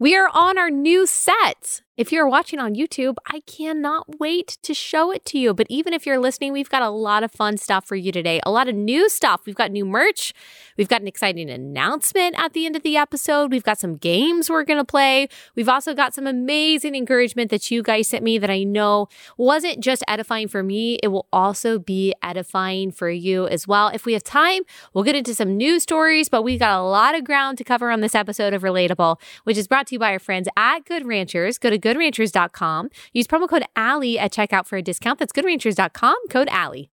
We 0.00 0.16
are 0.16 0.30
on 0.32 0.56
our 0.56 0.70
new 0.70 1.06
set. 1.06 1.82
If 2.00 2.10
you're 2.12 2.26
watching 2.26 2.58
on 2.58 2.76
YouTube, 2.76 3.16
I 3.26 3.40
cannot 3.40 4.18
wait 4.18 4.56
to 4.62 4.72
show 4.72 5.10
it 5.12 5.22
to 5.26 5.38
you. 5.38 5.52
But 5.52 5.66
even 5.68 5.92
if 5.92 6.06
you're 6.06 6.18
listening, 6.18 6.50
we've 6.54 6.70
got 6.70 6.80
a 6.80 6.88
lot 6.88 7.22
of 7.22 7.30
fun 7.30 7.58
stuff 7.58 7.84
for 7.86 7.94
you 7.94 8.10
today. 8.10 8.40
A 8.46 8.50
lot 8.50 8.70
of 8.70 8.74
new 8.74 9.10
stuff. 9.10 9.42
We've 9.44 9.54
got 9.54 9.70
new 9.70 9.84
merch. 9.84 10.32
We've 10.78 10.88
got 10.88 11.02
an 11.02 11.06
exciting 11.06 11.50
announcement 11.50 12.36
at 12.38 12.54
the 12.54 12.64
end 12.64 12.74
of 12.74 12.84
the 12.84 12.96
episode. 12.96 13.52
We've 13.52 13.62
got 13.62 13.78
some 13.78 13.98
games 13.98 14.48
we're 14.48 14.64
going 14.64 14.78
to 14.78 14.84
play. 14.84 15.28
We've 15.54 15.68
also 15.68 15.92
got 15.92 16.14
some 16.14 16.26
amazing 16.26 16.94
encouragement 16.94 17.50
that 17.50 17.70
you 17.70 17.82
guys 17.82 18.08
sent 18.08 18.24
me 18.24 18.38
that 18.38 18.48
I 18.48 18.62
know 18.62 19.08
wasn't 19.36 19.80
just 19.80 20.02
edifying 20.08 20.48
for 20.48 20.62
me, 20.62 20.98
it 21.02 21.08
will 21.08 21.26
also 21.34 21.78
be 21.78 22.14
edifying 22.22 22.92
for 22.92 23.10
you 23.10 23.46
as 23.48 23.68
well. 23.68 23.88
If 23.88 24.06
we 24.06 24.14
have 24.14 24.24
time, 24.24 24.62
we'll 24.94 25.04
get 25.04 25.16
into 25.16 25.34
some 25.34 25.54
news 25.54 25.82
stories, 25.82 26.30
but 26.30 26.44
we've 26.44 26.60
got 26.60 26.80
a 26.80 26.82
lot 26.82 27.14
of 27.14 27.24
ground 27.24 27.58
to 27.58 27.64
cover 27.64 27.90
on 27.90 28.00
this 28.00 28.14
episode 28.14 28.54
of 28.54 28.62
Relatable, 28.62 29.20
which 29.44 29.58
is 29.58 29.68
brought 29.68 29.88
to 29.88 29.96
you 29.96 29.98
by 29.98 30.12
our 30.12 30.18
friends 30.18 30.48
at 30.56 30.86
Good 30.86 31.04
Ranchers. 31.04 31.58
Go 31.58 31.68
to 31.68 31.89
goodranchers.com. 31.90 32.90
Use 33.12 33.26
promo 33.26 33.48
code 33.48 33.64
Allie 33.76 34.18
at 34.18 34.32
checkout 34.32 34.66
for 34.66 34.76
a 34.76 34.82
discount. 34.82 35.18
That's 35.18 35.32
goodranchers.com, 35.32 36.16
code 36.28 36.48
Allie. 36.50 36.90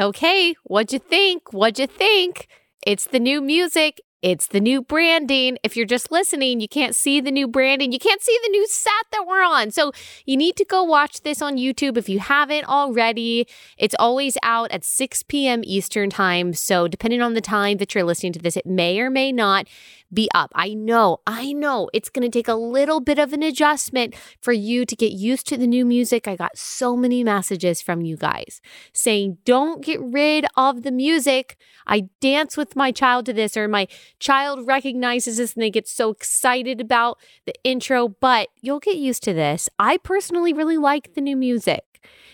Okay, 0.00 0.54
what'd 0.62 0.92
you 0.92 1.00
think? 1.00 1.52
What'd 1.52 1.80
you 1.80 1.88
think? 1.88 2.46
It's 2.86 3.06
the 3.06 3.18
new 3.18 3.40
music. 3.40 4.00
It's 4.20 4.48
the 4.48 4.60
new 4.60 4.82
branding. 4.82 5.58
If 5.62 5.76
you're 5.76 5.86
just 5.86 6.10
listening, 6.10 6.60
you 6.60 6.68
can't 6.68 6.94
see 6.94 7.20
the 7.20 7.30
new 7.30 7.46
branding. 7.46 7.92
You 7.92 8.00
can't 8.00 8.20
see 8.20 8.36
the 8.42 8.50
new 8.50 8.66
set 8.66 8.92
that 9.12 9.26
we're 9.26 9.44
on. 9.44 9.70
So 9.70 9.92
you 10.26 10.36
need 10.36 10.56
to 10.56 10.64
go 10.64 10.82
watch 10.82 11.22
this 11.22 11.40
on 11.40 11.56
YouTube 11.56 11.96
if 11.96 12.08
you 12.08 12.18
haven't 12.18 12.64
already. 12.64 13.46
It's 13.76 13.94
always 13.98 14.36
out 14.42 14.72
at 14.72 14.84
6 14.84 15.22
p.m. 15.24 15.62
Eastern 15.64 16.10
Time. 16.10 16.52
So 16.52 16.88
depending 16.88 17.22
on 17.22 17.34
the 17.34 17.40
time 17.40 17.76
that 17.78 17.94
you're 17.94 18.04
listening 18.04 18.32
to 18.32 18.40
this, 18.40 18.56
it 18.56 18.66
may 18.66 18.98
or 18.98 19.08
may 19.08 19.30
not 19.30 19.68
be 20.12 20.28
up. 20.34 20.50
I 20.54 20.74
know, 20.74 21.18
I 21.26 21.52
know 21.52 21.90
it's 21.92 22.08
going 22.08 22.28
to 22.28 22.36
take 22.36 22.48
a 22.48 22.54
little 22.54 23.00
bit 23.00 23.18
of 23.18 23.32
an 23.32 23.42
adjustment 23.42 24.14
for 24.40 24.52
you 24.52 24.84
to 24.84 24.96
get 24.96 25.12
used 25.12 25.46
to 25.48 25.56
the 25.56 25.66
new 25.66 25.84
music. 25.84 26.26
I 26.26 26.36
got 26.36 26.56
so 26.56 26.96
many 26.96 27.22
messages 27.22 27.82
from 27.82 28.02
you 28.02 28.16
guys 28.16 28.60
saying, 28.92 29.38
don't 29.44 29.84
get 29.84 30.00
rid 30.00 30.46
of 30.56 30.82
the 30.82 30.92
music. 30.92 31.56
I 31.86 32.08
dance 32.20 32.56
with 32.56 32.76
my 32.76 32.92
child 32.92 33.26
to 33.26 33.32
this, 33.32 33.56
or 33.56 33.68
my 33.68 33.88
child 34.18 34.66
recognizes 34.66 35.36
this 35.36 35.54
and 35.54 35.62
they 35.62 35.70
get 35.70 35.88
so 35.88 36.10
excited 36.10 36.80
about 36.80 37.18
the 37.46 37.54
intro, 37.64 38.08
but 38.08 38.48
you'll 38.60 38.80
get 38.80 38.96
used 38.96 39.22
to 39.24 39.32
this. 39.32 39.68
I 39.78 39.98
personally 39.98 40.52
really 40.52 40.78
like 40.78 41.14
the 41.14 41.20
new 41.20 41.36
music. 41.36 41.82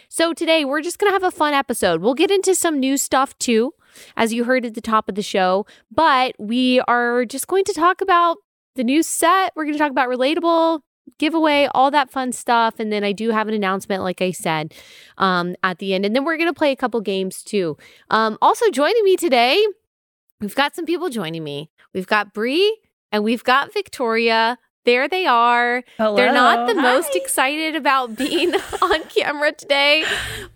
So 0.08 0.32
today 0.32 0.64
we're 0.64 0.82
just 0.82 0.98
going 0.98 1.10
to 1.10 1.14
have 1.14 1.24
a 1.24 1.36
fun 1.36 1.54
episode. 1.54 2.00
We'll 2.00 2.14
get 2.14 2.30
into 2.30 2.54
some 2.54 2.78
new 2.78 2.96
stuff 2.96 3.36
too 3.38 3.74
as 4.16 4.32
you 4.32 4.44
heard 4.44 4.64
at 4.64 4.74
the 4.74 4.80
top 4.80 5.08
of 5.08 5.14
the 5.14 5.22
show. 5.22 5.66
But 5.90 6.34
we 6.38 6.80
are 6.80 7.24
just 7.24 7.46
going 7.46 7.64
to 7.64 7.72
talk 7.72 8.00
about 8.00 8.38
the 8.76 8.84
new 8.84 9.02
set. 9.02 9.52
We're 9.54 9.64
going 9.64 9.74
to 9.74 9.78
talk 9.78 9.90
about 9.90 10.08
relatable 10.08 10.80
giveaway, 11.18 11.68
all 11.74 11.90
that 11.90 12.10
fun 12.10 12.32
stuff. 12.32 12.74
And 12.78 12.92
then 12.92 13.04
I 13.04 13.12
do 13.12 13.30
have 13.30 13.48
an 13.48 13.54
announcement, 13.54 14.02
like 14.02 14.20
I 14.20 14.30
said, 14.30 14.74
um, 15.18 15.54
at 15.62 15.78
the 15.78 15.94
end. 15.94 16.04
And 16.04 16.14
then 16.14 16.24
we're 16.24 16.36
going 16.36 16.48
to 16.48 16.54
play 16.54 16.72
a 16.72 16.76
couple 16.76 17.00
games 17.00 17.42
too. 17.42 17.76
Um, 18.10 18.38
also 18.42 18.70
joining 18.70 19.04
me 19.04 19.16
today, 19.16 19.64
we've 20.40 20.54
got 20.54 20.74
some 20.74 20.86
people 20.86 21.10
joining 21.10 21.44
me. 21.44 21.70
We've 21.92 22.06
got 22.06 22.32
Bree 22.32 22.78
and 23.12 23.22
we've 23.22 23.44
got 23.44 23.72
Victoria. 23.72 24.58
There 24.84 25.08
they 25.08 25.26
are. 25.26 25.82
Hello. 25.96 26.16
They're 26.16 26.32
not 26.32 26.66
the 26.66 26.74
Hi. 26.74 26.82
most 26.82 27.14
excited 27.14 27.74
about 27.74 28.16
being 28.16 28.54
on 28.82 29.02
camera 29.04 29.52
today, 29.52 30.04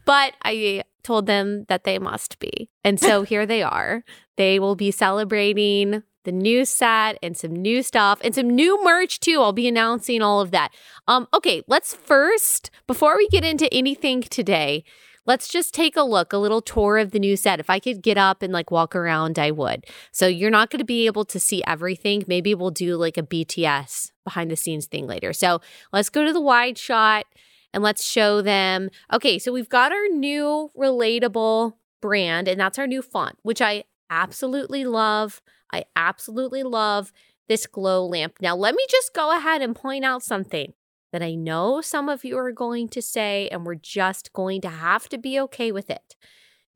but 0.04 0.34
I 0.42 0.82
told 1.02 1.26
them 1.26 1.64
that 1.68 1.84
they 1.84 1.98
must 1.98 2.38
be. 2.38 2.70
And 2.84 3.00
so 3.00 3.22
here 3.32 3.46
they 3.46 3.62
are. 3.62 4.04
They 4.36 4.58
will 4.58 4.76
be 4.76 4.90
celebrating 4.90 6.02
the 6.24 6.32
new 6.32 6.64
set 6.64 7.16
and 7.22 7.36
some 7.36 7.54
new 7.54 7.82
stuff 7.82 8.20
and 8.22 8.34
some 8.34 8.50
new 8.50 8.82
merch 8.84 9.20
too. 9.20 9.40
I'll 9.40 9.52
be 9.52 9.68
announcing 9.68 10.20
all 10.20 10.40
of 10.40 10.50
that. 10.50 10.70
Um 11.06 11.26
okay, 11.32 11.62
let's 11.66 11.94
first 11.94 12.70
before 12.86 13.16
we 13.16 13.28
get 13.28 13.44
into 13.44 13.72
anything 13.72 14.22
today, 14.22 14.84
let's 15.28 15.48
just 15.48 15.74
take 15.74 15.96
a 15.96 16.02
look, 16.02 16.32
a 16.32 16.38
little 16.38 16.62
tour 16.62 16.98
of 16.98 17.12
the 17.12 17.18
new 17.18 17.36
set. 17.36 17.60
If 17.60 17.70
I 17.70 17.78
could 17.78 18.02
get 18.02 18.16
up 18.16 18.42
and 18.42 18.52
like 18.52 18.70
walk 18.70 18.96
around, 18.96 19.38
I 19.38 19.50
would. 19.50 19.86
So 20.10 20.26
you're 20.26 20.50
not 20.50 20.70
going 20.70 20.80
to 20.80 20.84
be 20.84 21.06
able 21.06 21.24
to 21.26 21.38
see 21.38 21.62
everything. 21.66 22.24
Maybe 22.26 22.54
we'll 22.54 22.70
do 22.70 22.96
like 22.96 23.18
a 23.18 23.22
BTS 23.22 24.10
behind 24.24 24.50
the 24.50 24.56
scenes 24.56 24.86
thing 24.86 25.06
later. 25.06 25.32
So 25.32 25.60
let's 25.92 26.08
go 26.08 26.24
to 26.24 26.32
the 26.32 26.40
wide 26.40 26.78
shot 26.78 27.26
and 27.72 27.82
let's 27.82 28.04
show 28.04 28.42
them. 28.42 28.90
Okay, 29.12 29.38
so 29.38 29.52
we've 29.52 29.68
got 29.68 29.92
our 29.92 30.08
new 30.08 30.70
relatable 30.76 31.74
brand, 32.00 32.48
and 32.48 32.60
that's 32.60 32.78
our 32.78 32.86
new 32.86 33.02
font, 33.02 33.36
which 33.42 33.60
I 33.60 33.84
absolutely 34.10 34.84
love. 34.84 35.42
I 35.72 35.84
absolutely 35.96 36.62
love 36.62 37.12
this 37.48 37.66
glow 37.66 38.06
lamp. 38.06 38.34
Now, 38.40 38.56
let 38.56 38.74
me 38.74 38.84
just 38.88 39.14
go 39.14 39.36
ahead 39.36 39.62
and 39.62 39.74
point 39.74 40.04
out 40.04 40.22
something 40.22 40.72
that 41.12 41.22
I 41.22 41.34
know 41.34 41.80
some 41.80 42.08
of 42.08 42.24
you 42.24 42.36
are 42.38 42.52
going 42.52 42.88
to 42.90 43.02
say, 43.02 43.48
and 43.50 43.64
we're 43.64 43.74
just 43.74 44.32
going 44.32 44.60
to 44.62 44.68
have 44.68 45.08
to 45.10 45.18
be 45.18 45.40
okay 45.40 45.72
with 45.72 45.90
it. 45.90 46.14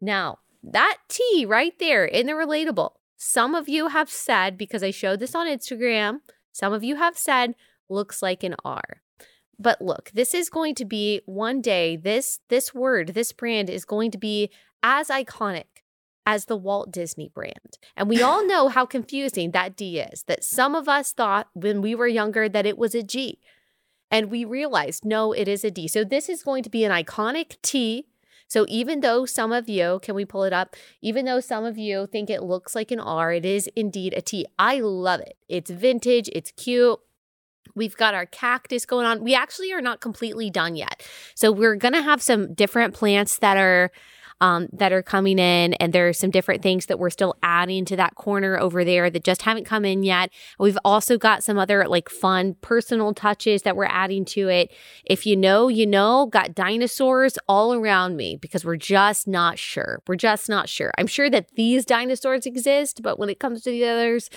Now, 0.00 0.38
that 0.62 0.98
T 1.08 1.44
right 1.46 1.78
there 1.78 2.04
in 2.04 2.26
the 2.26 2.32
relatable, 2.32 2.92
some 3.16 3.54
of 3.54 3.68
you 3.68 3.88
have 3.88 4.10
said, 4.10 4.56
because 4.56 4.82
I 4.82 4.90
showed 4.90 5.20
this 5.20 5.34
on 5.34 5.46
Instagram, 5.46 6.20
some 6.52 6.72
of 6.72 6.82
you 6.82 6.96
have 6.96 7.16
said 7.16 7.54
looks 7.88 8.22
like 8.22 8.42
an 8.42 8.56
R. 8.64 9.02
But 9.58 9.80
look, 9.80 10.10
this 10.12 10.34
is 10.34 10.48
going 10.48 10.74
to 10.76 10.84
be 10.84 11.20
one 11.26 11.60
day 11.60 11.96
this 11.96 12.40
this 12.48 12.74
word, 12.74 13.08
this 13.08 13.32
brand 13.32 13.70
is 13.70 13.84
going 13.84 14.10
to 14.12 14.18
be 14.18 14.50
as 14.82 15.08
iconic 15.08 15.64
as 16.24 16.44
the 16.44 16.56
Walt 16.56 16.92
Disney 16.92 17.28
brand. 17.28 17.78
And 17.96 18.08
we 18.08 18.22
all 18.22 18.46
know 18.46 18.68
how 18.68 18.86
confusing 18.86 19.50
that 19.50 19.76
D 19.76 19.98
is. 19.98 20.24
That 20.24 20.44
some 20.44 20.74
of 20.74 20.88
us 20.88 21.12
thought 21.12 21.48
when 21.52 21.82
we 21.82 21.94
were 21.94 22.06
younger 22.06 22.48
that 22.48 22.66
it 22.66 22.78
was 22.78 22.94
a 22.94 23.02
G. 23.02 23.40
And 24.10 24.30
we 24.30 24.44
realized 24.44 25.04
no, 25.04 25.32
it 25.32 25.48
is 25.48 25.64
a 25.64 25.70
D. 25.70 25.88
So 25.88 26.04
this 26.04 26.28
is 26.28 26.42
going 26.42 26.62
to 26.64 26.70
be 26.70 26.84
an 26.84 26.92
iconic 26.92 27.56
T. 27.62 28.06
So 28.46 28.66
even 28.68 29.00
though 29.00 29.24
some 29.24 29.50
of 29.50 29.68
you, 29.68 29.98
can 30.02 30.14
we 30.14 30.26
pull 30.26 30.44
it 30.44 30.52
up? 30.52 30.76
Even 31.00 31.24
though 31.24 31.40
some 31.40 31.64
of 31.64 31.78
you 31.78 32.06
think 32.06 32.28
it 32.28 32.42
looks 32.42 32.74
like 32.74 32.90
an 32.90 33.00
R, 33.00 33.32
it 33.32 33.46
is 33.46 33.68
indeed 33.74 34.12
a 34.14 34.20
T. 34.20 34.44
I 34.58 34.80
love 34.80 35.20
it. 35.20 35.38
It's 35.48 35.70
vintage, 35.70 36.28
it's 36.34 36.52
cute. 36.52 37.00
We've 37.74 37.96
got 37.96 38.14
our 38.14 38.26
cactus 38.26 38.86
going 38.86 39.06
on. 39.06 39.22
We 39.22 39.34
actually 39.34 39.72
are 39.72 39.80
not 39.80 40.00
completely 40.00 40.50
done 40.50 40.76
yet. 40.76 41.06
So 41.34 41.52
we're 41.52 41.76
going 41.76 41.94
to 41.94 42.02
have 42.02 42.22
some 42.22 42.54
different 42.54 42.94
plants 42.94 43.38
that 43.38 43.56
are 43.56 43.90
um, 44.42 44.68
that 44.72 44.92
are 44.92 45.04
coming 45.04 45.38
in, 45.38 45.74
and 45.74 45.92
there 45.92 46.08
are 46.08 46.12
some 46.12 46.30
different 46.30 46.62
things 46.62 46.86
that 46.86 46.98
we're 46.98 47.10
still 47.10 47.36
adding 47.44 47.84
to 47.84 47.96
that 47.96 48.16
corner 48.16 48.58
over 48.58 48.84
there 48.84 49.08
that 49.08 49.22
just 49.22 49.42
haven't 49.42 49.64
come 49.64 49.84
in 49.84 50.02
yet. 50.02 50.30
We've 50.58 50.78
also 50.84 51.16
got 51.16 51.44
some 51.44 51.58
other 51.58 51.86
like 51.86 52.08
fun 52.08 52.56
personal 52.60 53.14
touches 53.14 53.62
that 53.62 53.76
we're 53.76 53.84
adding 53.84 54.24
to 54.26 54.48
it. 54.48 54.72
If 55.04 55.26
you 55.26 55.36
know, 55.36 55.68
you 55.68 55.86
know, 55.86 56.26
got 56.26 56.56
dinosaurs 56.56 57.38
all 57.46 57.72
around 57.72 58.16
me 58.16 58.36
because 58.36 58.64
we're 58.64 58.76
just 58.76 59.28
not 59.28 59.60
sure. 59.60 60.02
We're 60.08 60.16
just 60.16 60.48
not 60.48 60.68
sure. 60.68 60.90
I'm 60.98 61.06
sure 61.06 61.30
that 61.30 61.54
these 61.54 61.84
dinosaurs 61.84 62.44
exist, 62.44 63.00
but 63.00 63.20
when 63.20 63.28
it 63.28 63.38
comes 63.38 63.62
to 63.62 63.70
the 63.70 63.84
others, 63.84 64.28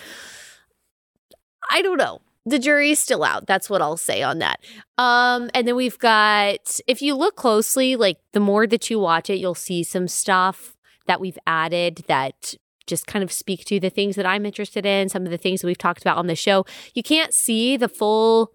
I 1.68 1.82
don't 1.82 1.98
know 1.98 2.20
the 2.46 2.60
jury's 2.60 3.00
still 3.00 3.24
out. 3.24 3.46
That's 3.46 3.68
what 3.68 3.82
I'll 3.82 3.96
say 3.96 4.22
on 4.22 4.38
that. 4.38 4.60
Um, 4.96 5.50
and 5.52 5.66
then 5.66 5.74
we've 5.74 5.98
got, 5.98 6.80
if 6.86 7.02
you 7.02 7.16
look 7.16 7.34
closely, 7.34 7.96
like 7.96 8.18
the 8.32 8.40
more 8.40 8.66
that 8.68 8.88
you 8.88 9.00
watch 9.00 9.28
it, 9.28 9.38
you'll 9.38 9.56
see 9.56 9.82
some 9.82 10.06
stuff 10.06 10.76
that 11.06 11.20
we've 11.20 11.38
added 11.46 12.04
that 12.06 12.54
just 12.86 13.08
kind 13.08 13.24
of 13.24 13.32
speak 13.32 13.64
to 13.64 13.80
the 13.80 13.90
things 13.90 14.14
that 14.14 14.26
I'm 14.26 14.46
interested 14.46 14.86
in, 14.86 15.08
some 15.08 15.24
of 15.24 15.30
the 15.30 15.38
things 15.38 15.60
that 15.60 15.66
we've 15.66 15.76
talked 15.76 16.02
about 16.02 16.18
on 16.18 16.28
the 16.28 16.36
show. 16.36 16.64
You 16.94 17.02
can't 17.02 17.34
see 17.34 17.76
the 17.76 17.88
full 17.88 18.52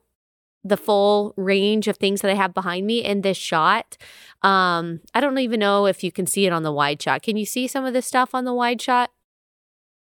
the 0.63 0.77
full 0.77 1.33
range 1.37 1.87
of 1.87 1.97
things 1.97 2.21
that 2.21 2.29
I 2.29 2.35
have 2.35 2.53
behind 2.53 2.85
me 2.85 3.03
in 3.03 3.21
this 3.21 3.35
shot. 3.35 3.97
Um, 4.43 5.01
I 5.11 5.19
don't 5.19 5.39
even 5.39 5.59
know 5.59 5.87
if 5.87 6.03
you 6.03 6.11
can 6.11 6.27
see 6.27 6.45
it 6.45 6.53
on 6.53 6.61
the 6.61 6.71
wide 6.71 7.01
shot. 7.01 7.23
Can 7.23 7.35
you 7.35 7.47
see 7.47 7.67
some 7.67 7.83
of 7.83 7.93
the 7.93 8.01
stuff 8.03 8.35
on 8.35 8.45
the 8.45 8.53
wide 8.53 8.79
shot? 8.79 9.09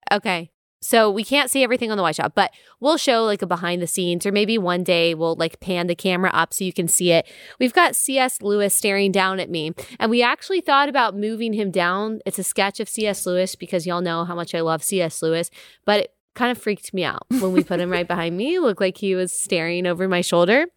Okay. 0.09 0.51
So 0.85 1.09
we 1.09 1.23
can't 1.23 1.49
see 1.49 1.63
everything 1.63 1.89
on 1.89 1.97
the 1.97 2.03
wide 2.03 2.15
shot, 2.15 2.35
but 2.35 2.53
we'll 2.79 2.97
show 2.97 3.23
like 3.23 3.41
a 3.41 3.47
behind 3.47 3.81
the 3.81 3.87
scenes, 3.87 4.23
or 4.23 4.31
maybe 4.31 4.59
one 4.59 4.83
day 4.83 5.15
we'll 5.15 5.33
like 5.33 5.59
pan 5.59 5.87
the 5.87 5.95
camera 5.95 6.29
up 6.31 6.53
so 6.53 6.63
you 6.63 6.71
can 6.71 6.87
see 6.87 7.11
it. 7.11 7.25
We've 7.59 7.73
got 7.73 7.95
C.S. 7.95 8.39
Lewis 8.43 8.75
staring 8.75 9.11
down 9.11 9.39
at 9.39 9.49
me, 9.49 9.73
and 9.99 10.11
we 10.11 10.21
actually 10.21 10.61
thought 10.61 10.87
about 10.87 11.17
moving 11.17 11.53
him 11.53 11.71
down. 11.71 12.19
It's 12.23 12.37
a 12.37 12.43
sketch 12.43 12.79
of 12.79 12.87
C.S. 12.87 13.25
Lewis 13.25 13.55
because 13.55 13.87
y'all 13.87 14.01
know 14.01 14.25
how 14.25 14.35
much 14.35 14.53
I 14.53 14.61
love 14.61 14.83
C.S. 14.83 15.23
Lewis, 15.23 15.49
but 15.87 16.01
it 16.01 16.11
kind 16.35 16.51
of 16.51 16.61
freaked 16.61 16.93
me 16.93 17.03
out 17.03 17.25
when 17.29 17.51
we 17.51 17.63
put 17.63 17.79
him 17.79 17.89
right 17.89 18.07
behind 18.07 18.37
me. 18.37 18.59
Looked 18.59 18.81
like 18.81 18.97
he 18.97 19.15
was 19.15 19.33
staring 19.33 19.87
over 19.87 20.07
my 20.07 20.21
shoulder. 20.21 20.67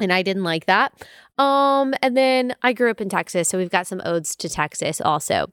And 0.00 0.12
I 0.12 0.22
didn't 0.22 0.42
like 0.42 0.66
that. 0.66 0.92
Um, 1.38 1.94
and 2.02 2.16
then 2.16 2.54
I 2.62 2.72
grew 2.72 2.90
up 2.90 3.00
in 3.00 3.08
Texas, 3.08 3.48
so 3.48 3.58
we've 3.58 3.70
got 3.70 3.86
some 3.86 4.00
odes 4.04 4.36
to 4.36 4.48
Texas 4.48 5.00
also. 5.00 5.46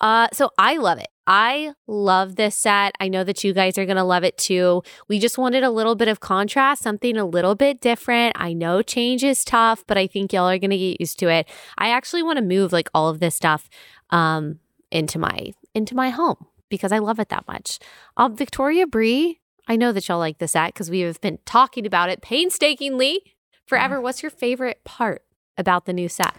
Uh, 0.00 0.28
so 0.32 0.50
I 0.58 0.76
love 0.76 0.98
it. 0.98 1.08
I 1.26 1.72
love 1.86 2.36
this 2.36 2.54
set. 2.54 2.94
I 3.00 3.08
know 3.08 3.24
that 3.24 3.42
you 3.42 3.52
guys 3.52 3.78
are 3.78 3.86
going 3.86 3.96
to 3.96 4.04
love 4.04 4.24
it 4.24 4.36
too. 4.36 4.82
We 5.08 5.18
just 5.18 5.38
wanted 5.38 5.64
a 5.64 5.70
little 5.70 5.94
bit 5.94 6.08
of 6.08 6.20
contrast, 6.20 6.82
something 6.82 7.16
a 7.16 7.24
little 7.24 7.54
bit 7.54 7.80
different. 7.80 8.36
I 8.38 8.52
know 8.52 8.82
change 8.82 9.24
is 9.24 9.44
tough, 9.44 9.84
but 9.86 9.96
I 9.96 10.06
think 10.06 10.32
y'all 10.32 10.48
are 10.48 10.58
going 10.58 10.70
to 10.70 10.78
get 10.78 11.00
used 11.00 11.18
to 11.20 11.28
it. 11.28 11.48
I 11.78 11.88
actually 11.88 12.22
want 12.22 12.38
to 12.38 12.44
move 12.44 12.72
like 12.72 12.88
all 12.94 13.08
of 13.08 13.20
this 13.20 13.34
stuff 13.34 13.68
um, 14.10 14.58
into 14.90 15.18
my 15.18 15.52
into 15.74 15.96
my 15.96 16.10
home 16.10 16.46
because 16.68 16.92
I 16.92 16.98
love 16.98 17.18
it 17.18 17.30
that 17.30 17.48
much. 17.48 17.78
Um, 18.16 18.36
Victoria 18.36 18.86
Bree, 18.86 19.40
I 19.66 19.76
know 19.76 19.92
that 19.92 20.06
y'all 20.08 20.18
like 20.18 20.38
this 20.38 20.52
set 20.52 20.74
because 20.74 20.90
we 20.90 21.00
have 21.00 21.20
been 21.20 21.38
talking 21.46 21.86
about 21.86 22.10
it 22.10 22.20
painstakingly 22.20 23.33
Mm-hmm. 23.64 23.68
forever. 23.68 24.00
What's 24.00 24.22
your 24.22 24.30
favorite 24.30 24.82
part 24.84 25.22
about 25.56 25.86
the 25.86 25.92
new 25.92 26.08
set? 26.08 26.34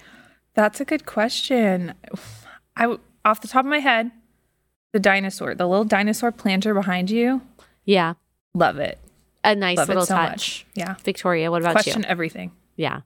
That's 0.53 0.79
a 0.79 0.85
good 0.85 1.05
question. 1.05 1.93
I 2.77 2.97
off 3.23 3.41
the 3.41 3.47
top 3.47 3.65
of 3.65 3.69
my 3.69 3.79
head, 3.79 4.11
the 4.91 4.99
dinosaur, 4.99 5.55
the 5.55 5.67
little 5.67 5.85
dinosaur 5.85 6.31
planter 6.31 6.73
behind 6.73 7.09
you. 7.09 7.41
Yeah, 7.85 8.15
love 8.53 8.77
it. 8.77 8.99
A 9.43 9.55
nice 9.55 9.77
love 9.77 9.87
little 9.87 10.03
it 10.03 10.07
so 10.07 10.15
touch. 10.15 10.31
much. 10.31 10.65
Yeah. 10.73 10.95
Victoria, 11.03 11.51
what 11.51 11.61
about 11.61 11.73
Question 11.73 11.91
you? 11.91 11.93
Question 11.95 12.11
everything. 12.11 12.51
Yeah, 12.77 13.01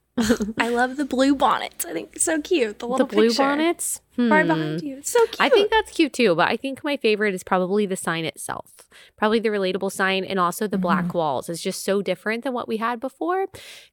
I 0.58 0.70
love 0.70 0.98
the 0.98 1.06
blue 1.06 1.36
bonnets. 1.36 1.86
I 1.86 1.94
think 1.94 2.10
it's 2.16 2.26
so 2.26 2.42
cute. 2.42 2.80
The 2.80 2.88
little 2.88 3.06
the 3.06 3.14
blue 3.16 3.28
picture 3.28 3.44
bonnets. 3.44 4.02
right 4.18 4.42
Hmm. 4.42 4.48
behind 4.48 4.82
you. 4.82 4.98
It's 4.98 5.12
so 5.12 5.24
cute. 5.28 5.36
I 5.40 5.48
think 5.50 5.70
that's 5.70 5.92
cute 5.92 6.12
too, 6.14 6.34
but 6.36 6.50
I 6.50 6.58
think 6.58 6.84
my 6.84 6.98
favorite 6.98 7.36
is 7.36 7.44
probably 7.44 7.86
the 7.86 7.96
sign 7.96 8.26
itself. 8.26 8.72
Probably 9.16 9.40
the 9.40 9.50
relatable 9.50 9.92
sign 9.92 10.24
and 10.24 10.40
also 10.40 10.66
the 10.68 10.78
black 10.80 11.14
walls. 11.14 11.50
It's 11.50 11.62
just 11.62 11.84
so 11.84 12.02
different 12.02 12.44
than 12.44 12.54
what 12.54 12.68
we 12.68 12.78
had 12.78 13.00
before. 13.00 13.46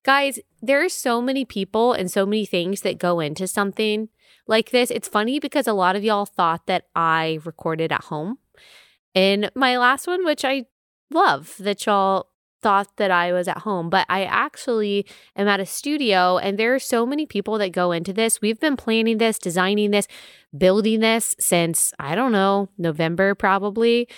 Guys, 0.03 0.41
there 0.63 0.83
are 0.83 0.89
so 0.89 1.21
many 1.21 1.45
people 1.45 1.93
and 1.93 2.11
so 2.11 2.25
many 2.25 2.47
things 2.47 2.81
that 2.81 2.99
go 2.99 3.21
into 3.21 3.47
something 3.47 4.09
like 4.49 4.71
this. 4.71 4.91
It's 4.91 5.09
funny 5.09 5.39
because 5.39 5.67
a 5.67 5.73
lot 5.75 5.95
of 5.95 6.03
y'all 6.05 6.25
thought 6.27 6.67
that 6.67 6.87
I 6.97 7.39
recorded 7.45 7.93
at 7.93 8.05
home. 8.05 8.39
In 9.15 9.51
my 9.55 9.77
last 9.77 10.07
one, 10.07 10.25
which 10.25 10.45
I 10.45 10.65
love 11.11 11.55
that 11.59 11.85
y'all 11.85 12.29
thought 12.63 12.89
that 12.97 13.11
I 13.11 13.33
was 13.33 13.49
at 13.49 13.59
home, 13.59 13.91
but 13.91 14.07
I 14.09 14.25
actually 14.25 15.07
am 15.37 15.49
at 15.49 15.61
a 15.61 15.67
studio 15.67 16.39
and 16.39 16.59
there 16.59 16.75
are 16.75 16.79
so 16.79 17.07
many 17.07 17.27
people 17.27 17.59
that 17.59 17.73
go 17.73 17.93
into 17.93 18.13
this. 18.13 18.41
We've 18.41 18.61
been 18.61 18.77
planning 18.77 19.19
this, 19.19 19.39
designing 19.39 19.91
this, 19.91 20.09
building 20.57 21.01
this 21.01 21.35
since 21.39 21.93
I 21.99 22.15
don't 22.15 22.33
know, 22.33 22.69
November 22.79 23.35
probably. 23.35 24.09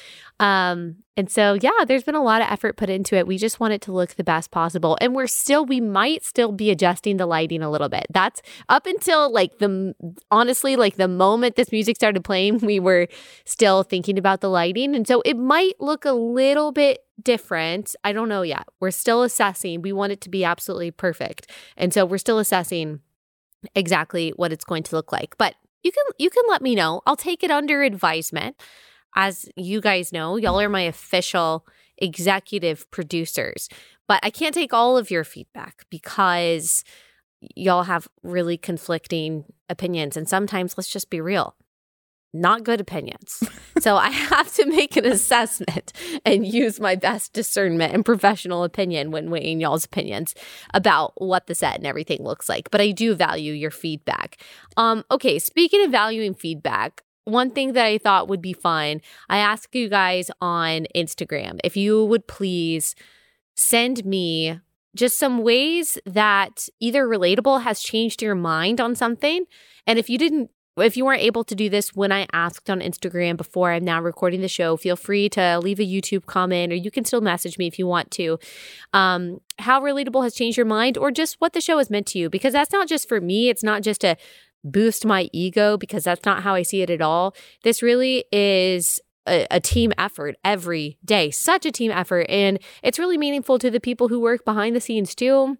Um 0.41 0.97
and 1.17 1.31
so 1.31 1.59
yeah, 1.61 1.85
there's 1.87 2.05
been 2.05 2.15
a 2.15 2.23
lot 2.23 2.43
of 2.43 2.49
effort 2.49 2.77
put 2.77 2.89
into 2.89 3.17
it. 3.17 3.27
We 3.27 3.39
just 3.39 3.59
want 3.59 3.73
it 3.73 3.81
to 3.83 3.93
look 3.93 4.15
the 4.15 4.23
best 4.23 4.51
possible. 4.53 4.97
And 5.01 5.15
we're 5.15 5.27
still 5.27 5.65
we 5.65 5.81
might 5.81 6.25
still 6.25 6.53
be 6.53 6.71
adjusting 6.71 7.17
the 7.17 7.27
lighting 7.27 7.63
a 7.63 7.71
little 7.71 7.89
bit. 7.89 8.07
That's 8.11 8.41
up 8.69 8.87
until 8.87 9.33
like 9.33 9.59
the 9.59 9.95
honestly 10.31 10.77
like 10.77 10.97
the 10.97 11.09
moment 11.09 11.57
this 11.57 11.73
music 11.73 11.97
started 11.97 12.23
playing, 12.23 12.59
we 12.63 12.79
were 12.79 13.09
still 13.45 13.83
thinking 13.83 14.19
about 14.19 14.41
the 14.41 14.51
lighting. 14.51 14.95
And 14.95 15.07
so 15.07 15.23
it 15.25 15.37
might 15.37 15.75
look 15.81 16.05
a 16.05 16.13
little 16.13 16.73
bit 16.73 17.01
different. 17.23 17.97
I 18.05 18.13
don't 18.13 18.29
know 18.29 18.43
yet. 18.43 18.69
We're 18.81 18.91
still 18.91 19.23
assessing. 19.23 19.83
We 19.83 19.93
want 19.93 20.13
it 20.13 20.21
to 20.23 20.31
be 20.31 20.45
absolutely 20.45 20.91
perfect. 20.91 21.51
And 21.77 21.93
so 21.93 22.05
we're 22.05 22.19
still 22.19 22.39
assessing 22.39 23.01
exactly 23.75 24.31
what 24.37 24.53
it's 24.53 24.65
going 24.65 24.85
to 24.85 24.97
look 24.97 25.11
like. 25.11 25.37
But 25.37 25.55
you 25.83 25.93
can 25.93 26.05
you 26.19 26.31
can 26.31 26.45
let 26.49 26.63
me 26.63 26.75
know. 26.75 27.03
I'll 27.07 27.17
take 27.17 27.43
it 27.43 27.51
under 27.51 27.83
advisement. 27.83 28.57
As 29.17 29.49
you 29.57 29.81
guys 29.81 30.13
know, 30.13 30.37
y'all 30.37 30.61
are 30.61 30.69
my 30.69 30.83
official 30.83 31.67
executive 31.97 32.91
producers. 32.91 33.69
But 34.07 34.21
I 34.23 34.31
can't 34.31 34.55
take 34.55 34.73
all 34.73 34.97
of 34.97 35.11
your 35.11 35.25
feedback 35.25 35.85
because 35.91 36.85
y'all 37.55 37.85
have 37.85 38.09
really 38.23 38.57
conflicting 38.57 39.45
opinions 39.69 40.17
and 40.17 40.29
sometimes 40.29 40.77
let's 40.77 40.91
just 40.91 41.11
be 41.11 41.21
real 41.21 41.55
not 42.33 42.65
good 42.65 42.81
opinions. 42.81 43.43
so 43.79 43.97
I 43.97 44.11
have 44.11 44.53
to 44.55 44.67
make 44.67 44.97
an 44.97 45.07
assessment 45.07 45.93
and 46.25 46.47
use 46.47 46.81
my 46.81 46.95
best 46.97 47.33
discernment 47.33 47.95
and 47.95 48.05
professional 48.05 48.65
opinion 48.65 49.11
when 49.11 49.31
weighing 49.31 49.61
y'all's 49.61 49.85
opinions 49.85 50.35
about 50.75 51.13
what 51.17 51.47
the 51.47 51.55
set 51.55 51.77
and 51.77 51.87
everything 51.87 52.23
looks 52.23 52.49
like. 52.49 52.71
But 52.71 52.81
I 52.81 52.91
do 52.91 53.15
value 53.15 53.53
your 53.53 53.71
feedback. 53.71 54.41
Um, 54.77 55.05
okay, 55.11 55.39
speaking 55.39 55.85
of 55.85 55.91
valuing 55.91 56.35
feedback, 56.35 57.03
one 57.25 57.51
thing 57.51 57.75
that 57.75 57.85
I 57.85 57.99
thought 57.99 58.29
would 58.29 58.41
be 58.41 58.55
fun, 58.55 59.01
I 59.29 59.39
asked 59.39 59.75
you 59.75 59.89
guys 59.89 60.31
on 60.41 60.87
Instagram 60.95 61.59
if 61.63 61.77
you 61.77 62.05
would 62.05 62.27
please 62.27 62.95
send 63.55 64.05
me 64.05 64.61
just 64.97 65.19
some 65.19 65.43
ways 65.43 65.99
that 66.07 66.69
either 66.81 67.07
relatable 67.07 67.63
has 67.63 67.81
changed 67.81 68.23
your 68.23 68.35
mind 68.35 68.81
on 68.81 68.95
something. 68.95 69.45
And 69.87 69.99
if 69.99 70.09
you 70.09 70.17
didn't 70.17 70.51
if 70.81 70.97
you 70.97 71.05
weren't 71.05 71.23
able 71.23 71.45
to 71.45 71.55
do 71.55 71.69
this 71.69 71.95
when 71.95 72.13
I 72.13 72.27
asked 72.33 72.69
on 72.71 72.81
Instagram 72.81 73.37
before 73.37 73.73
I'm 73.73 73.85
now 73.85 74.01
recording 74.01 74.41
the 74.41 74.49
show, 74.49 74.77
feel 74.77 74.97
free 74.97 75.29
to 75.31 75.59
leave 75.59 75.81
a 75.81 75.87
YouTube 75.87 76.27
comment 76.27 76.73
or 76.73 76.77
you 76.77 76.91
can 76.91 77.05
still 77.05 77.21
message 77.21 77.59
me 77.59 77.67
if 77.67 77.79
you 77.79 77.87
want 77.87 78.11
to. 78.13 78.39
Um, 78.93 79.41
how 79.59 79.81
relatable 79.81 80.23
has 80.23 80.35
changed 80.35 80.57
your 80.57 80.67
mind 80.67 80.97
or 80.97 81.11
just 81.11 81.37
what 81.41 81.53
the 81.53 81.61
show 81.61 81.79
has 81.79 81.91
meant 81.91 82.07
to 82.09 82.19
you? 82.19 82.31
Because 82.31 82.53
that's 82.53 82.73
not 82.73 82.89
just 82.89 83.09
for 83.09 83.21
me, 83.21 83.49
it's 83.49 83.63
not 83.63 83.83
just 83.83 84.01
to 84.03 84.17
boost 84.65 85.07
my 85.07 85.31
ego, 85.33 85.77
because 85.77 86.05
that's 86.05 86.25
not 86.25 86.43
how 86.43 86.55
I 86.55 86.63
see 86.63 86.83
it 86.83 86.91
at 86.91 87.01
all. 87.01 87.35
This 87.63 87.83
really 87.83 88.25
is 88.33 89.01
a, 89.27 89.61
team 89.61 89.93
effort 89.99 90.37
every 90.45 90.99
day, 91.05 91.31
such 91.31 91.67
a 91.67 91.73
team 91.73 91.91
effort. 91.91 92.27
And 92.29 92.59
it's 92.83 92.99
really 92.99 93.19
meaningful 93.19 93.59
to 93.59 93.71
the 93.71 93.81
people 93.81 94.09
who 94.09 94.21
work 94.21 94.45
behind 94.45 94.75
the 94.75 94.81
scenes 94.81 95.15
too 95.15 95.59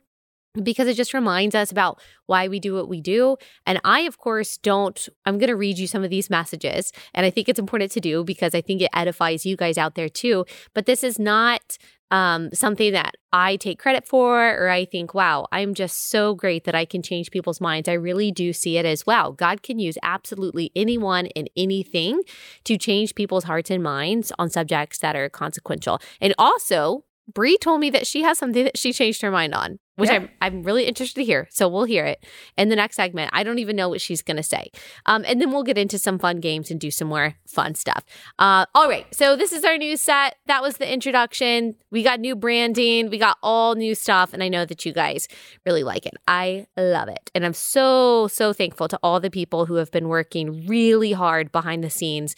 because 0.63 0.89
it 0.89 0.95
just 0.95 1.15
reminds 1.15 1.55
us 1.55 1.71
about 1.71 2.01
why 2.27 2.49
we 2.49 2.61
do 2.61 2.75
what 2.75 2.89
we 2.89 3.01
do. 3.01 3.37
And 3.67 3.81
I, 3.85 4.01
of 4.01 4.19
course, 4.19 4.59
don't, 4.59 5.09
I'm 5.25 5.39
going 5.39 5.49
to 5.49 5.57
read 5.57 5.79
you 5.79 5.87
some 5.87 6.05
of 6.05 6.11
these 6.11 6.31
messages. 6.31 6.93
And 7.15 7.25
I 7.25 7.31
think 7.31 7.49
it's 7.49 7.59
important 7.59 7.91
to 7.93 8.01
do 8.01 8.25
because 8.25 8.55
I 8.55 8.61
think 8.61 8.83
it 8.83 8.91
edifies 8.95 9.47
you 9.47 9.57
guys 9.57 9.79
out 9.79 9.95
there 9.95 10.09
too. 10.09 10.45
But 10.75 10.87
this 10.87 11.03
is 11.03 11.19
not 11.19 11.79
um, 12.11 12.51
something 12.55 12.93
that 12.93 13.15
I 13.33 13.57
take 13.57 13.79
credit 13.79 14.07
for, 14.07 14.39
or 14.39 14.71
I 14.71 14.85
think, 14.87 15.13
wow, 15.13 15.47
I'm 15.53 15.75
just 15.75 16.09
so 16.11 16.35
great 16.35 16.65
that 16.65 16.75
I 16.75 16.85
can 16.85 17.03
change 17.03 17.31
people's 17.31 17.61
minds. 17.61 17.89
I 17.89 17.95
really 17.95 18.33
do 18.33 18.53
see 18.53 18.79
it 18.79 18.87
as 18.87 19.07
wow. 19.07 19.31
God 19.31 19.63
can 19.63 19.79
use 19.79 19.99
absolutely 20.03 20.71
anyone 20.75 21.27
and 21.37 21.51
anything 21.57 22.23
to 22.65 22.79
change 22.79 23.15
people's 23.15 23.45
hearts 23.45 23.71
and 23.71 23.83
minds 23.83 24.33
on 24.39 24.49
subjects 24.49 24.99
that 24.99 25.17
are 25.17 25.29
consequential. 25.29 26.01
And 26.21 26.35
also, 26.39 27.05
Bree 27.33 27.59
told 27.59 27.81
me 27.81 27.91
that 27.91 28.07
she 28.07 28.23
has 28.23 28.39
something 28.39 28.65
that 28.65 28.79
she 28.79 28.93
changed 28.93 29.21
her 29.23 29.31
mind 29.31 29.55
on, 29.55 29.79
which 29.97 30.09
Yeah. 30.09 30.17
I'm 30.17 30.29
I'm 30.41 30.63
really 30.63 30.85
interested 30.85 31.17
to 31.21 31.25
hear. 31.25 31.47
So 31.51 31.69
we'll 31.69 31.85
hear 31.85 32.05
it 32.07 32.25
in 32.57 32.69
the 32.71 32.77
next 32.77 32.97
segment. 32.97 33.31
I 33.35 33.43
don't 33.43 33.59
even 33.59 33.77
know 33.77 33.89
what 33.89 34.01
she's 34.01 34.23
gonna 34.23 34.43
say, 34.43 34.71
um, 35.07 35.25
and 35.27 35.41
then 35.41 35.51
we'll 35.51 35.63
get 35.63 35.77
into 35.77 35.99
some 35.99 36.19
fun 36.19 36.41
games 36.41 36.71
and 36.71 36.81
do 36.81 36.91
some 36.91 37.09
more 37.09 37.35
fun 37.47 37.75
stuff. 37.75 38.05
Uh, 38.39 38.65
all 38.75 38.89
right, 38.89 39.07
so 39.15 39.37
this 39.37 39.53
is 39.53 39.65
our 39.65 39.77
new 39.77 39.97
set. 39.97 40.37
That 40.47 40.63
was 40.63 40.79
the 40.79 40.91
introduction. 40.91 41.75
We 41.91 42.03
got 42.03 42.19
new 42.21 42.35
branding. 42.35 43.11
We 43.11 43.19
got 43.19 43.37
all 43.43 43.75
new 43.75 43.95
stuff, 43.95 44.33
and 44.33 44.43
I 44.43 44.49
know 44.49 44.65
that 44.65 44.87
you 44.87 44.93
guys 44.93 45.29
really 45.67 45.83
like 45.83 46.07
it. 46.07 46.15
I 46.27 46.67
love 46.77 47.09
it, 47.09 47.31
and 47.35 47.45
I'm 47.45 47.55
so 47.55 48.29
so 48.29 48.53
thankful 48.53 48.89
to 48.89 48.99
all 49.03 49.21
the 49.21 49.31
people 49.31 49.67
who 49.67 49.75
have 49.75 49.91
been 49.91 50.09
working 50.09 50.67
really 50.67 51.13
hard 51.13 51.53
behind 51.53 51.85
the 51.85 51.91
scenes 51.91 52.35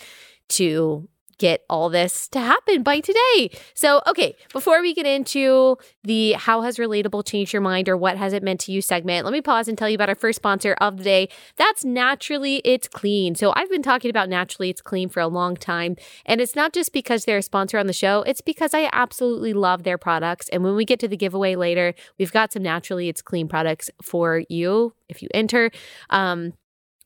to 0.48 1.08
get 1.40 1.64
all 1.70 1.88
this 1.88 2.28
to 2.28 2.38
happen 2.38 2.82
by 2.82 3.00
today. 3.00 3.50
So, 3.74 4.02
okay, 4.06 4.36
before 4.52 4.82
we 4.82 4.92
get 4.92 5.06
into 5.06 5.78
the 6.04 6.32
how 6.34 6.60
has 6.60 6.76
relatable 6.76 7.26
changed 7.26 7.54
your 7.54 7.62
mind 7.62 7.88
or 7.88 7.96
what 7.96 8.18
has 8.18 8.34
it 8.34 8.42
meant 8.42 8.60
to 8.60 8.72
you 8.72 8.82
segment, 8.82 9.24
let 9.24 9.32
me 9.32 9.40
pause 9.40 9.66
and 9.66 9.76
tell 9.76 9.88
you 9.88 9.94
about 9.94 10.10
our 10.10 10.14
first 10.14 10.36
sponsor 10.36 10.74
of 10.82 10.98
the 10.98 11.02
day. 11.02 11.28
That's 11.56 11.82
Naturally 11.82 12.60
It's 12.62 12.86
Clean. 12.86 13.34
So, 13.34 13.52
I've 13.56 13.70
been 13.70 13.82
talking 13.82 14.10
about 14.10 14.28
Naturally 14.28 14.68
It's 14.68 14.82
Clean 14.82 15.08
for 15.08 15.20
a 15.20 15.28
long 15.28 15.56
time, 15.56 15.96
and 16.26 16.40
it's 16.40 16.54
not 16.54 16.74
just 16.74 16.92
because 16.92 17.24
they're 17.24 17.38
a 17.38 17.42
sponsor 17.42 17.78
on 17.78 17.86
the 17.86 17.94
show, 17.94 18.22
it's 18.22 18.42
because 18.42 18.74
I 18.74 18.90
absolutely 18.92 19.54
love 19.54 19.82
their 19.82 19.98
products. 19.98 20.48
And 20.50 20.62
when 20.62 20.76
we 20.76 20.84
get 20.84 21.00
to 21.00 21.08
the 21.08 21.16
giveaway 21.16 21.56
later, 21.56 21.94
we've 22.18 22.32
got 22.32 22.52
some 22.52 22.62
Naturally 22.62 23.08
It's 23.08 23.22
Clean 23.22 23.48
products 23.48 23.90
for 24.02 24.44
you 24.50 24.92
if 25.08 25.22
you 25.22 25.28
enter. 25.32 25.70
Um, 26.10 26.52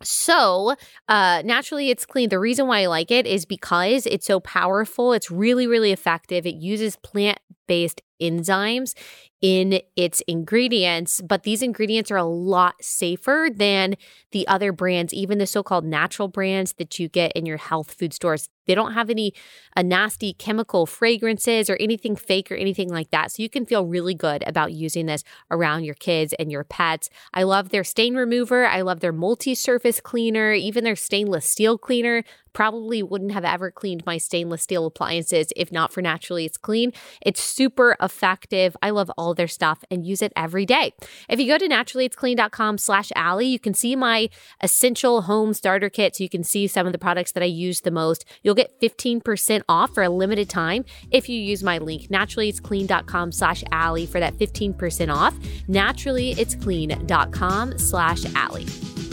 so, 0.03 0.75
uh, 1.09 1.43
naturally, 1.45 1.91
it's 1.91 2.05
clean. 2.05 2.29
The 2.29 2.39
reason 2.39 2.67
why 2.67 2.83
I 2.83 2.87
like 2.87 3.11
it 3.11 3.27
is 3.27 3.45
because 3.47 4.07
it's 4.07 4.27
so 4.27 4.41
powerful. 4.41 5.13
It's 5.13 5.31
really, 5.31 5.67
really 5.67 5.93
effective. 5.93 6.47
It 6.47 6.57
uses 6.57 6.97
plant 6.97 7.39
based 7.67 8.03
enzymes 8.21 8.95
in 9.41 9.81
its 9.97 10.21
ingredients, 10.27 11.21
but 11.23 11.45
these 11.45 11.63
ingredients 11.63 12.11
are 12.11 12.17
a 12.17 12.25
lot 12.25 12.75
safer 12.83 13.49
than 13.55 13.95
the 14.33 14.47
other 14.49 14.73
brands, 14.73 15.15
even 15.15 15.39
the 15.39 15.47
so 15.47 15.63
called 15.63 15.85
natural 15.85 16.29
brands 16.29 16.75
that 16.75 16.99
you 16.99 17.09
get 17.09 17.33
in 17.33 17.47
your 17.47 17.57
health 17.57 17.95
food 17.99 18.13
stores. 18.13 18.49
They 18.67 18.75
don't 18.75 18.93
have 18.93 19.11
any 19.11 19.35
uh, 19.77 19.83
nasty 19.83 20.33
chemical 20.33 20.87
fragrances 20.87 21.69
or 21.69 21.77
anything 21.81 22.17
fake 22.17 22.51
or 22.51 22.57
anything 22.57 22.89
like 22.89 23.11
that. 23.11 23.33
So 23.33 23.43
you 23.43 23.51
can 23.51 23.67
feel 23.67 23.87
really 23.87 24.15
good 24.15 24.43
about 24.47 24.73
using 24.73 25.07
this 25.07 25.25
around 25.51 25.85
your 25.85 25.95
kids 25.95 26.33
and 26.39 26.51
your 26.51 26.65
pets. 26.65 27.11
I 27.33 27.43
love 27.43 27.71
their 27.71 27.85
stain 27.85 28.15
remover. 28.15 28.67
I 28.67 28.83
love 28.83 29.01
their 29.01 29.13
multi 29.13 29.55
surface 29.55 30.01
cleaner, 30.01 30.53
even 30.53 30.85
their 30.85 30.97
stainless 30.97 31.49
steel 31.49 31.79
cleaner. 31.79 32.25
Probably 32.55 33.03
wouldn't 33.03 33.33
have 33.33 33.45
ever 33.45 33.71
cleaned 33.71 34.07
my 34.07 34.17
stainless 34.17 34.63
steel 34.63 34.87
appliances 34.87 35.49
if 35.57 35.71
not 35.71 35.93
for 35.93 36.01
Naturally 36.01 36.47
It's 36.47 36.57
Clean. 36.57 36.93
It's 37.21 37.43
super 37.43 37.97
effective. 38.01 38.75
I 38.81 38.89
love 38.91 39.11
all 39.19 39.35
their 39.35 39.49
stuff 39.49 39.85
and 39.91 40.07
use 40.07 40.23
it 40.23 40.33
every 40.35 40.65
day. 40.65 40.95
If 41.29 41.41
you 41.41 41.47
go 41.47 41.59
to 41.59 41.69
naturallyitsclean.com 41.69 42.79
slash 42.79 43.13
Allie, 43.15 43.49
you 43.49 43.59
can 43.59 43.75
see 43.75 43.95
my 43.97 44.31
essential 44.63 45.23
home 45.23 45.53
starter 45.53 45.91
kit. 45.91 46.17
So 46.17 46.25
you 46.25 46.31
can 46.31 46.45
see 46.45 46.67
some 46.67 46.87
of 46.87 46.93
the 46.93 46.99
products 46.99 47.33
that 47.33 47.43
I 47.43 47.47
use 47.47 47.83
the 47.83 47.91
most. 47.91 48.25
You'll 48.43 48.55
get 48.55 48.81
15% 48.81 49.63
off 49.69 49.93
for 49.93 50.03
a 50.03 50.09
limited 50.09 50.49
time 50.49 50.87
if 51.11 51.29
you 51.29 51.39
use 51.39 51.63
my 51.63 51.77
link, 51.79 52.09
naturallyitsclean.com 52.09 53.33
slash 53.33 53.63
Allie 53.73 54.07
for 54.07 54.21
that 54.21 54.39
15% 54.39 55.15
off. 55.15 55.35
Naturallyitsclean.com 55.69 57.79
slash 57.79 58.25
Allie. 58.35 59.04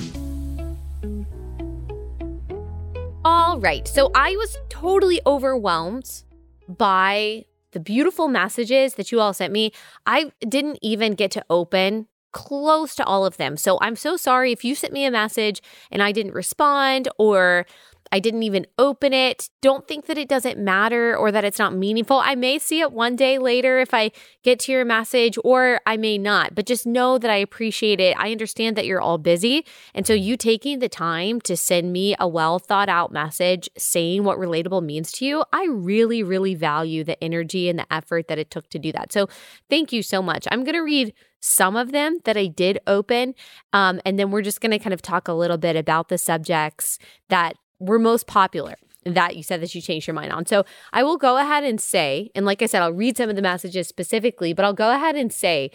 All 3.23 3.59
right. 3.59 3.87
So 3.87 4.09
I 4.15 4.35
was 4.35 4.57
totally 4.69 5.21
overwhelmed 5.27 6.23
by 6.67 7.45
the 7.71 7.79
beautiful 7.79 8.27
messages 8.27 8.95
that 8.95 9.11
you 9.11 9.19
all 9.19 9.33
sent 9.33 9.53
me. 9.53 9.71
I 10.07 10.31
didn't 10.39 10.79
even 10.81 11.13
get 11.13 11.29
to 11.31 11.45
open 11.47 12.07
close 12.31 12.95
to 12.95 13.05
all 13.05 13.25
of 13.25 13.37
them. 13.37 13.57
So 13.57 13.77
I'm 13.81 13.95
so 13.95 14.17
sorry 14.17 14.51
if 14.51 14.63
you 14.63 14.73
sent 14.73 14.93
me 14.93 15.05
a 15.05 15.11
message 15.11 15.61
and 15.91 16.01
I 16.01 16.11
didn't 16.11 16.33
respond 16.33 17.09
or 17.19 17.67
I 18.11 18.19
didn't 18.19 18.43
even 18.43 18.67
open 18.77 19.13
it. 19.13 19.49
Don't 19.61 19.87
think 19.87 20.05
that 20.07 20.17
it 20.17 20.27
doesn't 20.27 20.59
matter 20.59 21.15
or 21.15 21.31
that 21.31 21.45
it's 21.45 21.59
not 21.59 21.73
meaningful. 21.73 22.17
I 22.17 22.35
may 22.35 22.59
see 22.59 22.81
it 22.81 22.91
one 22.91 23.15
day 23.15 23.37
later 23.37 23.79
if 23.79 23.93
I 23.93 24.11
get 24.43 24.59
to 24.61 24.71
your 24.71 24.85
message, 24.85 25.37
or 25.43 25.79
I 25.85 25.97
may 25.97 26.17
not, 26.17 26.53
but 26.55 26.65
just 26.65 26.85
know 26.85 27.17
that 27.17 27.31
I 27.31 27.35
appreciate 27.35 27.99
it. 27.99 28.17
I 28.17 28.31
understand 28.31 28.75
that 28.75 28.85
you're 28.85 29.01
all 29.01 29.17
busy. 29.17 29.65
And 29.93 30.05
so, 30.05 30.13
you 30.13 30.35
taking 30.35 30.79
the 30.79 30.89
time 30.89 31.39
to 31.41 31.55
send 31.55 31.93
me 31.93 32.15
a 32.19 32.27
well 32.27 32.59
thought 32.59 32.89
out 32.89 33.11
message 33.11 33.69
saying 33.77 34.23
what 34.23 34.37
relatable 34.37 34.83
means 34.83 35.11
to 35.13 35.25
you, 35.25 35.43
I 35.53 35.65
really, 35.69 36.23
really 36.23 36.55
value 36.55 37.03
the 37.03 37.21
energy 37.23 37.69
and 37.69 37.79
the 37.79 37.91
effort 37.93 38.27
that 38.27 38.39
it 38.39 38.51
took 38.51 38.69
to 38.69 38.79
do 38.79 38.91
that. 38.91 39.13
So, 39.13 39.27
thank 39.69 39.93
you 39.93 40.03
so 40.03 40.21
much. 40.21 40.47
I'm 40.51 40.63
going 40.63 40.75
to 40.75 40.81
read 40.81 41.13
some 41.41 41.75
of 41.75 41.91
them 41.91 42.19
that 42.23 42.37
I 42.37 42.45
did 42.47 42.79
open. 42.87 43.33
Um, 43.73 43.99
and 44.05 44.17
then 44.17 44.31
we're 44.31 44.43
just 44.43 44.61
going 44.61 44.71
to 44.71 44.79
kind 44.79 44.93
of 44.93 45.01
talk 45.01 45.27
a 45.27 45.33
little 45.33 45.57
bit 45.57 45.75
about 45.75 46.09
the 46.09 46.17
subjects 46.17 46.99
that 47.29 47.55
were 47.81 47.99
most 47.99 48.27
popular 48.27 48.75
that 49.05 49.35
you 49.35 49.43
said 49.43 49.61
that 49.61 49.73
you 49.73 49.81
changed 49.81 50.07
your 50.07 50.13
mind 50.13 50.31
on. 50.31 50.45
So 50.45 50.63
I 50.93 51.03
will 51.03 51.17
go 51.17 51.37
ahead 51.37 51.63
and 51.63 51.81
say, 51.81 52.29
and 52.35 52.45
like 52.45 52.61
I 52.61 52.67
said, 52.67 52.81
I'll 52.81 52.93
read 52.93 53.17
some 53.17 53.29
of 53.29 53.35
the 53.35 53.41
messages 53.41 53.87
specifically, 53.87 54.53
but 54.53 54.63
I'll 54.63 54.73
go 54.73 54.93
ahead 54.93 55.15
and 55.15 55.33
say 55.33 55.71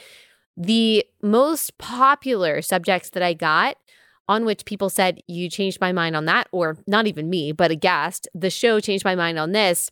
the 0.57 1.05
most 1.23 1.77
popular 1.79 2.63
subjects 2.63 3.11
that 3.11 3.23
I 3.23 3.35
got 3.35 3.77
on 4.29 4.45
which 4.45 4.65
people 4.65 4.91
said, 4.91 5.21
You 5.27 5.51
changed 5.51 5.81
my 5.81 5.93
mind 5.93 6.17
on 6.17 6.25
that, 6.27 6.49
or 6.53 6.79
not 6.87 7.07
even 7.07 7.29
me, 7.29 7.53
but 7.53 7.71
a 7.71 7.77
guest, 7.77 8.29
the 8.35 8.51
show 8.51 8.81
changed 8.81 9.05
my 9.05 9.15
mind 9.15 9.39
on 9.39 9.53
this. 9.53 9.91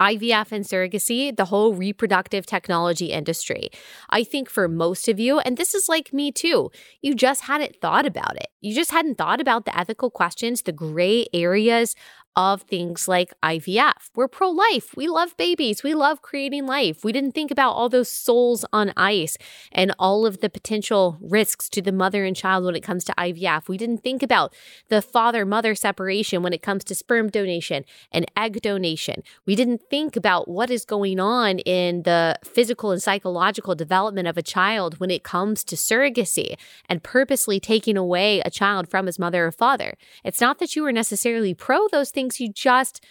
IVF 0.00 0.52
and 0.52 0.64
surrogacy, 0.64 1.34
the 1.34 1.46
whole 1.46 1.74
reproductive 1.74 2.46
technology 2.46 3.06
industry. 3.06 3.70
I 4.10 4.24
think 4.24 4.48
for 4.48 4.68
most 4.68 5.08
of 5.08 5.18
you, 5.18 5.38
and 5.40 5.56
this 5.56 5.74
is 5.74 5.88
like 5.88 6.12
me 6.12 6.30
too, 6.32 6.70
you 7.02 7.14
just 7.14 7.42
hadn't 7.42 7.76
thought 7.80 8.06
about 8.06 8.36
it. 8.36 8.48
You 8.60 8.74
just 8.74 8.90
hadn't 8.90 9.16
thought 9.16 9.40
about 9.40 9.64
the 9.64 9.76
ethical 9.76 10.10
questions, 10.10 10.62
the 10.62 10.72
gray 10.72 11.26
areas 11.32 11.94
of 12.36 12.62
things 12.62 13.08
like 13.08 13.32
IVF. 13.42 14.10
We're 14.14 14.28
pro 14.28 14.50
life. 14.50 14.96
We 14.96 15.08
love 15.08 15.36
babies. 15.36 15.82
We 15.82 15.94
love 15.94 16.22
creating 16.22 16.66
life. 16.66 17.04
We 17.04 17.12
didn't 17.12 17.32
think 17.32 17.50
about 17.50 17.72
all 17.72 17.88
those 17.88 18.08
souls 18.08 18.64
on 18.72 18.92
ice 18.96 19.36
and 19.72 19.94
all 19.98 20.24
of 20.24 20.40
the 20.40 20.48
potential 20.48 21.18
risks 21.20 21.68
to 21.70 21.82
the 21.82 21.92
mother 21.92 22.24
and 22.24 22.36
child 22.36 22.64
when 22.64 22.76
it 22.76 22.82
comes 22.82 23.04
to 23.04 23.14
IVF. 23.18 23.68
We 23.68 23.76
didn't 23.76 24.02
think 24.02 24.22
about 24.22 24.54
the 24.88 25.02
father 25.02 25.44
mother 25.44 25.74
separation 25.74 26.42
when 26.42 26.52
it 26.52 26.62
comes 26.62 26.84
to 26.84 26.94
sperm 26.94 27.28
donation 27.28 27.84
and 28.12 28.30
egg 28.36 28.62
donation. 28.62 29.22
We 29.44 29.56
didn't 29.56 29.82
think 29.90 30.16
about 30.16 30.48
what 30.48 30.70
is 30.70 30.84
going 30.84 31.20
on 31.20 31.58
in 31.60 32.02
the 32.02 32.38
physical 32.44 32.90
and 32.90 33.02
psychological 33.02 33.74
development 33.74 34.28
of 34.28 34.38
a 34.38 34.42
child 34.42 35.00
when 35.00 35.10
it 35.10 35.24
comes 35.24 35.64
to 35.64 35.76
surrogacy 35.76 36.54
and 36.88 37.02
purposely 37.02 37.60
taking 37.60 37.96
away 37.96 38.40
a 38.40 38.50
child 38.50 38.88
from 38.88 39.06
his 39.06 39.18
mother 39.18 39.46
or 39.46 39.52
father. 39.52 39.94
It's 40.24 40.40
not 40.40 40.58
that 40.58 40.76
you 40.76 40.82
were 40.82 40.92
necessarily 40.92 41.54
pro 41.54 41.88
those 41.88 42.10
things 42.10 42.19
things 42.20 42.40
you 42.40 42.52
just 42.52 43.04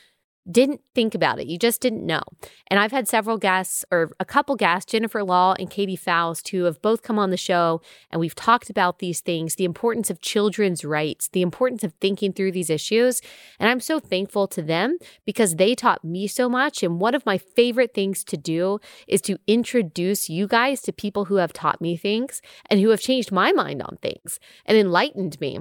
didn't 0.49 0.81
think 0.95 1.13
about 1.13 1.39
it. 1.39 1.47
You 1.47 1.59
just 1.59 1.79
didn't 1.79 2.05
know. 2.05 2.23
And 2.67 2.79
I've 2.79 2.91
had 2.91 3.07
several 3.07 3.37
guests, 3.37 3.85
or 3.91 4.11
a 4.19 4.25
couple 4.25 4.55
guests, 4.55 4.91
Jennifer 4.91 5.19
Lahl 5.19 5.55
and 5.59 5.69
Katy 5.69 5.95
Faust, 5.95 6.49
who 6.49 6.63
have 6.63 6.81
both 6.81 7.03
come 7.03 7.19
on 7.19 7.29
the 7.29 7.37
show 7.37 7.81
and 8.09 8.19
we've 8.19 8.33
talked 8.33 8.69
about 8.69 8.97
these 8.99 9.19
things 9.19 9.55
the 9.55 9.65
importance 9.65 10.09
of 10.09 10.21
children's 10.21 10.83
rights, 10.83 11.27
the 11.27 11.43
importance 11.43 11.83
of 11.83 11.93
thinking 12.01 12.33
through 12.33 12.51
these 12.51 12.69
issues. 12.69 13.21
And 13.59 13.69
I'm 13.69 13.79
so 13.79 13.99
thankful 13.99 14.47
to 14.47 14.61
them 14.61 14.97
because 15.25 15.55
they 15.55 15.75
taught 15.75 16.03
me 16.03 16.25
so 16.25 16.49
much. 16.49 16.81
And 16.81 16.99
one 16.99 17.13
of 17.13 17.25
my 17.25 17.37
favorite 17.37 17.93
things 17.93 18.23
to 18.23 18.37
do 18.37 18.79
is 19.07 19.21
to 19.21 19.37
introduce 19.45 20.29
you 20.29 20.47
guys 20.47 20.81
to 20.81 20.93
people 20.93 21.25
who 21.25 21.35
have 21.35 21.53
taught 21.53 21.81
me 21.81 21.95
things 21.95 22.41
and 22.69 22.79
who 22.79 22.89
have 22.89 23.01
changed 23.01 23.31
my 23.31 23.51
mind 23.51 23.83
on 23.83 23.97
things 24.01 24.39
and 24.65 24.77
enlightened 24.77 25.39
me. 25.39 25.59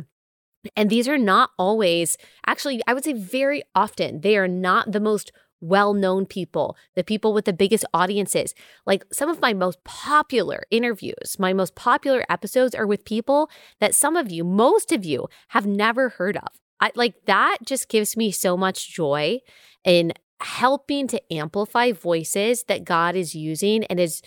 And 0.76 0.90
these 0.90 1.08
are 1.08 1.18
not 1.18 1.50
always, 1.58 2.16
actually, 2.46 2.80
I 2.86 2.94
would 2.94 3.04
say 3.04 3.12
very 3.12 3.62
often, 3.74 4.20
they 4.20 4.36
are 4.36 4.48
not 4.48 4.92
the 4.92 5.00
most 5.00 5.32
well 5.60 5.92
known 5.92 6.26
people, 6.26 6.76
the 6.94 7.04
people 7.04 7.32
with 7.32 7.44
the 7.44 7.52
biggest 7.52 7.84
audiences. 7.92 8.54
Like 8.86 9.04
some 9.12 9.28
of 9.28 9.40
my 9.40 9.52
most 9.52 9.82
popular 9.84 10.62
interviews, 10.70 11.36
my 11.38 11.52
most 11.52 11.74
popular 11.74 12.24
episodes 12.28 12.74
are 12.74 12.86
with 12.86 13.04
people 13.04 13.50
that 13.80 13.94
some 13.94 14.16
of 14.16 14.30
you, 14.30 14.44
most 14.44 14.92
of 14.92 15.04
you, 15.04 15.28
have 15.48 15.66
never 15.66 16.10
heard 16.10 16.36
of. 16.36 16.48
I, 16.80 16.92
like 16.94 17.24
that 17.26 17.58
just 17.64 17.88
gives 17.88 18.16
me 18.16 18.30
so 18.30 18.56
much 18.56 18.92
joy 18.92 19.40
in 19.84 20.12
helping 20.40 21.08
to 21.08 21.32
amplify 21.32 21.90
voices 21.92 22.64
that 22.64 22.84
God 22.84 23.16
is 23.16 23.34
using 23.34 23.84
and 23.84 23.98
is 23.98 24.22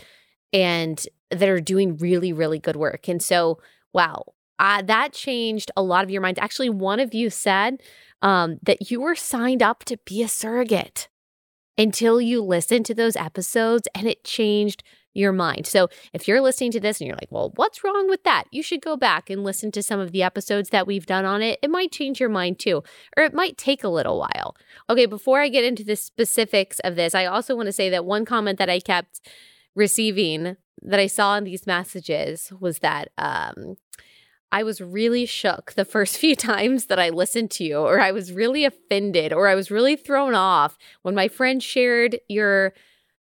and 0.51 1.07
that 1.29 1.47
are 1.47 1.61
doing 1.61 1.95
really 1.95 2.33
really 2.33 2.59
good 2.59 2.75
work. 2.75 3.07
And 3.07 3.23
so, 3.23 3.59
wow, 3.93 4.25
that 4.61 5.13
changed 5.13 5.71
a 5.75 5.81
lot 5.81 6.03
of 6.03 6.09
your 6.09 6.21
minds. 6.21 6.39
Actually, 6.39 6.69
one 6.69 6.99
of 6.99 7.13
you 7.13 7.29
said 7.29 7.81
um, 8.21 8.57
that 8.63 8.91
you 8.91 9.01
were 9.01 9.15
signed 9.15 9.63
up 9.63 9.83
to 9.85 9.97
be 10.05 10.21
a 10.21 10.27
surrogate 10.27 11.09
until 11.77 12.21
you 12.21 12.43
listened 12.43 12.85
to 12.85 12.93
those 12.93 13.15
episodes 13.15 13.87
and 13.95 14.07
it 14.07 14.23
changed 14.23 14.83
your 15.13 15.33
mind. 15.33 15.67
So 15.67 15.89
if 16.13 16.27
you're 16.27 16.41
listening 16.41 16.71
to 16.71 16.79
this 16.79 17.01
and 17.01 17.07
you're 17.07 17.17
like, 17.17 17.31
well, 17.31 17.51
what's 17.55 17.83
wrong 17.83 18.07
with 18.09 18.23
that? 18.23 18.45
You 18.51 18.63
should 18.63 18.81
go 18.81 18.95
back 18.95 19.29
and 19.29 19.43
listen 19.43 19.71
to 19.73 19.83
some 19.83 19.99
of 19.99 20.11
the 20.11 20.23
episodes 20.23 20.69
that 20.69 20.87
we've 20.87 21.05
done 21.05 21.25
on 21.25 21.41
it. 21.41 21.59
It 21.61 21.69
might 21.69 21.91
change 21.91 22.19
your 22.19 22.29
mind 22.29 22.59
too, 22.59 22.83
or 23.17 23.23
it 23.23 23.33
might 23.33 23.57
take 23.57 23.83
a 23.83 23.89
little 23.89 24.19
while. 24.19 24.55
Okay, 24.89 25.05
before 25.05 25.41
I 25.41 25.49
get 25.49 25.65
into 25.65 25.83
the 25.83 25.95
specifics 25.95 26.79
of 26.79 26.95
this, 26.95 27.13
I 27.13 27.25
also 27.25 27.55
want 27.55 27.67
to 27.67 27.73
say 27.73 27.89
that 27.89 28.05
one 28.05 28.23
comment 28.23 28.57
that 28.59 28.69
I 28.69 28.79
kept 28.79 29.19
receiving 29.75 30.55
that 30.83 30.99
I 30.99 31.07
saw 31.07 31.35
in 31.35 31.43
these 31.43 31.67
messages 31.67 32.51
was 32.59 32.79
that 32.79 33.09
um, 33.17 33.75
I 34.51 34.63
was 34.63 34.81
really 34.81 35.25
shook 35.25 35.73
the 35.73 35.85
first 35.85 36.17
few 36.23 36.35
times 36.35 36.85
that 36.85 36.99
I 36.99 37.09
listened 37.09 37.51
to 37.51 37.63
you, 37.63 37.77
or 37.77 37.99
I 37.99 38.11
was 38.11 38.31
really 38.31 38.65
offended, 38.65 39.33
or 39.33 39.47
I 39.47 39.55
was 39.55 39.71
really 39.71 39.95
thrown 39.95 40.35
off 40.35 40.77
when 41.01 41.15
my 41.15 41.27
friend 41.27 41.61
shared 41.61 42.19
your 42.27 42.73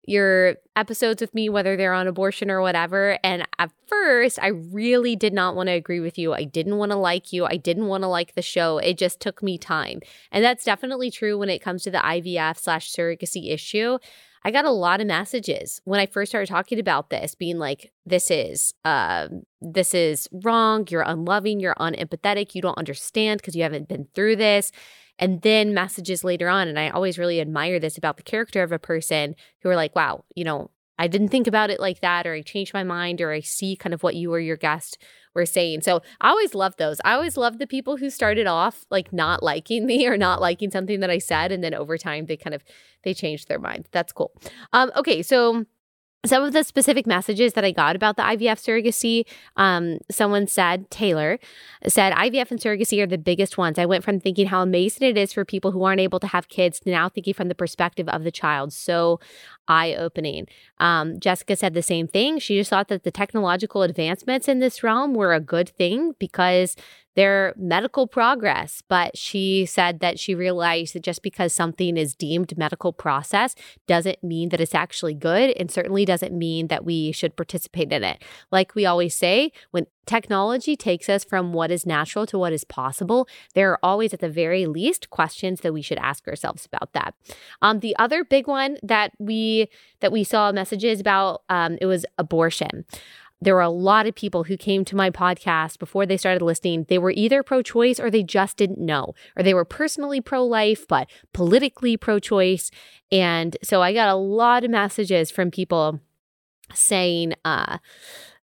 your 0.04 0.56
episodes 0.74 1.20
with 1.20 1.32
me, 1.34 1.48
whether 1.48 1.76
they're 1.76 1.92
on 1.92 2.08
abortion 2.08 2.50
or 2.50 2.60
whatever. 2.60 3.18
And 3.22 3.46
at 3.58 3.70
first, 3.86 4.38
I 4.42 4.48
really 4.48 5.14
did 5.14 5.32
not 5.32 5.54
want 5.54 5.68
to 5.68 5.74
agree 5.74 6.00
with 6.00 6.18
you. 6.18 6.32
I 6.32 6.44
didn't 6.44 6.76
want 6.76 6.90
to 6.90 6.98
like 6.98 7.32
you. 7.32 7.46
I 7.46 7.56
didn't 7.56 7.86
want 7.86 8.02
to 8.02 8.08
like 8.08 8.34
the 8.34 8.42
show. 8.42 8.78
It 8.78 8.98
just 8.98 9.20
took 9.20 9.42
me 9.42 9.58
time. 9.58 10.00
And 10.32 10.44
that's 10.44 10.64
definitely 10.64 11.10
true 11.10 11.38
when 11.38 11.48
it 11.48 11.62
comes 11.62 11.84
to 11.84 11.90
the 11.90 11.98
IVF 11.98 12.58
slash 12.58 12.92
surrogacy 12.92 13.52
issue. 13.52 13.98
I 14.44 14.50
got 14.50 14.64
a 14.64 14.70
lot 14.70 15.00
of 15.00 15.06
messages 15.06 15.80
when 15.84 16.00
I 16.00 16.06
first 16.06 16.30
started 16.32 16.48
talking 16.48 16.78
about 16.80 17.10
this, 17.10 17.34
being 17.34 17.58
like, 17.58 17.92
"This 18.04 18.30
is, 18.30 18.74
uh, 18.84 19.28
this 19.60 19.94
is 19.94 20.28
wrong. 20.32 20.86
You're 20.90 21.02
unloving. 21.02 21.60
You're 21.60 21.74
unempathetic. 21.76 22.54
You 22.54 22.62
don't 22.62 22.78
understand 22.78 23.40
because 23.40 23.54
you 23.54 23.62
haven't 23.62 23.88
been 23.88 24.08
through 24.14 24.36
this." 24.36 24.72
And 25.18 25.42
then 25.42 25.74
messages 25.74 26.24
later 26.24 26.48
on, 26.48 26.68
and 26.68 26.78
I 26.78 26.88
always 26.88 27.18
really 27.18 27.40
admire 27.40 27.78
this 27.78 27.98
about 27.98 28.16
the 28.16 28.22
character 28.22 28.62
of 28.62 28.72
a 28.72 28.78
person 28.78 29.36
who 29.62 29.68
are 29.68 29.76
like, 29.76 29.94
"Wow, 29.94 30.24
you 30.34 30.44
know, 30.44 30.70
I 30.98 31.06
didn't 31.06 31.28
think 31.28 31.46
about 31.46 31.70
it 31.70 31.80
like 31.80 32.00
that, 32.00 32.26
or 32.26 32.34
I 32.34 32.42
changed 32.42 32.74
my 32.74 32.84
mind, 32.84 33.20
or 33.20 33.30
I 33.32 33.40
see 33.40 33.76
kind 33.76 33.94
of 33.94 34.02
what 34.02 34.16
you 34.16 34.32
or 34.32 34.40
your 34.40 34.56
guest 34.56 34.98
were 35.34 35.46
saying. 35.46 35.82
So 35.82 36.02
I 36.20 36.28
always 36.30 36.54
love 36.54 36.76
those. 36.76 37.00
I 37.04 37.14
always 37.14 37.36
love 37.36 37.58
the 37.58 37.66
people 37.66 37.96
who 37.96 38.10
started 38.10 38.46
off 38.46 38.84
like 38.90 39.12
not 39.12 39.42
liking 39.42 39.86
me 39.92 40.06
or 40.06 40.16
not 40.16 40.40
liking 40.40 40.70
something 40.70 41.00
that 41.00 41.10
I 41.10 41.18
said, 41.18 41.52
and 41.52 41.62
then 41.62 41.74
over 41.74 41.98
time 41.98 42.26
they 42.26 42.36
kind 42.36 42.54
of 42.54 42.64
they 43.04 43.14
changed 43.14 43.48
their 43.48 43.58
mind. 43.58 43.88
That's 43.92 44.12
cool. 44.12 44.32
Um, 44.72 44.92
okay, 44.96 45.22
so 45.22 45.66
some 46.24 46.44
of 46.44 46.52
the 46.52 46.62
specific 46.62 47.06
messages 47.06 47.54
that 47.54 47.64
I 47.64 47.72
got 47.72 47.96
about 47.96 48.16
the 48.16 48.22
IVF 48.22 48.60
surrogacy, 48.60 49.24
um, 49.56 49.98
someone 50.10 50.46
said, 50.46 50.88
Taylor 50.90 51.38
said, 51.88 52.12
IVF 52.12 52.50
and 52.52 52.60
surrogacy 52.60 53.02
are 53.02 53.06
the 53.06 53.18
biggest 53.18 53.58
ones. 53.58 53.78
I 53.78 53.86
went 53.86 54.04
from 54.04 54.20
thinking 54.20 54.46
how 54.46 54.62
amazing 54.62 55.08
it 55.08 55.18
is 55.18 55.32
for 55.32 55.44
people 55.44 55.72
who 55.72 55.82
aren't 55.82 56.00
able 56.00 56.20
to 56.20 56.28
have 56.28 56.48
kids 56.48 56.78
to 56.80 56.90
now 56.90 57.08
thinking 57.08 57.34
from 57.34 57.48
the 57.48 57.56
perspective 57.56 58.08
of 58.08 58.22
the 58.22 58.30
child. 58.30 58.72
So 58.72 59.18
eye 59.66 59.94
opening. 59.94 60.46
Um, 60.78 61.18
Jessica 61.18 61.56
said 61.56 61.74
the 61.74 61.82
same 61.82 62.06
thing. 62.06 62.38
She 62.38 62.56
just 62.56 62.70
thought 62.70 62.88
that 62.88 63.02
the 63.02 63.10
technological 63.10 63.82
advancements 63.82 64.48
in 64.48 64.60
this 64.60 64.82
realm 64.82 65.14
were 65.14 65.32
a 65.32 65.40
good 65.40 65.68
thing 65.70 66.14
because 66.18 66.76
their 67.14 67.54
medical 67.56 68.06
progress. 68.06 68.82
But 68.88 69.16
she 69.16 69.66
said 69.66 70.00
that 70.00 70.18
she 70.18 70.34
realized 70.34 70.94
that 70.94 71.02
just 71.02 71.22
because 71.22 71.52
something 71.52 71.96
is 71.96 72.14
deemed 72.14 72.56
medical 72.56 72.92
process 72.92 73.54
doesn't 73.86 74.22
mean 74.22 74.48
that 74.50 74.60
it's 74.60 74.74
actually 74.74 75.14
good 75.14 75.50
and 75.56 75.70
certainly 75.70 76.04
doesn't 76.04 76.36
mean 76.36 76.68
that 76.68 76.84
we 76.84 77.12
should 77.12 77.36
participate 77.36 77.92
in 77.92 78.04
it. 78.04 78.22
Like 78.50 78.74
we 78.74 78.86
always 78.86 79.14
say, 79.14 79.52
when 79.70 79.86
technology 80.06 80.76
takes 80.76 81.08
us 81.08 81.24
from 81.24 81.52
what 81.52 81.70
is 81.70 81.86
natural 81.86 82.26
to 82.26 82.38
what 82.38 82.52
is 82.52 82.64
possible, 82.64 83.28
there 83.54 83.70
are 83.70 83.78
always, 83.82 84.12
at 84.12 84.20
the 84.20 84.28
very 84.28 84.66
least, 84.66 85.10
questions 85.10 85.60
that 85.60 85.72
we 85.72 85.82
should 85.82 85.98
ask 85.98 86.26
ourselves 86.26 86.66
about 86.66 86.92
that. 86.92 87.14
Um, 87.60 87.80
the 87.80 87.96
other 87.98 88.24
big 88.24 88.46
one 88.46 88.78
that 88.82 89.12
we 89.18 89.68
that 90.00 90.12
we 90.12 90.24
saw 90.24 90.50
messages 90.50 91.00
about 91.00 91.42
um, 91.48 91.78
it 91.80 91.86
was 91.86 92.04
abortion 92.18 92.84
there 93.42 93.54
were 93.54 93.60
a 93.60 93.68
lot 93.68 94.06
of 94.06 94.14
people 94.14 94.44
who 94.44 94.56
came 94.56 94.84
to 94.84 94.96
my 94.96 95.10
podcast 95.10 95.78
before 95.78 96.06
they 96.06 96.16
started 96.16 96.42
listening. 96.42 96.86
They 96.88 96.98
were 96.98 97.10
either 97.10 97.42
pro 97.42 97.60
choice 97.60 97.98
or 97.98 98.08
they 98.08 98.22
just 98.22 98.56
didn't 98.56 98.78
know, 98.78 99.14
or 99.36 99.42
they 99.42 99.52
were 99.52 99.64
personally 99.64 100.20
pro 100.20 100.44
life, 100.44 100.86
but 100.86 101.10
politically 101.32 101.96
pro 101.96 102.20
choice. 102.20 102.70
And 103.10 103.56
so 103.62 103.82
I 103.82 103.92
got 103.92 104.08
a 104.08 104.14
lot 104.14 104.64
of 104.64 104.70
messages 104.70 105.30
from 105.30 105.50
people 105.50 105.98
saying, 106.72 107.34
uh, 107.44 107.78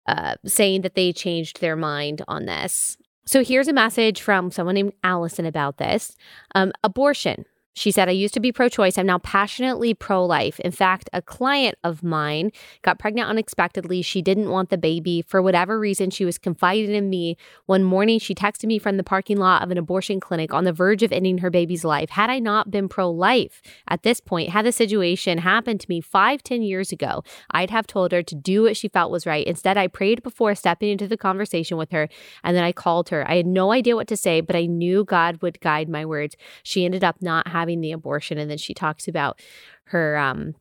uh, 0.06 0.34
saying 0.44 0.82
that 0.82 0.94
they 0.96 1.12
changed 1.12 1.60
their 1.60 1.76
mind 1.76 2.22
on 2.26 2.46
this. 2.46 2.96
So 3.24 3.44
here's 3.44 3.68
a 3.68 3.72
message 3.72 4.20
from 4.20 4.50
someone 4.50 4.74
named 4.74 4.94
Allison 5.04 5.46
about 5.46 5.76
this 5.76 6.16
um, 6.54 6.72
abortion. 6.82 7.44
She 7.78 7.92
said, 7.92 8.08
I 8.08 8.12
used 8.12 8.34
to 8.34 8.40
be 8.40 8.50
pro 8.50 8.68
choice. 8.68 8.98
I'm 8.98 9.06
now 9.06 9.18
passionately 9.18 9.94
pro 9.94 10.26
life. 10.26 10.58
In 10.60 10.72
fact, 10.72 11.08
a 11.12 11.22
client 11.22 11.76
of 11.84 12.02
mine 12.02 12.50
got 12.82 12.98
pregnant 12.98 13.28
unexpectedly. 13.28 14.02
She 14.02 14.20
didn't 14.20 14.50
want 14.50 14.70
the 14.70 14.76
baby. 14.76 15.22
For 15.22 15.40
whatever 15.40 15.78
reason, 15.78 16.10
she 16.10 16.24
was 16.24 16.38
confided 16.38 16.90
in 16.90 17.08
me. 17.08 17.36
One 17.66 17.84
morning, 17.84 18.18
she 18.18 18.34
texted 18.34 18.64
me 18.64 18.80
from 18.80 18.96
the 18.96 19.04
parking 19.04 19.36
lot 19.36 19.62
of 19.62 19.70
an 19.70 19.78
abortion 19.78 20.18
clinic 20.18 20.52
on 20.52 20.64
the 20.64 20.72
verge 20.72 21.04
of 21.04 21.12
ending 21.12 21.38
her 21.38 21.50
baby's 21.50 21.84
life. 21.84 22.10
Had 22.10 22.30
I 22.30 22.40
not 22.40 22.72
been 22.72 22.88
pro 22.88 23.08
life 23.08 23.62
at 23.86 24.02
this 24.02 24.20
point, 24.20 24.50
had 24.50 24.66
the 24.66 24.72
situation 24.72 25.38
happened 25.38 25.80
to 25.80 25.86
me 25.88 26.00
five, 26.00 26.42
ten 26.42 26.62
years 26.62 26.90
ago, 26.90 27.22
I'd 27.52 27.70
have 27.70 27.86
told 27.86 28.10
her 28.10 28.24
to 28.24 28.34
do 28.34 28.64
what 28.64 28.76
she 28.76 28.88
felt 28.88 29.12
was 29.12 29.24
right. 29.24 29.46
Instead, 29.46 29.76
I 29.76 29.86
prayed 29.86 30.24
before 30.24 30.56
stepping 30.56 30.90
into 30.90 31.06
the 31.06 31.16
conversation 31.16 31.76
with 31.76 31.92
her, 31.92 32.08
and 32.42 32.56
then 32.56 32.64
I 32.64 32.72
called 32.72 33.10
her. 33.10 33.24
I 33.30 33.36
had 33.36 33.46
no 33.46 33.70
idea 33.70 33.94
what 33.94 34.08
to 34.08 34.16
say, 34.16 34.40
but 34.40 34.56
I 34.56 34.66
knew 34.66 35.04
God 35.04 35.42
would 35.42 35.60
guide 35.60 35.88
my 35.88 36.04
words. 36.04 36.36
She 36.64 36.84
ended 36.84 37.04
up 37.04 37.22
not 37.22 37.46
having 37.46 37.67
having 37.68 37.80
the 37.82 37.92
abortion. 37.92 38.38
And 38.38 38.50
then 38.50 38.58
she 38.58 38.74
talks 38.74 39.06
about 39.06 39.40
her 39.84 40.16
um 40.16 40.54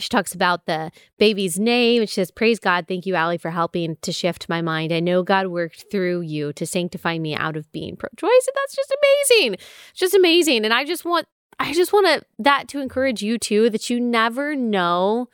she 0.00 0.08
talks 0.08 0.34
about 0.34 0.66
the 0.66 0.90
baby's 1.18 1.56
name 1.56 2.02
and 2.02 2.10
she 2.10 2.14
says, 2.14 2.32
Praise 2.32 2.58
God, 2.58 2.86
thank 2.88 3.06
you, 3.06 3.14
Allie, 3.14 3.38
for 3.38 3.50
helping 3.50 3.96
to 4.02 4.10
shift 4.10 4.48
my 4.48 4.60
mind. 4.60 4.92
I 4.92 4.98
know 4.98 5.22
God 5.22 5.46
worked 5.46 5.84
through 5.88 6.22
you 6.22 6.52
to 6.54 6.66
sanctify 6.66 7.18
me 7.18 7.36
out 7.36 7.56
of 7.56 7.70
being 7.70 7.96
pro 7.96 8.08
choice. 8.16 8.48
And 8.48 8.56
that's 8.56 8.74
just 8.74 8.92
amazing. 8.92 9.54
It's 9.54 10.00
just 10.00 10.14
amazing. 10.14 10.64
And 10.64 10.74
I 10.74 10.84
just 10.84 11.04
want 11.04 11.26
I 11.60 11.72
just 11.72 11.92
want 11.92 12.06
to 12.06 12.22
that 12.40 12.68
to 12.68 12.80
encourage 12.80 13.22
you 13.22 13.38
too, 13.38 13.70
that 13.70 13.88
you 13.88 14.00
never 14.00 14.56
know, 14.56 15.28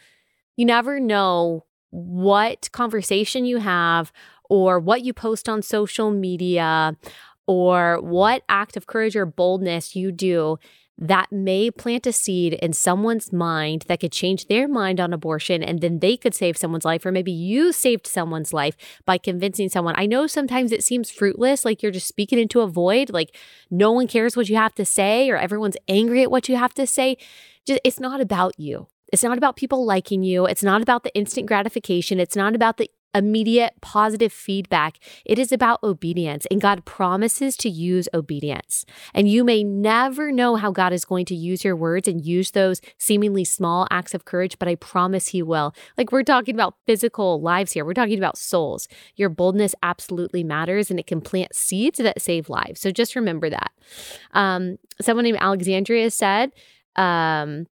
you 0.56 0.66
never 0.66 1.00
know 1.00 1.64
what 1.90 2.70
conversation 2.72 3.44
you 3.46 3.58
have 3.58 4.12
or 4.50 4.78
what 4.78 5.02
you 5.02 5.12
post 5.14 5.48
on 5.48 5.62
social 5.62 6.10
media 6.10 6.96
or 7.46 7.98
what 8.00 8.42
act 8.48 8.76
of 8.76 8.86
courage 8.86 9.16
or 9.16 9.26
boldness 9.26 9.96
you 9.96 10.12
do 10.12 10.56
that 11.00 11.32
may 11.32 11.70
plant 11.70 12.06
a 12.06 12.12
seed 12.12 12.52
in 12.54 12.74
someone's 12.74 13.32
mind 13.32 13.86
that 13.88 14.00
could 14.00 14.12
change 14.12 14.46
their 14.46 14.68
mind 14.68 15.00
on 15.00 15.14
abortion 15.14 15.62
and 15.62 15.80
then 15.80 15.98
they 16.00 16.16
could 16.16 16.34
save 16.34 16.58
someone's 16.58 16.84
life 16.84 17.06
or 17.06 17.10
maybe 17.10 17.32
you 17.32 17.72
saved 17.72 18.06
someone's 18.06 18.52
life 18.52 18.76
by 19.06 19.16
convincing 19.16 19.70
someone. 19.70 19.94
I 19.96 20.04
know 20.04 20.26
sometimes 20.26 20.72
it 20.72 20.84
seems 20.84 21.10
fruitless 21.10 21.64
like 21.64 21.82
you're 21.82 21.90
just 21.90 22.06
speaking 22.06 22.38
into 22.38 22.60
a 22.60 22.66
void 22.66 23.10
like 23.10 23.34
no 23.70 23.90
one 23.92 24.06
cares 24.06 24.36
what 24.36 24.50
you 24.50 24.56
have 24.56 24.74
to 24.74 24.84
say 24.84 25.30
or 25.30 25.38
everyone's 25.38 25.76
angry 25.88 26.22
at 26.22 26.30
what 26.30 26.48
you 26.48 26.56
have 26.56 26.74
to 26.74 26.86
say. 26.86 27.16
Just 27.66 27.80
it's 27.82 27.98
not 27.98 28.20
about 28.20 28.58
you. 28.58 28.86
It's 29.12 29.24
not 29.24 29.38
about 29.38 29.56
people 29.56 29.84
liking 29.84 30.22
you. 30.22 30.46
It's 30.46 30.62
not 30.62 30.82
about 30.82 31.02
the 31.02 31.14
instant 31.16 31.46
gratification. 31.46 32.20
It's 32.20 32.36
not 32.36 32.54
about 32.54 32.76
the 32.76 32.90
immediate 33.14 33.74
positive 33.80 34.32
feedback. 34.32 34.98
It 35.24 35.38
is 35.38 35.52
about 35.52 35.82
obedience, 35.82 36.46
and 36.50 36.60
God 36.60 36.84
promises 36.84 37.56
to 37.58 37.68
use 37.68 38.08
obedience. 38.14 38.84
And 39.14 39.28
you 39.28 39.44
may 39.44 39.64
never 39.64 40.30
know 40.32 40.56
how 40.56 40.70
God 40.70 40.92
is 40.92 41.04
going 41.04 41.26
to 41.26 41.34
use 41.34 41.64
your 41.64 41.76
words 41.76 42.06
and 42.06 42.24
use 42.24 42.52
those 42.52 42.80
seemingly 42.98 43.44
small 43.44 43.86
acts 43.90 44.14
of 44.14 44.24
courage, 44.24 44.58
but 44.58 44.68
I 44.68 44.74
promise 44.74 45.28
He 45.28 45.42
will. 45.42 45.74
Like 45.98 46.12
we're 46.12 46.22
talking 46.22 46.54
about 46.54 46.76
physical 46.86 47.40
lives 47.40 47.72
here, 47.72 47.84
we're 47.84 47.94
talking 47.94 48.18
about 48.18 48.38
souls. 48.38 48.88
Your 49.16 49.28
boldness 49.28 49.74
absolutely 49.82 50.44
matters, 50.44 50.90
and 50.90 51.00
it 51.00 51.06
can 51.06 51.20
plant 51.20 51.54
seeds 51.54 51.98
that 51.98 52.22
save 52.22 52.48
lives. 52.48 52.80
So 52.80 52.90
just 52.90 53.16
remember 53.16 53.50
that. 53.50 53.72
Um, 54.32 54.78
someone 55.00 55.24
named 55.24 55.38
Alexandria 55.40 56.10
said, 56.10 56.52
um, 56.96 57.66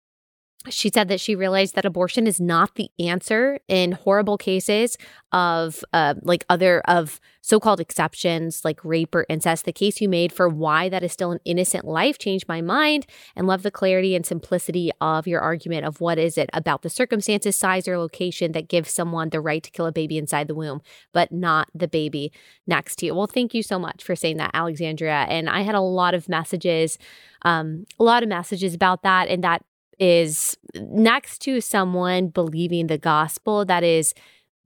she 0.69 0.91
said 0.91 1.09
that 1.09 1.21
she 1.21 1.35
realized 1.35 1.75
that 1.75 1.85
abortion 1.85 2.27
is 2.27 2.41
not 2.41 2.75
the 2.75 2.91
answer 2.99 3.59
in 3.69 3.93
horrible 3.93 4.39
cases 4.39 4.97
of 5.33 5.85
uh, 5.93 6.15
like 6.23 6.45
other 6.49 6.81
of 6.87 7.21
so-called 7.41 7.79
exceptions 7.79 8.65
like 8.65 8.85
rape 8.85 9.15
or 9.15 9.25
incest. 9.29 9.65
The 9.65 9.73
case 9.73 10.01
you 10.01 10.09
made 10.09 10.33
for 10.33 10.49
why 10.49 10.89
that 10.89 11.05
is 11.05 11.13
still 11.13 11.31
an 11.31 11.39
innocent 11.45 11.85
life 11.85 12.19
changed 12.19 12.49
my 12.49 12.61
mind 12.61 13.07
and 13.37 13.47
love 13.47 13.63
the 13.63 13.71
clarity 13.71 14.17
and 14.17 14.27
simplicity 14.27 14.91
of 15.01 15.27
your 15.27 15.41
argument 15.41 15.85
of 15.85 16.01
what 16.01 16.19
is 16.19 16.37
it 16.37 16.51
about 16.53 16.83
the 16.83 16.91
circumstances 16.91 17.55
size 17.55 17.87
or 17.87 17.99
location 17.99 18.53
that 18.53 18.69
gives 18.69 18.91
someone 18.91 19.31
the 19.31 19.41
right 19.41 19.63
to 19.63 19.71
kill 19.71 19.87
a 19.87 19.93
baby 19.93 20.19
inside 20.19 20.49
the 20.49 20.55
womb 20.55 20.81
but 21.13 21.31
not 21.31 21.69
the 21.75 21.89
baby 21.89 22.33
next 22.67 22.97
to 22.97 23.07
you. 23.07 23.15
Well 23.15 23.29
thank 23.29 23.55
you 23.55 23.63
so 23.63 23.79
much 23.79 24.03
for 24.03 24.17
saying 24.17 24.39
that 24.39 24.51
alexandria. 24.55 25.27
And 25.29 25.49
i 25.49 25.61
had 25.63 25.75
a 25.75 25.81
lot 25.81 26.15
of 26.15 26.29
messages 26.29 26.99
um, 27.43 27.85
a 28.01 28.03
lot 28.03 28.23
of 28.25 28.29
messages 28.29 28.75
about 28.75 29.03
that 29.03 29.29
and 29.29 29.45
that 29.45 29.63
is 29.99 30.57
next 30.75 31.39
to 31.43 31.61
someone 31.61 32.29
believing 32.29 32.87
the 32.87 32.99
gospel, 32.99 33.65
that 33.65 33.83
is 33.83 34.15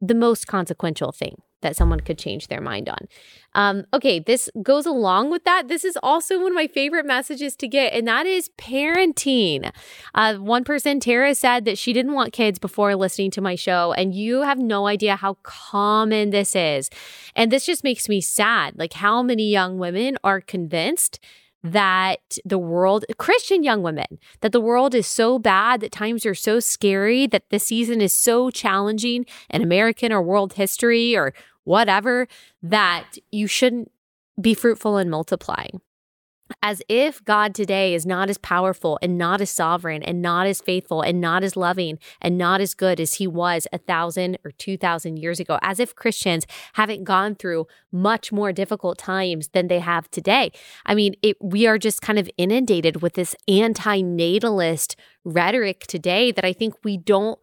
the 0.00 0.14
most 0.14 0.46
consequential 0.46 1.12
thing 1.12 1.36
that 1.62 1.76
someone 1.76 2.00
could 2.00 2.18
change 2.18 2.48
their 2.48 2.60
mind 2.60 2.88
on. 2.88 3.06
Um, 3.54 3.84
okay, 3.92 4.18
this 4.18 4.48
goes 4.62 4.86
along 4.86 5.30
with 5.30 5.44
that. 5.44 5.68
This 5.68 5.84
is 5.84 5.98
also 6.02 6.38
one 6.40 6.52
of 6.52 6.54
my 6.56 6.66
favorite 6.66 7.04
messages 7.04 7.54
to 7.56 7.68
get, 7.68 7.92
and 7.92 8.06
that 8.08 8.26
is 8.26 8.50
parenting. 8.56 9.70
Uh, 10.14 10.36
one 10.36 10.64
person, 10.64 11.00
Tara, 11.00 11.34
said 11.34 11.64
that 11.66 11.76
she 11.76 11.92
didn't 11.92 12.14
want 12.14 12.32
kids 12.32 12.58
before 12.58 12.94
listening 12.96 13.30
to 13.32 13.40
my 13.40 13.56
show, 13.56 13.92
and 13.92 14.14
you 14.14 14.42
have 14.42 14.58
no 14.58 14.86
idea 14.86 15.16
how 15.16 15.34
common 15.42 16.30
this 16.30 16.56
is. 16.56 16.88
And 17.36 17.50
this 17.50 17.66
just 17.66 17.84
makes 17.84 18.08
me 18.08 18.20
sad. 18.20 18.78
Like, 18.78 18.94
how 18.94 19.22
many 19.22 19.50
young 19.50 19.78
women 19.78 20.16
are 20.24 20.40
convinced 20.40 21.20
that 21.62 22.38
the 22.44 22.58
world, 22.58 23.04
Christian 23.18 23.62
young 23.62 23.82
women, 23.82 24.18
that 24.40 24.52
the 24.52 24.60
world 24.60 24.94
is 24.94 25.06
so 25.06 25.38
bad, 25.38 25.80
that 25.80 25.92
times 25.92 26.24
are 26.24 26.34
so 26.34 26.60
scary, 26.60 27.26
that 27.26 27.50
the 27.50 27.58
season 27.58 28.00
is 28.00 28.12
so 28.12 28.50
challenging 28.50 29.26
in 29.50 29.62
American 29.62 30.12
or 30.12 30.22
world 30.22 30.54
history 30.54 31.16
or 31.16 31.34
whatever, 31.64 32.26
that 32.62 33.18
you 33.30 33.46
shouldn't 33.46 33.90
be 34.40 34.54
fruitful 34.54 34.96
and 34.96 35.10
multiply 35.10 35.66
as 36.62 36.82
if 36.88 37.24
God 37.24 37.54
today 37.54 37.94
is 37.94 38.06
not 38.06 38.30
as 38.30 38.38
powerful 38.38 38.98
and 39.02 39.16
not 39.16 39.40
as 39.40 39.50
sovereign 39.50 40.02
and 40.02 40.20
not 40.22 40.46
as 40.46 40.60
faithful 40.60 41.02
and 41.02 41.20
not 41.20 41.42
as 41.42 41.56
loving 41.56 41.98
and 42.20 42.36
not 42.36 42.60
as 42.60 42.74
good 42.74 43.00
as 43.00 43.14
he 43.14 43.26
was 43.26 43.66
a 43.72 43.78
thousand 43.78 44.38
or 44.44 44.50
two 44.52 44.76
thousand 44.76 45.18
years 45.18 45.40
ago, 45.40 45.58
as 45.62 45.80
if 45.80 45.94
Christians 45.94 46.46
haven't 46.74 47.04
gone 47.04 47.34
through 47.34 47.66
much 47.92 48.32
more 48.32 48.52
difficult 48.52 48.98
times 48.98 49.48
than 49.48 49.68
they 49.68 49.80
have 49.80 50.10
today. 50.10 50.52
I 50.86 50.94
mean, 50.94 51.14
it, 51.22 51.36
we 51.40 51.66
are 51.66 51.78
just 51.78 52.02
kind 52.02 52.18
of 52.18 52.30
inundated 52.36 53.02
with 53.02 53.14
this 53.14 53.34
anti 53.48 54.00
natalist 54.02 54.96
rhetoric 55.24 55.86
today 55.86 56.32
that 56.32 56.44
I 56.44 56.52
think 56.52 56.74
we 56.84 56.96
don't 56.96 57.38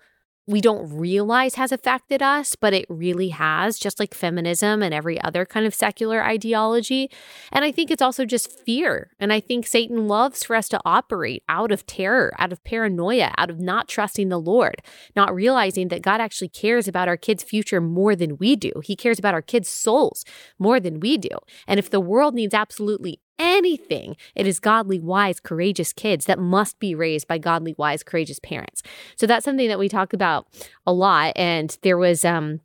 we 0.47 0.61
don't 0.61 0.89
realize 0.97 1.55
has 1.55 1.73
affected 1.73 2.23
us, 2.23 2.55
but 2.55 2.73
it 2.73 2.85
really 2.87 3.29
has, 3.29 3.77
just 3.77 3.99
like 3.99 4.13
feminism 4.13 4.81
and 4.81 4.93
every 4.93 5.21
other 5.21 5.45
kind 5.45 5.65
of 5.65 5.75
secular 5.75 6.23
ideology. 6.23 7.11
And 7.51 7.65
I 7.65 7.71
think 7.73 7.91
it's 7.91 8.01
also 8.01 8.23
just 8.23 8.49
fear. 8.49 9.11
And 9.19 9.33
I 9.33 9.41
think 9.41 9.67
Satan 9.67 10.07
loves 10.07 10.45
for 10.45 10.55
us 10.55 10.69
to 10.69 10.79
operate 10.85 11.43
out 11.49 11.73
of 11.73 11.85
terror, 11.85 12.33
out 12.39 12.53
of 12.53 12.63
paranoia, 12.63 13.33
out 13.37 13.49
of 13.49 13.59
not 13.59 13.89
trusting 13.89 14.29
the 14.29 14.39
Lord, 14.39 14.81
not 15.17 15.35
realizing 15.35 15.89
that 15.89 16.01
God 16.01 16.21
actually 16.21 16.49
cares 16.49 16.87
about 16.87 17.09
our 17.09 17.17
kids' 17.17 17.43
future 17.43 17.81
more 17.81 18.15
than 18.15 18.37
we 18.37 18.55
do. 18.55 18.71
He 18.83 18.95
cares 18.95 19.19
about 19.19 19.33
our 19.33 19.41
kids' 19.41 19.67
souls 19.67 20.23
more 20.57 20.79
than 20.79 21.01
we 21.01 21.17
do. 21.17 21.29
And 21.67 21.77
if 21.77 21.89
the 21.89 21.99
world 21.99 22.33
needs 22.33 22.53
absolutely 22.53 23.19
anything, 23.39 24.15
it 24.35 24.47
is 24.47 24.59
godly, 24.59 24.99
wise, 24.99 25.39
courageous 25.39 25.93
kids 25.93 26.25
that 26.25 26.39
must 26.39 26.79
be 26.79 26.95
raised 26.95 27.27
by 27.27 27.37
godly, 27.37 27.75
wise, 27.77 28.03
courageous 28.03 28.39
parents. 28.39 28.83
So 29.15 29.27
that's 29.27 29.45
something 29.45 29.67
that 29.67 29.79
we 29.79 29.89
talk 29.89 30.13
about 30.13 30.47
a 30.85 30.93
lot. 30.93 31.33
And 31.35 31.77
there 31.81 31.97
was 31.97 32.25
um 32.25 32.61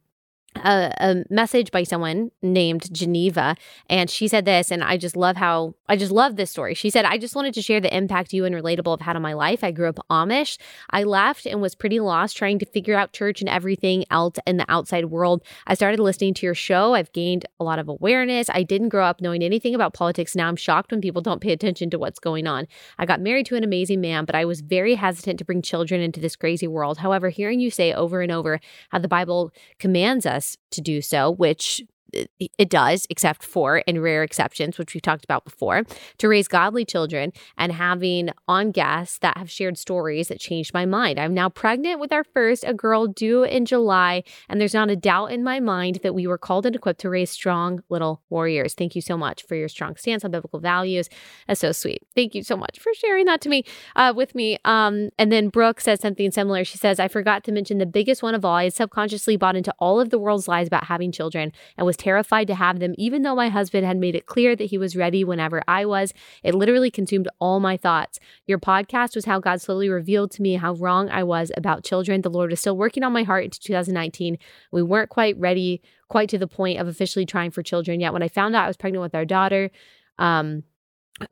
a, 0.57 0.93
a, 0.99 1.25
message 1.31 1.71
by 1.71 1.83
someone 1.83 2.31
named 2.43 2.93
Geneva, 2.93 3.57
and 3.89 4.11
she 4.11 4.29
said 4.29 4.45
this, 4.45 4.71
and 4.71 4.85
I 4.85 4.97
just 4.97 5.17
love 5.17 5.37
how 5.37 5.75
I 5.89 5.97
just 5.97 6.13
love 6.13 6.37
this 6.37 6.51
story. 6.51 6.75
She 6.75 6.91
said, 6.91 7.05
"I 7.05 7.19
just 7.19 7.35
wanted 7.35 7.55
to 7.55 7.63
share 7.63 7.81
the 7.81 7.95
impact 7.95 8.33
you 8.33 8.45
and 8.45 8.55
relatable 8.55 8.93
have 8.93 9.07
had 9.07 9.17
on 9.17 9.23
my 9.23 9.33
life. 9.33 9.65
I 9.65 9.71
grew 9.71 9.89
up 9.89 9.99
Amish. 10.11 10.59
I 10.91 11.05
left 11.05 11.47
and 11.47 11.63
was 11.63 11.75
pretty 11.75 12.01
lost, 12.01 12.37
trying 12.37 12.59
to 12.59 12.67
figure 12.67 12.95
out 12.95 13.13
church 13.13 13.41
and 13.41 13.49
everything 13.49 14.05
else 14.11 14.37
in 14.47 14.59
the 14.59 14.67
outside 14.69 15.07
world. 15.07 15.43
I 15.67 15.75
started 15.75 16.01
listening 16.01 16.35
to 16.35 16.47
your 16.47 16.55
show. 16.55 16.95
I've 16.95 17.13
gained 17.13 17.47
a 17.59 17.65
lot 17.65 17.79
of 17.79 17.89
awareness. 17.89 18.51
I 18.51 18.63
didn't 18.63 18.91
grow 18.91 19.07
up 19.07 19.21
knowing 19.21 19.43
anything 19.43 19.75
about 19.75 19.95
politics. 19.95 20.37
Now 20.37 20.49
I'm 20.49 20.57
shocked 20.57 20.91
when 20.91 21.01
people 21.01 21.23
don't 21.23 21.41
pay 21.41 21.53
attention 21.53 21.91
to 21.91 21.99
what's 21.99 22.19
going 22.19 22.47
on. 22.47 22.67
I 22.99 23.07
got 23.07 23.21
married 23.21 23.47
to 23.47 23.57
an 23.57 23.65
amazing 23.65 24.01
man, 24.01 24.25
but 24.25 24.35
I 24.35 24.45
was 24.45 24.61
very 24.61 24.95
hesitant 24.95 25.39
to 25.39 25.45
bring 25.45 25.63
children 25.63 26.01
into 26.01 26.21
this 26.21 26.37
crazy 26.37 26.67
world. 26.67 26.99
However, 26.99 27.31
hearing 27.31 27.61
you 27.61 27.71
say 27.71 27.93
over 27.93 28.21
and 28.21 28.31
over 28.31 28.61
how 28.91 28.99
the 28.99 29.09
Bible 29.09 29.51
commands 29.79 30.27
us." 30.27 30.42
Us 30.43 30.57
to 30.73 30.81
do 30.81 31.01
so, 31.01 31.31
which 31.31 31.81
it 32.13 32.69
does, 32.69 33.07
except 33.11 33.43
for 33.43 33.79
in 33.79 34.01
rare 34.01 34.23
exceptions, 34.23 34.79
which 34.79 34.95
we've 34.95 35.03
talked 35.03 35.25
about 35.25 35.45
before, 35.45 35.83
to 36.19 36.29
raise 36.29 36.49
godly 36.49 36.85
children 36.85 37.33
and 37.57 37.73
having 37.73 38.31
on 38.47 38.71
guests 38.71 39.19
that 39.19 39.37
have 39.37 39.51
shared 39.51 39.79
stories 39.79 40.29
that 40.29 40.41
changed 40.41 40.75
my 40.75 40.85
mind. 40.85 41.19
I'm 41.19 41.35
now 41.35 41.49
pregnant 41.49 42.01
with 42.01 42.13
our 42.13 42.25
first, 42.25 42.65
a 42.67 42.75
girl 42.75 43.07
due 43.07 43.45
in 43.45 43.65
July, 43.65 44.25
and 44.49 44.61
there's 44.61 44.75
not 44.75 44.91
a 44.91 44.97
doubt 44.97 45.33
in 45.33 45.43
my 45.43 45.61
mind 45.61 46.01
that 46.03 46.15
we 46.15 46.27
were 46.27 46.39
called 46.39 46.67
and 46.67 46.77
equipped 46.77 47.01
to 47.01 47.11
raise 47.11 47.31
strong 47.31 47.83
little 47.89 48.23
warriors. 48.29 48.75
Thank 48.75 48.95
you 48.95 49.03
so 49.03 49.17
much 49.17 49.45
for 49.45 49.55
your 49.55 49.69
strong 49.69 49.97
stance 49.97 50.25
on 50.25 50.31
biblical 50.31 50.61
values. 50.61 51.09
That's 51.47 51.61
so 51.61 51.73
sweet. 51.73 52.03
Thank 52.15 52.35
you 52.35 52.43
so 52.43 52.57
much 52.57 52.79
for 52.79 52.93
sharing 52.95 53.25
that 53.27 53.41
to 53.43 53.49
me, 53.49 53.65
uh, 53.97 54.13
with 54.15 54.35
me. 54.35 54.59
Um, 54.65 55.11
and 55.19 55.33
then 55.33 55.49
Brooke 55.49 55.81
says 55.81 56.01
something 56.01 56.31
similar. 56.31 56.65
She 56.65 56.79
says, 56.79 57.01
I 57.01 57.09
forgot 57.09 57.45
to 57.45 57.53
mention 57.53 57.79
the 57.79 57.87
biggest 57.87 58.23
one 58.23 58.35
of 58.35 58.45
all. 58.45 58.55
I 58.55 58.69
subconsciously 58.69 59.37
bought 59.37 59.57
into 59.57 59.75
all 59.79 60.01
of 60.01 60.11
the 60.11 60.19
world's 60.19 60.49
lies 60.49 60.67
about 60.67 60.85
having 60.85 61.13
children 61.13 61.53
and 61.77 61.87
was 61.87 61.97
terrified 62.03 62.49
to 62.49 62.55
have 62.57 62.81
them, 62.81 62.95
even 62.99 63.23
though 63.23 63.37
my 63.37 63.49
husband 63.49 63.87
had 63.87 63.97
made 63.97 64.17
it 64.17 64.27
clear 64.27 64.57
that 64.57 64.65
he 64.65 64.77
was 64.77 64.97
ready 64.97 65.23
whenever 65.23 65.63
I 65.69 65.85
was. 65.87 66.13
It 66.43 66.53
literally 66.53 66.91
consumed 66.91 67.29
all 67.39 67.61
my 67.61 67.77
thoughts. 67.77 68.19
Your 68.45 68.59
podcast 68.59 69.15
was 69.15 69.25
how 69.25 69.39
God 69.39 69.61
slowly 69.61 69.89
revealed 69.89 70.33
to 70.33 70.43
me 70.43 70.55
how 70.57 70.75
wrong 70.75 71.09
I 71.11 71.23
was 71.23 71.53
about 71.57 71.85
children. 71.85 72.23
The 72.23 72.29
Lord 72.29 72.53
is 72.53 72.59
still 72.59 72.77
working 72.77 73.05
on 73.05 73.13
my 73.13 73.23
heart 73.23 73.45
into 73.45 73.61
2019. 73.61 74.37
We 74.73 74.83
weren't 74.83 75.11
quite 75.11 75.39
ready, 75.39 75.81
quite 76.09 76.29
to 76.31 76.39
the 76.39 76.49
point 76.49 76.81
of 76.81 76.89
officially 76.89 77.25
trying 77.25 77.53
for 77.53 77.63
children 77.63 78.01
yet. 78.01 78.13
When 78.13 78.23
I 78.23 78.29
found 78.29 78.57
out 78.57 78.65
I 78.65 78.69
was 78.69 78.77
pregnant 78.77 79.03
with 79.03 79.15
our 79.15 79.25
daughter, 79.25 79.71
um, 80.19 80.65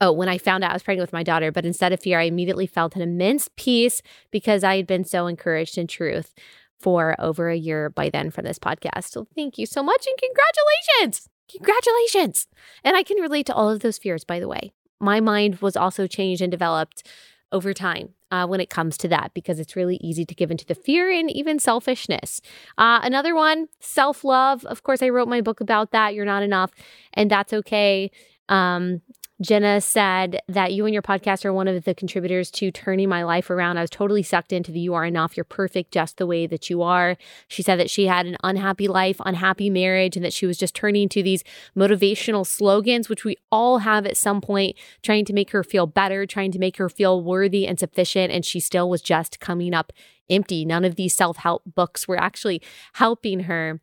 Oh, 0.01 0.13
when 0.13 0.29
I 0.29 0.37
found 0.37 0.63
out 0.63 0.71
I 0.71 0.75
was 0.75 0.83
pregnant 0.83 1.09
with 1.09 1.13
my 1.13 1.23
daughter, 1.23 1.51
but 1.51 1.65
instead 1.65 1.93
of 1.93 2.01
fear, 2.01 2.21
I 2.21 2.25
immediately 2.25 2.67
felt 2.67 2.95
an 2.95 3.03
immense 3.03 3.49
peace 3.57 4.03
because 4.31 4.63
I 4.63 4.77
had 4.77 4.87
been 4.87 5.05
so 5.05 5.27
encouraged 5.27 5.79
in 5.79 5.87
truth 5.87 6.35
for 6.81 7.15
over 7.19 7.49
a 7.49 7.57
year 7.57 7.91
by 7.91 8.09
then 8.11 8.31
from 8.31 8.45
this 8.45 8.59
podcast. 8.59 9.11
So 9.11 9.27
thank 9.35 9.59
you 9.59 9.67
so 9.67 9.83
much 9.83 10.07
and 10.07 10.17
congratulations. 10.19 11.29
Congratulations. 11.51 12.47
And 12.85 12.97
I 12.97 13.03
can 13.03 13.19
relate 13.19 13.47
to 13.47 13.55
all 13.55 13.71
of 13.71 13.81
those 13.81 13.99
fears, 13.99 14.25
by 14.25 14.41
the 14.41 14.49
way. 14.49 14.73
My 15.01 15.21
mind 15.21 15.61
was 15.61 15.77
also 15.77 16.07
changed 16.07 16.43
and 16.43 16.51
developed 16.51 17.07
over 17.53 17.75
time 17.75 18.11
uh, 18.31 18.47
when 18.47 18.61
it 18.61 18.71
comes 18.71 18.97
to 18.99 19.09
that 19.09 19.33
because 19.35 19.59
it's 19.59 19.75
really 19.75 19.97
easy 19.97 20.25
to 20.25 20.35
give 20.35 20.51
into 20.51 20.65
the 20.65 20.75
fear 20.75 21.11
and 21.11 21.31
even 21.31 21.59
selfishness. 21.59 22.41
Uh, 22.79 23.01
another 23.03 23.35
one, 23.35 23.67
self 23.81 24.25
love. 24.25 24.65
Of 24.67 24.83
course, 24.83 25.03
I 25.03 25.09
wrote 25.09 25.29
my 25.29 25.41
book 25.41 25.61
about 25.61 25.91
that. 25.93 26.15
You're 26.15 26.25
not 26.25 26.43
enough, 26.43 26.71
and 27.15 27.31
that's 27.31 27.53
okay. 27.53 28.11
Um, 28.49 29.01
Jenna 29.43 29.81
said 29.81 30.41
that 30.49 30.75
you 30.75 30.85
and 30.85 30.93
your 30.93 31.03
podcast 31.03 31.47
are 31.47 31.53
one 31.53 31.67
of 31.67 31.85
the 31.85 31.95
contributors 31.95 32.51
to 32.53 32.71
turning 32.71 33.09
my 33.09 33.23
life 33.23 33.49
around. 33.49 33.79
I 33.79 33.81
was 33.81 33.89
totally 33.89 34.23
sucked 34.23 34.53
into 34.53 34.71
the 34.71 34.81
you 34.81 34.93
are 34.93 35.07
enough, 35.07 35.37
you're 35.37 35.45
perfect 35.45 35.93
just 35.93 36.19
the 36.19 36.27
way 36.27 36.47
that 36.47 36.69
you 36.69 36.83
are. 36.83 37.17
She 37.49 37.63
said 37.63 37.77
that 37.77 37.89
she 37.89 38.07
had 38.07 38.27
an 38.27 38.37
unhappy 38.45 38.87
life, 38.87 39.17
unhappy 39.25 39.71
marriage, 39.71 40.15
and 40.15 40.25
that 40.25 40.35
she 40.35 40.45
was 40.45 40.59
just 40.59 40.75
turning 40.75 41.09
to 41.11 41.23
these 41.23 41.43
motivational 41.75 42.47
slogans, 42.47 43.09
which 43.09 43.25
we 43.25 43.37
all 43.51 43.79
have 43.79 44.05
at 44.05 44.19
some 44.19 44.43
point, 44.43 44.77
trying 45.03 45.25
to 45.25 45.33
make 45.33 45.53
her 45.53 45.65
feel 45.65 45.87
better, 45.87 46.27
trying 46.27 46.53
to 46.53 46.59
make 46.59 46.77
her 46.77 46.91
feel 46.91 47.23
worthy 47.23 47.67
and 47.67 47.79
sufficient. 47.79 48.31
And 48.31 48.45
she 48.45 48.61
still 48.61 48.91
was 48.91 49.01
just 49.01 49.41
coming 49.41 49.73
up 49.73 49.93
empty. 50.29 50.67
None 50.67 50.85
of 50.85 50.97
these 50.97 51.15
self 51.15 51.39
help 51.39 51.63
books 51.75 52.07
were 52.07 52.21
actually 52.21 52.61
helping 52.95 53.41
her. 53.41 53.81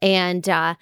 And, 0.00 0.48
uh, 0.48 0.76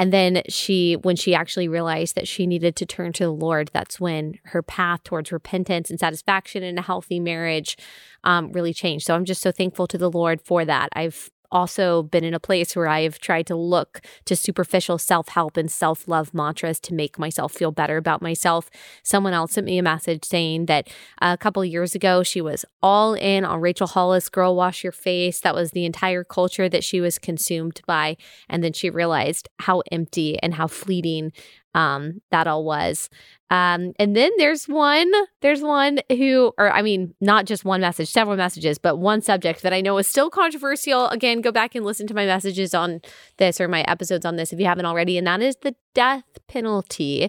and 0.00 0.14
then 0.14 0.40
she, 0.48 0.94
when 0.94 1.14
she 1.14 1.34
actually 1.34 1.68
realized 1.68 2.14
that 2.14 2.26
she 2.26 2.46
needed 2.46 2.74
to 2.76 2.86
turn 2.86 3.12
to 3.12 3.24
the 3.24 3.32
Lord, 3.34 3.68
that's 3.74 4.00
when 4.00 4.38
her 4.44 4.62
path 4.62 5.04
towards 5.04 5.30
repentance 5.30 5.90
and 5.90 6.00
satisfaction 6.00 6.62
in 6.62 6.78
a 6.78 6.80
healthy 6.80 7.20
marriage 7.20 7.76
um, 8.24 8.50
really 8.52 8.72
changed. 8.72 9.04
So 9.04 9.14
I'm 9.14 9.26
just 9.26 9.42
so 9.42 9.52
thankful 9.52 9.86
to 9.88 9.98
the 9.98 10.10
Lord 10.10 10.40
for 10.40 10.64
that. 10.64 10.88
I've 10.94 11.30
also 11.52 12.02
been 12.02 12.24
in 12.24 12.34
a 12.34 12.40
place 12.40 12.74
where 12.74 12.88
I've 12.88 13.18
tried 13.18 13.46
to 13.48 13.56
look 13.56 14.00
to 14.24 14.36
superficial 14.36 14.98
self 14.98 15.28
help 15.28 15.56
and 15.56 15.70
self 15.70 16.06
love 16.08 16.32
mantras 16.34 16.80
to 16.80 16.94
make 16.94 17.18
myself 17.18 17.52
feel 17.52 17.72
better 17.72 17.96
about 17.96 18.22
myself. 18.22 18.70
Someone 19.02 19.32
else 19.32 19.52
sent 19.52 19.66
me 19.66 19.78
a 19.78 19.82
message 19.82 20.24
saying 20.24 20.66
that 20.66 20.88
uh, 21.20 21.34
a 21.34 21.38
couple 21.38 21.64
years 21.64 21.94
ago 21.94 22.22
she 22.22 22.40
was 22.40 22.64
all 22.82 23.14
in 23.14 23.44
on 23.44 23.60
Rachel 23.60 23.86
Hollis' 23.86 24.28
Girl 24.28 24.54
Wash 24.54 24.84
Your 24.84 24.92
Face. 24.92 25.40
That 25.40 25.54
was 25.54 25.72
the 25.72 25.84
entire 25.84 26.24
culture 26.24 26.68
that 26.68 26.84
she 26.84 27.00
was 27.00 27.18
consumed 27.18 27.80
by. 27.86 28.16
And 28.48 28.62
then 28.62 28.72
she 28.72 28.90
realized 28.90 29.48
how 29.60 29.82
empty 29.92 30.38
and 30.40 30.54
how 30.54 30.66
fleeting 30.66 31.32
um, 31.74 32.20
that 32.30 32.46
all 32.46 32.64
was. 32.64 33.08
Um, 33.50 33.94
and 33.98 34.14
then 34.14 34.30
there's 34.38 34.66
one, 34.66 35.10
there's 35.40 35.60
one 35.60 35.98
who, 36.08 36.52
or 36.56 36.72
I 36.72 36.82
mean, 36.82 37.14
not 37.20 37.46
just 37.46 37.64
one 37.64 37.80
message, 37.80 38.08
several 38.08 38.36
messages, 38.36 38.78
but 38.78 38.96
one 38.96 39.22
subject 39.22 39.62
that 39.62 39.72
I 39.72 39.80
know 39.80 39.98
is 39.98 40.06
still 40.06 40.30
controversial. 40.30 41.08
Again, 41.08 41.40
go 41.40 41.50
back 41.50 41.74
and 41.74 41.84
listen 41.84 42.06
to 42.06 42.14
my 42.14 42.26
messages 42.26 42.74
on 42.74 43.00
this 43.38 43.60
or 43.60 43.66
my 43.66 43.82
episodes 43.82 44.24
on 44.24 44.36
this 44.36 44.52
if 44.52 44.60
you 44.60 44.66
haven't 44.66 44.86
already. 44.86 45.18
And 45.18 45.26
that 45.26 45.42
is 45.42 45.56
the 45.62 45.74
death 45.94 46.22
penalty. 46.46 47.28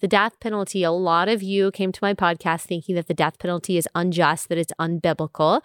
The 0.00 0.08
death 0.08 0.38
penalty. 0.40 0.82
A 0.82 0.92
lot 0.92 1.30
of 1.30 1.42
you 1.42 1.70
came 1.70 1.90
to 1.90 2.00
my 2.02 2.12
podcast 2.12 2.62
thinking 2.62 2.94
that 2.96 3.06
the 3.06 3.14
death 3.14 3.38
penalty 3.38 3.78
is 3.78 3.88
unjust, 3.94 4.50
that 4.50 4.58
it's 4.58 4.72
unbiblical. 4.78 5.64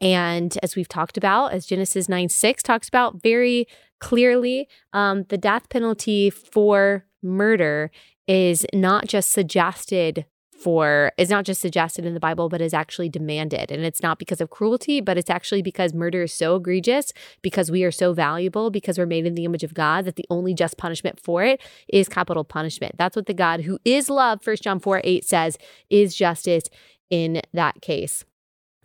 And 0.00 0.56
as 0.62 0.76
we've 0.76 0.88
talked 0.88 1.16
about, 1.16 1.52
as 1.52 1.66
Genesis 1.66 2.08
9 2.08 2.28
6 2.28 2.62
talks 2.62 2.88
about 2.88 3.20
very 3.20 3.66
clearly, 4.00 4.68
um, 4.92 5.24
the 5.28 5.38
death 5.38 5.68
penalty 5.68 6.30
for 6.30 7.04
murder 7.22 7.90
is 8.26 8.66
not 8.72 9.06
just 9.06 9.30
suggested 9.30 10.26
for 10.58 11.12
is 11.16 11.30
not 11.30 11.44
just 11.44 11.60
suggested 11.60 12.04
in 12.04 12.14
the 12.14 12.20
Bible, 12.20 12.48
but 12.48 12.60
is 12.60 12.74
actually 12.74 13.08
demanded. 13.08 13.70
And 13.70 13.84
it's 13.84 14.02
not 14.02 14.18
because 14.18 14.40
of 14.40 14.50
cruelty, 14.50 15.00
but 15.00 15.16
it's 15.16 15.30
actually 15.30 15.62
because 15.62 15.94
murder 15.94 16.22
is 16.22 16.32
so 16.32 16.56
egregious, 16.56 17.12
because 17.42 17.70
we 17.70 17.84
are 17.84 17.92
so 17.92 18.12
valuable, 18.12 18.70
because 18.70 18.98
we're 18.98 19.06
made 19.06 19.24
in 19.24 19.36
the 19.36 19.44
image 19.44 19.62
of 19.62 19.72
God, 19.72 20.04
that 20.04 20.16
the 20.16 20.26
only 20.30 20.54
just 20.54 20.76
punishment 20.76 21.20
for 21.20 21.44
it 21.44 21.60
is 21.88 22.08
capital 22.08 22.44
punishment. 22.44 22.96
That's 22.98 23.14
what 23.14 23.26
the 23.26 23.34
God 23.34 23.62
who 23.62 23.78
is 23.84 24.10
love, 24.10 24.44
1 24.44 24.56
John 24.56 24.80
4 24.80 25.00
8 25.04 25.24
says, 25.24 25.58
is 25.90 26.16
justice 26.16 26.64
in 27.08 27.40
that 27.52 27.80
case 27.80 28.24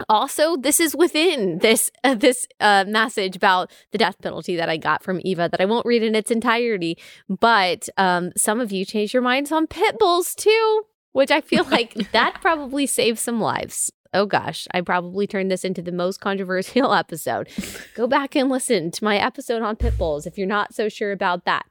also 0.09 0.57
this 0.57 0.79
is 0.79 0.95
within 0.95 1.59
this 1.59 1.91
uh, 2.03 2.15
this 2.15 2.47
uh, 2.59 2.83
message 2.87 3.35
about 3.35 3.71
the 3.91 3.97
death 3.97 4.19
penalty 4.21 4.55
that 4.55 4.69
i 4.69 4.77
got 4.77 5.03
from 5.03 5.21
eva 5.23 5.47
that 5.49 5.61
i 5.61 5.65
won't 5.65 5.85
read 5.85 6.03
in 6.03 6.15
its 6.15 6.31
entirety 6.31 6.97
but 7.29 7.87
um, 7.97 8.31
some 8.35 8.59
of 8.59 8.71
you 8.71 8.85
changed 8.85 9.13
your 9.13 9.21
minds 9.21 9.51
on 9.51 9.67
pit 9.67 9.97
bulls 9.99 10.33
too 10.35 10.81
which 11.11 11.31
i 11.31 11.41
feel 11.41 11.63
like 11.65 11.93
that 12.11 12.39
probably 12.41 12.85
saved 12.85 13.19
some 13.19 13.39
lives. 13.39 13.91
Oh 14.15 14.25
gosh 14.25 14.67
i 14.71 14.81
probably 14.81 15.27
turned 15.27 15.51
this 15.51 15.63
into 15.63 15.81
the 15.81 15.91
most 15.91 16.19
controversial 16.19 16.93
episode. 16.93 17.49
Go 17.95 18.07
back 18.07 18.35
and 18.35 18.49
listen 18.49 18.91
to 18.91 19.03
my 19.03 19.17
episode 19.17 19.61
on 19.61 19.75
pit 19.75 19.97
bulls 19.97 20.25
if 20.25 20.37
you're 20.37 20.47
not 20.47 20.73
so 20.73 20.89
sure 20.89 21.11
about 21.11 21.45
that 21.45 21.65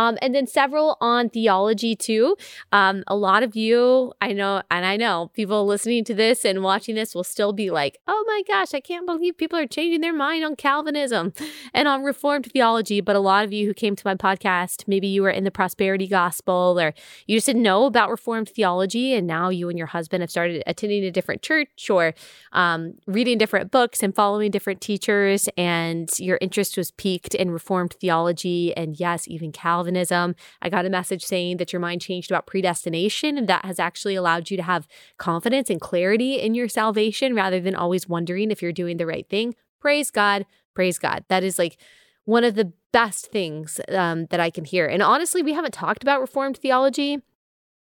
um, 0.00 0.16
and 0.22 0.34
then 0.34 0.46
several 0.46 0.96
on 1.02 1.28
theology 1.28 1.94
too. 1.94 2.34
Um, 2.72 3.04
a 3.06 3.14
lot 3.14 3.42
of 3.42 3.54
you, 3.54 4.14
I 4.22 4.32
know, 4.32 4.62
and 4.70 4.86
I 4.86 4.96
know 4.96 5.30
people 5.34 5.66
listening 5.66 6.04
to 6.04 6.14
this 6.14 6.42
and 6.46 6.62
watching 6.62 6.94
this 6.94 7.14
will 7.14 7.22
still 7.22 7.52
be 7.52 7.70
like, 7.70 7.98
oh 8.08 8.24
my 8.26 8.42
gosh, 8.48 8.72
I 8.72 8.80
can't 8.80 9.04
believe 9.04 9.36
people 9.36 9.58
are 9.58 9.66
changing 9.66 10.00
their 10.00 10.14
mind 10.14 10.42
on 10.42 10.56
Calvinism 10.56 11.34
and 11.74 11.86
on 11.86 12.02
Reformed 12.02 12.50
theology. 12.50 13.02
But 13.02 13.14
a 13.14 13.20
lot 13.20 13.44
of 13.44 13.52
you 13.52 13.66
who 13.66 13.74
came 13.74 13.94
to 13.94 14.06
my 14.06 14.14
podcast, 14.14 14.84
maybe 14.88 15.06
you 15.06 15.20
were 15.20 15.28
in 15.28 15.44
the 15.44 15.50
prosperity 15.50 16.06
gospel 16.06 16.80
or 16.80 16.94
you 17.26 17.36
just 17.36 17.46
didn't 17.46 17.62
know 17.62 17.84
about 17.84 18.08
Reformed 18.08 18.48
theology. 18.48 19.12
And 19.12 19.26
now 19.26 19.50
you 19.50 19.68
and 19.68 19.76
your 19.76 19.88
husband 19.88 20.22
have 20.22 20.30
started 20.30 20.62
attending 20.66 21.04
a 21.04 21.10
different 21.10 21.42
church 21.42 21.90
or 21.90 22.14
um, 22.52 22.94
reading 23.06 23.36
different 23.36 23.70
books 23.70 24.02
and 24.02 24.14
following 24.14 24.50
different 24.50 24.80
teachers. 24.80 25.46
And 25.58 26.10
your 26.18 26.38
interest 26.40 26.78
was 26.78 26.90
piqued 26.92 27.34
in 27.34 27.50
Reformed 27.50 27.96
theology 28.00 28.74
and, 28.74 28.98
yes, 28.98 29.28
even 29.28 29.52
Calvinism. 29.52 29.89
Calvinism. 29.90 30.34
I 30.62 30.68
got 30.68 30.86
a 30.86 30.90
message 30.90 31.24
saying 31.24 31.56
that 31.58 31.72
your 31.72 31.80
mind 31.80 32.00
changed 32.00 32.30
about 32.30 32.46
predestination 32.46 33.36
and 33.36 33.48
that 33.48 33.64
has 33.64 33.78
actually 33.78 34.14
allowed 34.14 34.50
you 34.50 34.56
to 34.56 34.62
have 34.62 34.86
confidence 35.18 35.70
and 35.70 35.80
clarity 35.80 36.34
in 36.34 36.54
your 36.54 36.68
salvation 36.68 37.34
rather 37.34 37.60
than 37.60 37.74
always 37.74 38.08
wondering 38.08 38.50
if 38.50 38.62
you're 38.62 38.72
doing 38.72 38.96
the 38.96 39.06
right 39.06 39.28
thing. 39.28 39.54
Praise 39.80 40.10
God. 40.10 40.46
Praise 40.74 40.98
God. 40.98 41.24
That 41.28 41.42
is 41.42 41.58
like 41.58 41.78
one 42.24 42.44
of 42.44 42.54
the 42.54 42.72
best 42.92 43.32
things 43.32 43.80
um, 43.88 44.26
that 44.26 44.40
I 44.40 44.50
can 44.50 44.64
hear. 44.64 44.86
And 44.86 45.02
honestly, 45.02 45.42
we 45.42 45.52
haven't 45.52 45.74
talked 45.74 46.02
about 46.02 46.20
Reformed 46.20 46.58
theology 46.58 47.18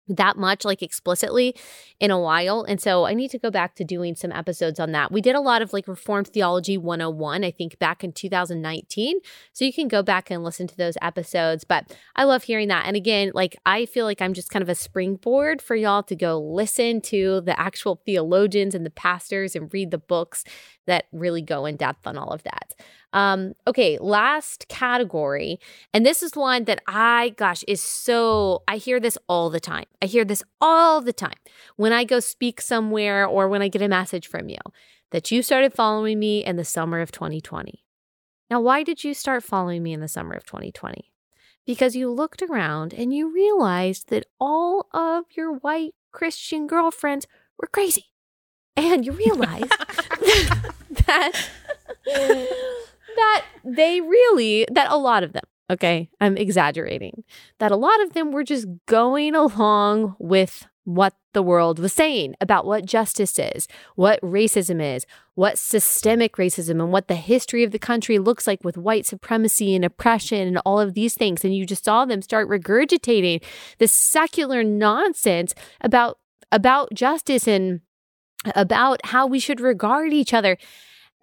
that 0.08 0.38
much 0.38 0.64
like 0.64 0.82
explicitly 0.82 1.56
in 2.00 2.12
a 2.12 2.20
while 2.20 2.64
and 2.68 2.80
so 2.80 3.06
i 3.06 3.14
need 3.14 3.32
to 3.32 3.40
go 3.40 3.50
back 3.50 3.76
to 3.76 3.84
doing 3.84 4.16
some 4.16 4.32
episodes 4.32 4.80
on 4.80 4.92
that. 4.92 5.12
We 5.12 5.22
did 5.22 5.36
a 5.36 5.42
lot 5.42 5.62
of 5.62 5.74
like 5.74 5.88
reformed 5.88 6.28
theology 6.28 6.78
101 6.78 7.44
i 7.44 7.52
think 7.52 7.80
back 7.80 8.04
in 8.04 8.12
2019 8.12 9.20
so 9.54 9.66
you 9.66 9.74
can 9.74 9.88
go 9.88 10.04
back 10.04 10.30
and 10.30 10.44
listen 10.44 10.68
to 10.68 10.78
those 10.78 10.96
episodes 11.02 11.64
but 11.64 11.96
i 12.16 12.24
love 12.24 12.44
hearing 12.44 12.68
that 12.68 12.86
and 12.86 12.96
again 12.96 13.32
like 13.34 13.56
i 13.66 13.86
feel 13.86 14.06
like 14.06 14.22
i'm 14.22 14.34
just 14.34 14.50
kind 14.50 14.64
of 14.64 14.70
a 14.70 14.76
springboard 14.76 15.62
for 15.62 15.76
y'all 15.76 16.04
to 16.04 16.16
go 16.16 16.40
listen 16.40 17.02
to 17.02 17.42
the 17.42 17.60
actual 17.60 18.02
theologians 18.06 18.76
and 18.76 18.86
the 18.86 18.92
pastors 18.92 19.56
and 19.56 19.74
read 19.74 19.92
the 19.92 19.98
books 19.98 20.44
that 20.88 21.06
really 21.12 21.42
go 21.42 21.66
in 21.66 21.76
depth 21.76 22.06
on 22.08 22.18
all 22.18 22.30
of 22.30 22.44
that 22.44 22.76
um, 23.16 23.54
okay, 23.66 23.98
last 24.02 24.68
category. 24.68 25.58
And 25.94 26.06
this 26.06 26.22
is 26.22 26.36
one 26.36 26.66
that 26.66 26.84
I, 26.86 27.30
gosh, 27.38 27.64
is 27.66 27.82
so, 27.82 28.62
I 28.68 28.76
hear 28.76 29.00
this 29.00 29.18
all 29.30 29.50
the 29.50 29.62
time. 29.62 29.86
I 30.02 30.08
hear 30.08 30.26
this 30.26 30.44
all 30.60 31.00
the 31.00 31.14
time 31.14 31.38
when 31.78 31.94
I 31.94 32.04
go 32.04 32.20
speak 32.20 32.60
somewhere 32.60 33.26
or 33.26 33.48
when 33.48 33.62
I 33.62 33.70
get 33.70 33.82
a 33.82 33.88
message 33.88 34.28
from 34.28 34.50
you 34.50 34.58
that 35.12 35.32
you 35.32 35.42
started 35.42 35.74
following 35.74 36.20
me 36.20 36.44
in 36.44 36.58
the 36.58 36.66
summer 36.66 37.00
of 37.00 37.12
2020. 37.14 37.86
Now, 38.52 38.60
why 38.60 38.84
did 38.84 39.06
you 39.06 39.14
start 39.14 39.46
following 39.46 39.82
me 39.82 39.94
in 39.94 40.02
the 40.02 40.10
summer 40.10 40.34
of 40.34 40.46
2020? 40.46 41.10
Because 41.66 41.96
you 41.96 42.12
looked 42.12 42.42
around 42.42 42.94
and 42.94 43.14
you 43.14 43.34
realized 43.34 44.10
that 44.10 44.26
all 44.42 44.88
of 44.94 45.24
your 45.38 45.54
white 45.54 45.96
Christian 46.12 46.68
girlfriends 46.68 47.28
were 47.58 47.70
crazy. 47.72 48.08
And 48.78 49.06
you 49.06 49.14
realize 49.14 49.70
that 51.08 51.32
that 53.16 53.46
they 53.64 54.02
really, 54.02 54.66
that 54.72 54.92
a 54.92 54.98
lot 54.98 55.24
of 55.24 55.34
them, 55.34 55.44
okay, 55.72 56.10
I'm 56.20 56.38
exaggerating, 56.38 57.24
that 57.60 57.72
a 57.72 57.78
lot 57.78 58.02
of 58.02 58.14
them 58.14 58.32
were 58.32 58.44
just 58.44 58.68
going 58.86 59.36
along 59.36 60.16
with 60.20 60.68
what 60.84 61.16
the 61.34 61.42
world 61.42 61.80
was 61.80 61.94
saying 61.94 62.36
about 62.40 62.66
what 62.66 62.86
justice 62.86 63.40
is, 63.40 63.68
what 63.96 64.22
racism 64.22 64.80
is, 64.80 65.06
what 65.34 65.58
systemic 65.58 66.38
racism 66.38 66.82
and 66.82 66.92
what 66.92 67.08
the 67.08 67.16
history 67.16 67.64
of 67.64 67.72
the 67.72 67.80
country 67.80 68.20
looks 68.20 68.46
like 68.46 68.64
with 68.64 68.78
white 68.78 69.06
supremacy 69.06 69.76
and 69.76 69.84
oppression 69.84 70.48
and 70.48 70.62
all 70.64 70.80
of 70.80 70.94
these 70.94 71.16
things. 71.16 71.44
And 71.44 71.56
you 71.56 71.66
just 71.66 71.84
saw 71.84 72.06
them 72.06 72.22
start 72.22 72.48
regurgitating 72.48 73.44
this 73.80 73.92
secular 73.92 74.64
nonsense 74.64 75.54
about 75.82 76.20
about 76.52 76.94
justice 76.94 77.48
and 77.48 77.82
about 78.56 79.06
how 79.06 79.26
we 79.28 79.40
should 79.40 79.60
regard 79.60 80.14
each 80.14 80.34
other. 80.34 80.58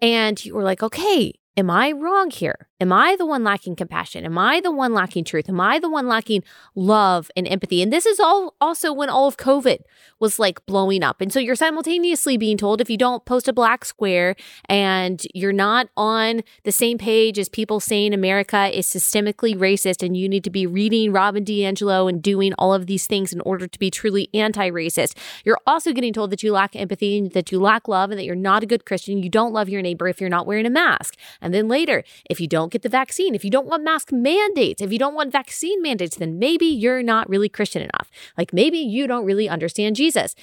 And 0.01 0.43
you 0.43 0.55
were 0.55 0.63
like, 0.63 0.83
okay, 0.83 1.33
Am 1.55 1.69
I 1.69 1.91
wrong 1.91 2.31
here? 2.31 2.67
Am 2.83 2.91
I 2.91 3.15
the 3.15 3.25
one 3.25 3.45
lacking 3.45 3.77
compassion? 3.77 4.25
Am 4.25 4.37
I 4.37 4.59
the 4.59 4.69
one 4.69 4.93
lacking 4.93 5.23
truth? 5.23 5.47
Am 5.47 5.61
I 5.61 5.79
the 5.79 5.89
one 5.89 6.05
lacking 6.05 6.43
love 6.75 7.31
and 7.33 7.47
empathy? 7.47 7.81
And 7.81 7.93
this 7.93 8.05
is 8.05 8.19
all 8.19 8.55
also 8.59 8.91
when 8.91 9.09
all 9.09 9.25
of 9.25 9.37
COVID 9.37 9.77
was 10.19 10.37
like 10.37 10.65
blowing 10.65 11.01
up. 11.01 11.21
And 11.21 11.31
so 11.31 11.39
you're 11.39 11.55
simultaneously 11.55 12.35
being 12.35 12.57
told 12.57 12.81
if 12.81 12.89
you 12.89 12.97
don't 12.97 13.23
post 13.23 13.47
a 13.47 13.53
black 13.53 13.85
square 13.85 14.35
and 14.67 15.25
you're 15.33 15.53
not 15.53 15.87
on 15.95 16.41
the 16.65 16.73
same 16.73 16.97
page 16.97 17.39
as 17.39 17.47
people 17.47 17.79
saying 17.79 18.13
America 18.13 18.77
is 18.77 18.85
systemically 18.85 19.55
racist 19.55 20.05
and 20.05 20.17
you 20.17 20.27
need 20.27 20.43
to 20.43 20.49
be 20.49 20.67
reading 20.67 21.13
Robin 21.13 21.45
DiAngelo 21.45 22.09
and 22.09 22.21
doing 22.21 22.53
all 22.55 22.73
of 22.73 22.87
these 22.87 23.07
things 23.07 23.31
in 23.31 23.39
order 23.41 23.65
to 23.65 23.79
be 23.79 23.89
truly 23.89 24.27
anti-racist. 24.33 25.15
You're 25.45 25.59
also 25.65 25.93
getting 25.93 26.11
told 26.11 26.31
that 26.31 26.43
you 26.43 26.51
lack 26.51 26.75
empathy 26.75 27.17
and 27.17 27.31
that 27.31 27.49
you 27.49 27.61
lack 27.61 27.87
love 27.87 28.11
and 28.11 28.19
that 28.19 28.25
you're 28.25 28.35
not 28.35 28.61
a 28.61 28.65
good 28.65 28.85
Christian. 28.85 29.23
You 29.23 29.29
don't 29.29 29.53
love 29.53 29.69
your 29.69 29.81
neighbor 29.81 30.09
if 30.09 30.19
you're 30.19 30.29
not 30.29 30.45
wearing 30.45 30.65
a 30.65 30.69
mask. 30.69 31.17
And 31.39 31.53
then 31.53 31.69
later, 31.69 32.03
if 32.29 32.41
you 32.41 32.47
don't 32.47 32.72
get 32.73 32.81
the 32.81 32.89
vaccine, 32.89 33.33
if 33.33 33.45
you 33.45 33.51
don't 33.51 33.67
want 33.67 33.83
mask 33.83 34.11
mandates, 34.11 34.81
if 34.81 34.91
you 34.91 34.99
don't 34.99 35.15
want 35.15 35.31
vaccine 35.31 35.81
mandates, 35.81 36.17
then 36.17 36.37
maybe 36.37 36.65
you're 36.65 37.01
not 37.01 37.29
really 37.29 37.47
Christian 37.49 37.81
enough. 37.81 38.11
Like 38.37 38.53
maybe 38.53 38.77
you 38.77 39.07
don't 39.07 39.25
really 39.25 39.47
understand 39.47 39.95
Jesus. 39.95 40.35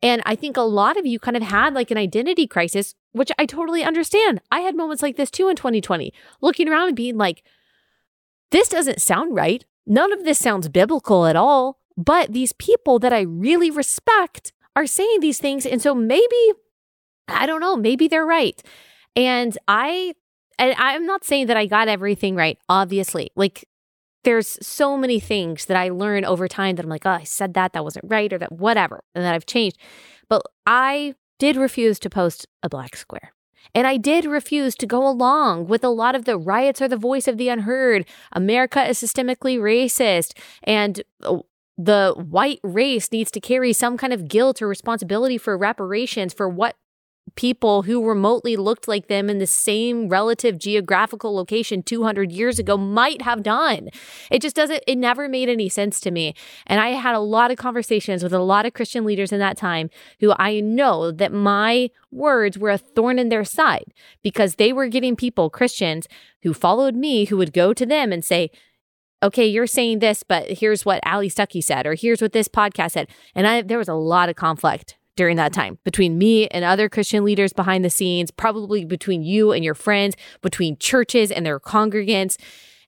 And 0.00 0.22
I 0.24 0.36
think 0.36 0.56
a 0.56 0.62
lot 0.62 0.96
of 0.96 1.06
you 1.06 1.18
kind 1.18 1.36
of 1.36 1.42
had 1.42 1.74
like 1.74 1.90
an 1.90 1.98
identity 1.98 2.46
crisis, 2.46 2.94
which 3.12 3.32
I 3.38 3.46
totally 3.46 3.82
understand. 3.82 4.40
I 4.52 4.60
had 4.60 4.76
moments 4.76 5.02
like 5.02 5.16
this 5.16 5.30
too 5.30 5.48
in 5.48 5.56
2020, 5.56 6.12
looking 6.40 6.68
around 6.68 6.88
and 6.88 6.96
being 6.96 7.16
like, 7.16 7.42
this 8.50 8.68
doesn't 8.68 9.00
sound 9.00 9.34
right. 9.34 9.64
None 9.86 10.12
of 10.12 10.24
this 10.24 10.38
sounds 10.38 10.68
biblical 10.68 11.26
at 11.26 11.36
all. 11.36 11.80
But 11.96 12.32
these 12.32 12.52
people 12.52 13.00
that 13.00 13.12
I 13.12 13.22
really 13.22 13.72
respect 13.72 14.52
are 14.76 14.86
saying 14.86 15.18
these 15.20 15.40
things. 15.40 15.66
And 15.66 15.82
so 15.82 15.94
maybe, 15.94 16.52
I 17.26 17.44
don't 17.46 17.60
know, 17.60 17.76
maybe 17.76 18.06
they're 18.06 18.24
right. 18.24 18.62
And 19.16 19.58
I 19.66 20.14
and 20.58 20.74
I'm 20.78 21.06
not 21.06 21.24
saying 21.24 21.46
that 21.46 21.56
I 21.56 21.66
got 21.66 21.88
everything 21.88 22.34
right, 22.34 22.58
obviously. 22.68 23.30
Like, 23.36 23.66
there's 24.24 24.58
so 24.60 24.96
many 24.96 25.20
things 25.20 25.66
that 25.66 25.76
I 25.76 25.88
learn 25.90 26.24
over 26.24 26.48
time 26.48 26.76
that 26.76 26.84
I'm 26.84 26.90
like, 26.90 27.06
oh, 27.06 27.10
I 27.10 27.24
said 27.24 27.54
that, 27.54 27.72
that 27.72 27.84
wasn't 27.84 28.06
right, 28.08 28.32
or 28.32 28.38
that 28.38 28.52
whatever, 28.52 29.04
and 29.14 29.24
that 29.24 29.34
I've 29.34 29.46
changed. 29.46 29.78
But 30.28 30.42
I 30.66 31.14
did 31.38 31.56
refuse 31.56 31.98
to 32.00 32.10
post 32.10 32.46
a 32.62 32.68
black 32.68 32.96
square. 32.96 33.32
And 33.74 33.86
I 33.86 33.96
did 33.96 34.24
refuse 34.24 34.74
to 34.76 34.86
go 34.86 35.06
along 35.06 35.66
with 35.66 35.84
a 35.84 35.88
lot 35.88 36.14
of 36.14 36.24
the 36.24 36.38
riots 36.38 36.80
are 36.80 36.88
the 36.88 36.96
voice 36.96 37.28
of 37.28 37.36
the 37.36 37.48
unheard. 37.48 38.06
America 38.32 38.88
is 38.88 38.98
systemically 38.98 39.58
racist. 39.58 40.38
And 40.62 41.02
uh, 41.22 41.38
the 41.76 42.14
white 42.16 42.60
race 42.62 43.12
needs 43.12 43.30
to 43.30 43.40
carry 43.40 43.72
some 43.72 43.96
kind 43.96 44.12
of 44.12 44.26
guilt 44.26 44.60
or 44.60 44.68
responsibility 44.68 45.38
for 45.38 45.56
reparations 45.56 46.34
for 46.34 46.48
what 46.48 46.76
people 47.38 47.82
who 47.82 48.04
remotely 48.04 48.56
looked 48.56 48.88
like 48.88 49.06
them 49.06 49.30
in 49.30 49.38
the 49.38 49.46
same 49.46 50.08
relative 50.08 50.58
geographical 50.58 51.32
location 51.32 51.84
200 51.84 52.32
years 52.32 52.58
ago 52.58 52.76
might 52.76 53.22
have 53.22 53.44
done. 53.44 53.90
It 54.28 54.42
just 54.42 54.56
doesn't, 54.56 54.82
it 54.88 54.96
never 54.96 55.28
made 55.28 55.48
any 55.48 55.68
sense 55.68 56.00
to 56.00 56.10
me. 56.10 56.34
And 56.66 56.80
I 56.80 56.88
had 56.88 57.14
a 57.14 57.20
lot 57.20 57.52
of 57.52 57.56
conversations 57.56 58.24
with 58.24 58.32
a 58.32 58.40
lot 58.40 58.66
of 58.66 58.72
Christian 58.72 59.04
leaders 59.04 59.30
in 59.30 59.38
that 59.38 59.56
time 59.56 59.88
who 60.18 60.34
I 60.36 60.58
know 60.58 61.12
that 61.12 61.32
my 61.32 61.90
words 62.10 62.58
were 62.58 62.70
a 62.70 62.78
thorn 62.78 63.20
in 63.20 63.28
their 63.28 63.44
side 63.44 63.94
because 64.20 64.56
they 64.56 64.72
were 64.72 64.88
getting 64.88 65.14
people, 65.14 65.48
Christians, 65.48 66.08
who 66.42 66.52
followed 66.52 66.96
me, 66.96 67.26
who 67.26 67.36
would 67.36 67.52
go 67.52 67.72
to 67.72 67.86
them 67.86 68.10
and 68.10 68.24
say, 68.24 68.50
okay, 69.22 69.46
you're 69.46 69.68
saying 69.68 70.00
this, 70.00 70.24
but 70.24 70.58
here's 70.58 70.84
what 70.84 70.98
Allie 71.04 71.30
Stuckey 71.30 71.62
said, 71.62 71.86
or 71.86 71.94
here's 71.94 72.20
what 72.20 72.32
this 72.32 72.48
podcast 72.48 72.92
said. 72.92 73.08
And 73.36 73.46
I, 73.46 73.62
there 73.62 73.78
was 73.78 73.88
a 73.88 73.94
lot 73.94 74.28
of 74.28 74.34
conflict 74.34 74.97
during 75.18 75.36
that 75.36 75.52
time 75.52 75.78
between 75.84 76.16
me 76.16 76.46
and 76.48 76.64
other 76.64 76.88
Christian 76.88 77.24
leaders 77.24 77.52
behind 77.52 77.84
the 77.84 77.90
scenes, 77.90 78.30
probably 78.30 78.84
between 78.84 79.22
you 79.22 79.52
and 79.52 79.64
your 79.64 79.74
friends, 79.74 80.16
between 80.40 80.78
churches 80.78 81.30
and 81.30 81.44
their 81.44 81.58
congregants. 81.60 82.38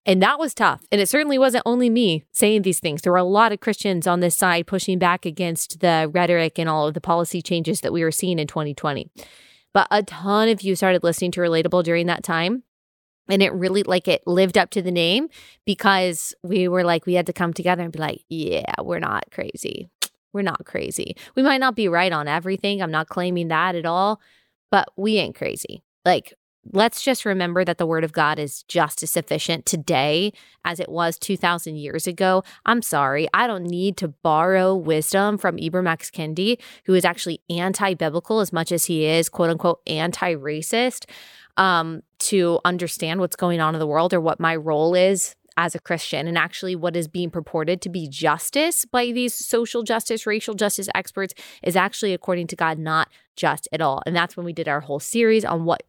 And 0.06 0.22
that 0.22 0.38
was 0.38 0.54
tough. 0.54 0.80
And 0.90 1.00
it 1.00 1.08
certainly 1.08 1.38
wasn't 1.38 1.64
only 1.66 1.90
me 1.90 2.24
saying 2.32 2.62
these 2.62 2.80
things. 2.80 3.02
There 3.02 3.12
were 3.12 3.18
a 3.18 3.24
lot 3.24 3.52
of 3.52 3.60
Christians 3.60 4.06
on 4.06 4.20
this 4.20 4.36
side 4.36 4.66
pushing 4.66 4.98
back 4.98 5.26
against 5.26 5.80
the 5.80 6.08
rhetoric 6.10 6.58
and 6.58 6.68
all 6.68 6.86
of 6.86 6.94
the 6.94 7.00
policy 7.00 7.42
changes 7.42 7.80
that 7.82 7.92
we 7.92 8.02
were 8.02 8.12
seeing 8.12 8.38
in 8.38 8.46
2020. 8.46 9.10
But 9.74 9.88
a 9.90 10.02
ton 10.02 10.48
of 10.48 10.62
you 10.62 10.74
started 10.76 11.02
listening 11.02 11.32
to 11.32 11.40
Relatable 11.40 11.82
during 11.82 12.06
that 12.06 12.22
time. 12.22 12.62
And 13.28 13.42
it 13.42 13.52
really 13.52 13.82
like 13.82 14.08
it 14.08 14.26
lived 14.26 14.56
up 14.56 14.70
to 14.70 14.82
the 14.82 14.90
name 14.90 15.28
because 15.64 16.34
we 16.42 16.66
were 16.66 16.82
like, 16.82 17.06
we 17.06 17.14
had 17.14 17.26
to 17.26 17.32
come 17.32 17.52
together 17.52 17.82
and 17.82 17.92
be 17.92 17.98
like, 17.98 18.24
yeah, 18.28 18.74
we're 18.80 18.98
not 18.98 19.24
crazy. 19.30 19.90
We're 20.32 20.42
not 20.42 20.64
crazy. 20.64 21.16
We 21.34 21.42
might 21.42 21.60
not 21.60 21.74
be 21.74 21.88
right 21.88 22.12
on 22.12 22.28
everything. 22.28 22.82
I'm 22.82 22.90
not 22.90 23.08
claiming 23.08 23.48
that 23.48 23.74
at 23.74 23.86
all, 23.86 24.20
but 24.70 24.88
we 24.96 25.16
ain't 25.16 25.34
crazy. 25.34 25.82
Like, 26.04 26.34
let's 26.72 27.02
just 27.02 27.24
remember 27.24 27.64
that 27.64 27.78
the 27.78 27.86
word 27.86 28.04
of 28.04 28.12
God 28.12 28.38
is 28.38 28.62
just 28.64 29.02
as 29.02 29.10
sufficient 29.10 29.66
today 29.66 30.32
as 30.64 30.78
it 30.78 30.88
was 30.88 31.18
2000 31.18 31.76
years 31.76 32.06
ago. 32.06 32.44
I'm 32.66 32.82
sorry, 32.82 33.28
I 33.32 33.46
don't 33.46 33.64
need 33.64 33.96
to 33.98 34.08
borrow 34.08 34.74
wisdom 34.74 35.38
from 35.38 35.56
Ibram 35.56 35.88
X. 35.88 36.10
Kendi, 36.10 36.60
who 36.84 36.94
is 36.94 37.04
actually 37.04 37.40
anti-biblical 37.48 38.40
as 38.40 38.52
much 38.52 38.72
as 38.72 38.86
he 38.86 39.04
is 39.04 39.28
quote 39.28 39.50
unquote 39.50 39.80
anti-racist, 39.86 41.06
um, 41.56 42.02
to 42.18 42.60
understand 42.64 43.20
what's 43.20 43.36
going 43.36 43.60
on 43.60 43.74
in 43.74 43.78
the 43.78 43.86
world 43.86 44.14
or 44.14 44.20
what 44.20 44.40
my 44.40 44.54
role 44.54 44.94
is 44.94 45.34
as 45.60 45.74
a 45.74 45.78
Christian 45.78 46.26
and 46.26 46.38
actually 46.38 46.74
what 46.74 46.96
is 46.96 47.06
being 47.06 47.30
purported 47.30 47.82
to 47.82 47.90
be 47.90 48.08
justice 48.08 48.86
by 48.86 49.12
these 49.12 49.34
social 49.34 49.82
justice, 49.82 50.26
racial 50.26 50.54
justice 50.54 50.88
experts 50.94 51.34
is 51.62 51.76
actually, 51.76 52.14
according 52.14 52.46
to 52.46 52.56
God, 52.56 52.78
not 52.78 53.08
just 53.36 53.68
at 53.70 53.82
all. 53.82 54.02
And 54.06 54.16
that's 54.16 54.38
when 54.38 54.46
we 54.46 54.54
did 54.54 54.68
our 54.68 54.80
whole 54.80 55.00
series 55.00 55.44
on 55.44 55.66
what 55.66 55.82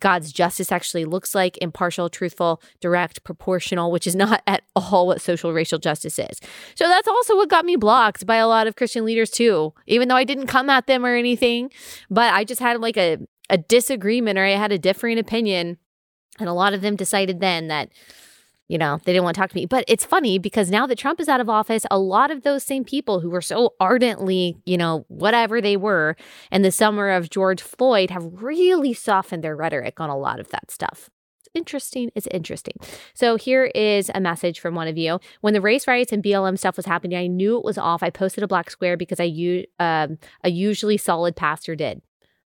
God's 0.00 0.32
justice 0.32 0.72
actually 0.72 1.04
looks 1.04 1.36
like 1.36 1.56
impartial, 1.58 2.08
truthful, 2.08 2.60
direct, 2.80 3.22
proportional, 3.22 3.92
which 3.92 4.08
is 4.08 4.16
not 4.16 4.42
at 4.48 4.64
all 4.74 5.06
what 5.06 5.20
social 5.20 5.52
racial 5.52 5.78
justice 5.78 6.18
is. 6.18 6.40
So 6.74 6.88
that's 6.88 7.06
also 7.06 7.36
what 7.36 7.48
got 7.48 7.64
me 7.64 7.76
blocked 7.76 8.26
by 8.26 8.36
a 8.36 8.48
lot 8.48 8.66
of 8.66 8.74
Christian 8.74 9.04
leaders, 9.04 9.30
too, 9.30 9.72
even 9.86 10.08
though 10.08 10.16
I 10.16 10.24
didn't 10.24 10.48
come 10.48 10.68
at 10.68 10.88
them 10.88 11.06
or 11.06 11.14
anything. 11.14 11.70
But 12.10 12.34
I 12.34 12.42
just 12.42 12.60
had 12.60 12.80
like 12.80 12.96
a, 12.96 13.18
a 13.48 13.58
disagreement 13.58 14.36
or 14.36 14.44
I 14.44 14.56
had 14.56 14.72
a 14.72 14.78
differing 14.78 15.20
opinion. 15.20 15.78
And 16.40 16.48
a 16.48 16.52
lot 16.52 16.74
of 16.74 16.80
them 16.80 16.96
decided 16.96 17.38
then 17.38 17.68
that 17.68 17.90
you 18.68 18.78
know, 18.78 18.98
they 19.04 19.12
didn't 19.12 19.24
want 19.24 19.34
to 19.34 19.40
talk 19.40 19.50
to 19.50 19.56
me. 19.56 19.66
But 19.66 19.84
it's 19.86 20.04
funny 20.04 20.38
because 20.38 20.70
now 20.70 20.86
that 20.86 20.98
Trump 20.98 21.20
is 21.20 21.28
out 21.28 21.40
of 21.40 21.48
office, 21.48 21.86
a 21.90 21.98
lot 21.98 22.30
of 22.30 22.42
those 22.42 22.62
same 22.62 22.84
people 22.84 23.20
who 23.20 23.30
were 23.30 23.40
so 23.40 23.74
ardently, 23.78 24.56
you 24.64 24.76
know, 24.76 25.04
whatever 25.08 25.60
they 25.60 25.76
were 25.76 26.16
in 26.50 26.62
the 26.62 26.72
summer 26.72 27.10
of 27.10 27.30
George 27.30 27.62
Floyd 27.62 28.10
have 28.10 28.42
really 28.42 28.92
softened 28.92 29.44
their 29.44 29.56
rhetoric 29.56 30.00
on 30.00 30.10
a 30.10 30.18
lot 30.18 30.40
of 30.40 30.48
that 30.48 30.70
stuff. 30.70 31.10
interesting. 31.54 32.10
It's 32.14 32.28
interesting. 32.30 32.74
So 33.14 33.36
here 33.36 33.64
is 33.74 34.10
a 34.14 34.20
message 34.20 34.60
from 34.60 34.74
one 34.74 34.88
of 34.88 34.98
you. 34.98 35.18
When 35.40 35.54
the 35.54 35.60
race 35.60 35.88
riots 35.88 36.12
and 36.12 36.22
BLM 36.22 36.58
stuff 36.58 36.76
was 36.76 36.86
happening, 36.86 37.16
I 37.16 37.28
knew 37.28 37.56
it 37.56 37.64
was 37.64 37.78
off. 37.78 38.02
I 38.02 38.10
posted 38.10 38.44
a 38.44 38.48
black 38.48 38.70
square 38.70 38.96
because 38.96 39.20
I 39.20 39.64
um, 39.78 40.18
a 40.44 40.50
usually 40.50 40.98
solid 40.98 41.34
pastor 41.34 41.74
did. 41.74 42.02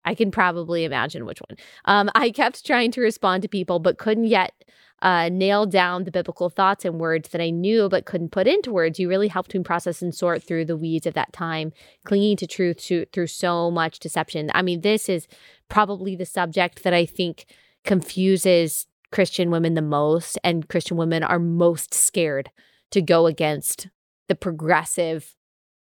I 0.05 0.15
can 0.15 0.31
probably 0.31 0.83
imagine 0.83 1.25
which 1.25 1.39
one. 1.39 1.57
Um, 1.85 2.09
I 2.15 2.31
kept 2.31 2.65
trying 2.65 2.91
to 2.91 3.01
respond 3.01 3.41
to 3.43 3.49
people, 3.49 3.79
but 3.79 3.97
couldn't 3.97 4.25
yet 4.25 4.53
uh, 5.01 5.29
nail 5.29 5.65
down 5.65 6.05
the 6.05 6.11
biblical 6.11 6.49
thoughts 6.49 6.85
and 6.85 6.99
words 6.99 7.29
that 7.29 7.41
I 7.41 7.49
knew 7.49 7.89
but 7.89 8.05
couldn't 8.05 8.31
put 8.31 8.47
into 8.47 8.71
words. 8.71 8.99
You 8.99 9.09
really 9.09 9.27
helped 9.27 9.53
me 9.53 9.61
process 9.61 10.01
and 10.01 10.15
sort 10.15 10.41
through 10.41 10.65
the 10.65 10.77
weeds 10.77 11.05
of 11.05 11.13
that 11.13 11.33
time, 11.33 11.73
clinging 12.05 12.37
to 12.37 12.47
truth 12.47 12.77
to, 12.85 13.05
through 13.11 13.27
so 13.27 13.69
much 13.69 13.99
deception. 13.99 14.49
I 14.53 14.61
mean, 14.61 14.81
this 14.81 15.09
is 15.09 15.27
probably 15.67 16.15
the 16.15 16.25
subject 16.25 16.83
that 16.83 16.93
I 16.93 17.05
think 17.05 17.45
confuses 17.83 18.87
Christian 19.11 19.51
women 19.51 19.73
the 19.73 19.81
most, 19.81 20.39
and 20.43 20.67
Christian 20.69 20.97
women 20.97 21.21
are 21.21 21.37
most 21.37 21.93
scared 21.93 22.49
to 22.91 23.01
go 23.01 23.27
against 23.27 23.89
the 24.27 24.35
progressive 24.35 25.35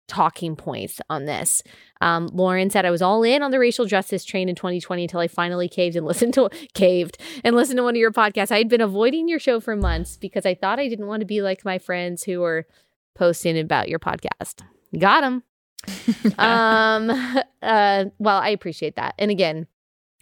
talking 0.07 0.55
points 0.55 0.99
on 1.09 1.25
this. 1.25 1.61
Um, 2.01 2.29
Lauren 2.33 2.69
said, 2.69 2.85
I 2.85 2.91
was 2.91 3.01
all 3.01 3.23
in 3.23 3.41
on 3.41 3.51
the 3.51 3.59
racial 3.59 3.85
justice 3.85 4.25
train 4.25 4.49
in 4.49 4.55
2020 4.55 5.03
until 5.03 5.19
I 5.19 5.27
finally 5.27 5.69
caved 5.69 5.95
and 5.95 6.05
listened 6.07 6.33
to 6.35 6.49
caved 6.73 7.17
and 7.43 7.55
listened 7.55 7.77
to 7.77 7.83
one 7.83 7.95
of 7.95 7.99
your 7.99 8.11
podcasts. 8.11 8.51
I 8.51 8.57
had 8.57 8.69
been 8.69 8.81
avoiding 8.81 9.27
your 9.27 9.39
show 9.39 9.59
for 9.59 9.75
months 9.75 10.17
because 10.17 10.45
I 10.45 10.55
thought 10.55 10.79
I 10.79 10.87
didn't 10.87 11.07
want 11.07 11.21
to 11.21 11.25
be 11.25 11.41
like 11.41 11.65
my 11.65 11.77
friends 11.77 12.23
who 12.23 12.39
were 12.39 12.65
posting 13.15 13.57
about 13.57 13.89
your 13.89 13.99
podcast. 13.99 14.61
Got 14.97 15.23
him. 15.23 15.43
um, 16.37 17.09
uh, 17.61 18.05
well, 18.19 18.37
I 18.37 18.49
appreciate 18.49 18.95
that. 18.97 19.15
And 19.17 19.31
again, 19.31 19.67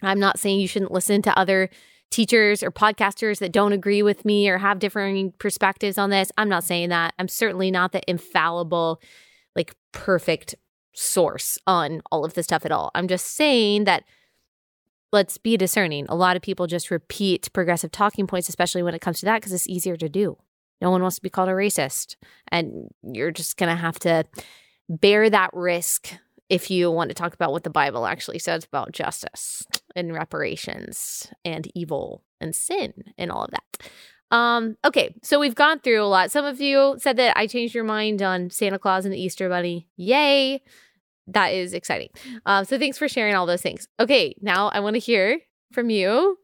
I'm 0.02 0.20
not 0.20 0.38
saying 0.38 0.60
you 0.60 0.68
shouldn't 0.68 0.92
listen 0.92 1.22
to 1.22 1.38
other 1.38 1.68
teachers 2.10 2.62
or 2.62 2.70
podcasters 2.70 3.38
that 3.38 3.52
don't 3.52 3.72
agree 3.72 4.02
with 4.02 4.24
me 4.24 4.48
or 4.48 4.58
have 4.58 4.78
differing 4.78 5.32
perspectives 5.38 5.96
on 5.96 6.10
this. 6.10 6.32
I'm 6.36 6.48
not 6.48 6.64
saying 6.64 6.88
that. 6.88 7.14
I'm 7.18 7.28
certainly 7.28 7.70
not 7.70 7.92
the 7.92 8.02
infallible 8.08 9.00
perfect 9.92 10.54
source 10.92 11.58
on 11.66 12.02
all 12.10 12.24
of 12.24 12.34
this 12.34 12.46
stuff 12.46 12.64
at 12.64 12.72
all. 12.72 12.90
I'm 12.94 13.08
just 13.08 13.26
saying 13.26 13.84
that 13.84 14.04
let's 15.12 15.38
be 15.38 15.56
discerning. 15.56 16.06
A 16.08 16.14
lot 16.14 16.36
of 16.36 16.42
people 16.42 16.66
just 16.66 16.90
repeat 16.90 17.52
progressive 17.52 17.90
talking 17.90 18.26
points, 18.26 18.48
especially 18.48 18.82
when 18.82 18.94
it 18.94 19.00
comes 19.00 19.20
to 19.20 19.26
that, 19.26 19.40
because 19.40 19.52
it's 19.52 19.68
easier 19.68 19.96
to 19.96 20.08
do. 20.08 20.36
No 20.80 20.90
one 20.90 21.02
wants 21.02 21.16
to 21.16 21.22
be 21.22 21.30
called 21.30 21.48
a 21.48 21.52
racist. 21.52 22.16
And 22.48 22.88
you're 23.02 23.30
just 23.30 23.56
going 23.56 23.74
to 23.74 23.80
have 23.80 23.98
to 24.00 24.24
bear 24.88 25.28
that 25.30 25.50
risk 25.52 26.14
if 26.48 26.70
you 26.70 26.90
want 26.90 27.10
to 27.10 27.14
talk 27.14 27.34
about 27.34 27.52
what 27.52 27.64
the 27.64 27.70
Bible 27.70 28.06
actually 28.06 28.38
says 28.38 28.64
about 28.64 28.92
justice 28.92 29.64
and 29.94 30.12
reparations 30.12 31.28
and 31.44 31.70
evil 31.74 32.24
and 32.40 32.54
sin 32.54 32.92
and 33.16 33.30
all 33.30 33.44
of 33.44 33.50
that. 33.52 33.90
Um, 34.30 34.76
okay, 34.84 35.14
so 35.22 35.40
we've 35.40 35.54
gone 35.54 35.80
through 35.80 36.02
a 36.02 36.06
lot. 36.06 36.30
Some 36.30 36.44
of 36.44 36.60
you 36.60 36.96
said 36.98 37.16
that 37.16 37.36
I 37.36 37.46
changed 37.46 37.74
your 37.74 37.84
mind 37.84 38.22
on 38.22 38.50
Santa 38.50 38.78
Claus 38.78 39.04
and 39.04 39.12
the 39.12 39.20
Easter 39.20 39.48
Bunny. 39.48 39.88
Yay! 39.96 40.62
That 41.26 41.48
is 41.48 41.74
exciting. 41.74 42.10
Um, 42.46 42.64
so 42.64 42.78
thanks 42.78 42.98
for 42.98 43.08
sharing 43.08 43.34
all 43.34 43.46
those 43.46 43.62
things. 43.62 43.88
Okay, 43.98 44.34
now 44.40 44.68
I 44.68 44.80
want 44.80 44.94
to 44.94 45.00
hear 45.00 45.40
from 45.72 45.90
you, 45.90 46.38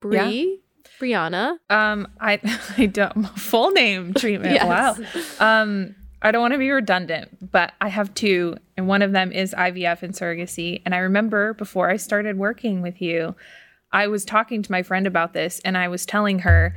Brie, 0.00 0.60
yeah. 1.00 1.28
Brianna. 1.28 1.58
Um, 1.70 2.08
I 2.20 2.40
I 2.78 2.86
don't 2.86 3.24
full 3.38 3.70
name 3.70 4.14
treatment. 4.14 4.54
yes. 4.54 4.98
Wow. 5.40 5.62
Um, 5.62 5.94
I 6.22 6.30
don't 6.32 6.40
want 6.40 6.54
to 6.54 6.58
be 6.58 6.70
redundant, 6.70 7.50
but 7.52 7.74
I 7.80 7.88
have 7.88 8.14
two, 8.14 8.56
and 8.76 8.88
one 8.88 9.02
of 9.02 9.12
them 9.12 9.32
is 9.32 9.54
IVF 9.54 10.02
and 10.02 10.14
surrogacy. 10.14 10.82
And 10.84 10.94
I 10.94 10.98
remember 10.98 11.54
before 11.54 11.90
I 11.90 11.96
started 11.96 12.38
working 12.38 12.82
with 12.82 13.00
you, 13.02 13.36
I 13.92 14.06
was 14.08 14.24
talking 14.24 14.62
to 14.62 14.72
my 14.72 14.82
friend 14.82 15.06
about 15.06 15.32
this 15.32 15.60
and 15.64 15.76
I 15.76 15.88
was 15.88 16.06
telling 16.06 16.40
her, 16.40 16.74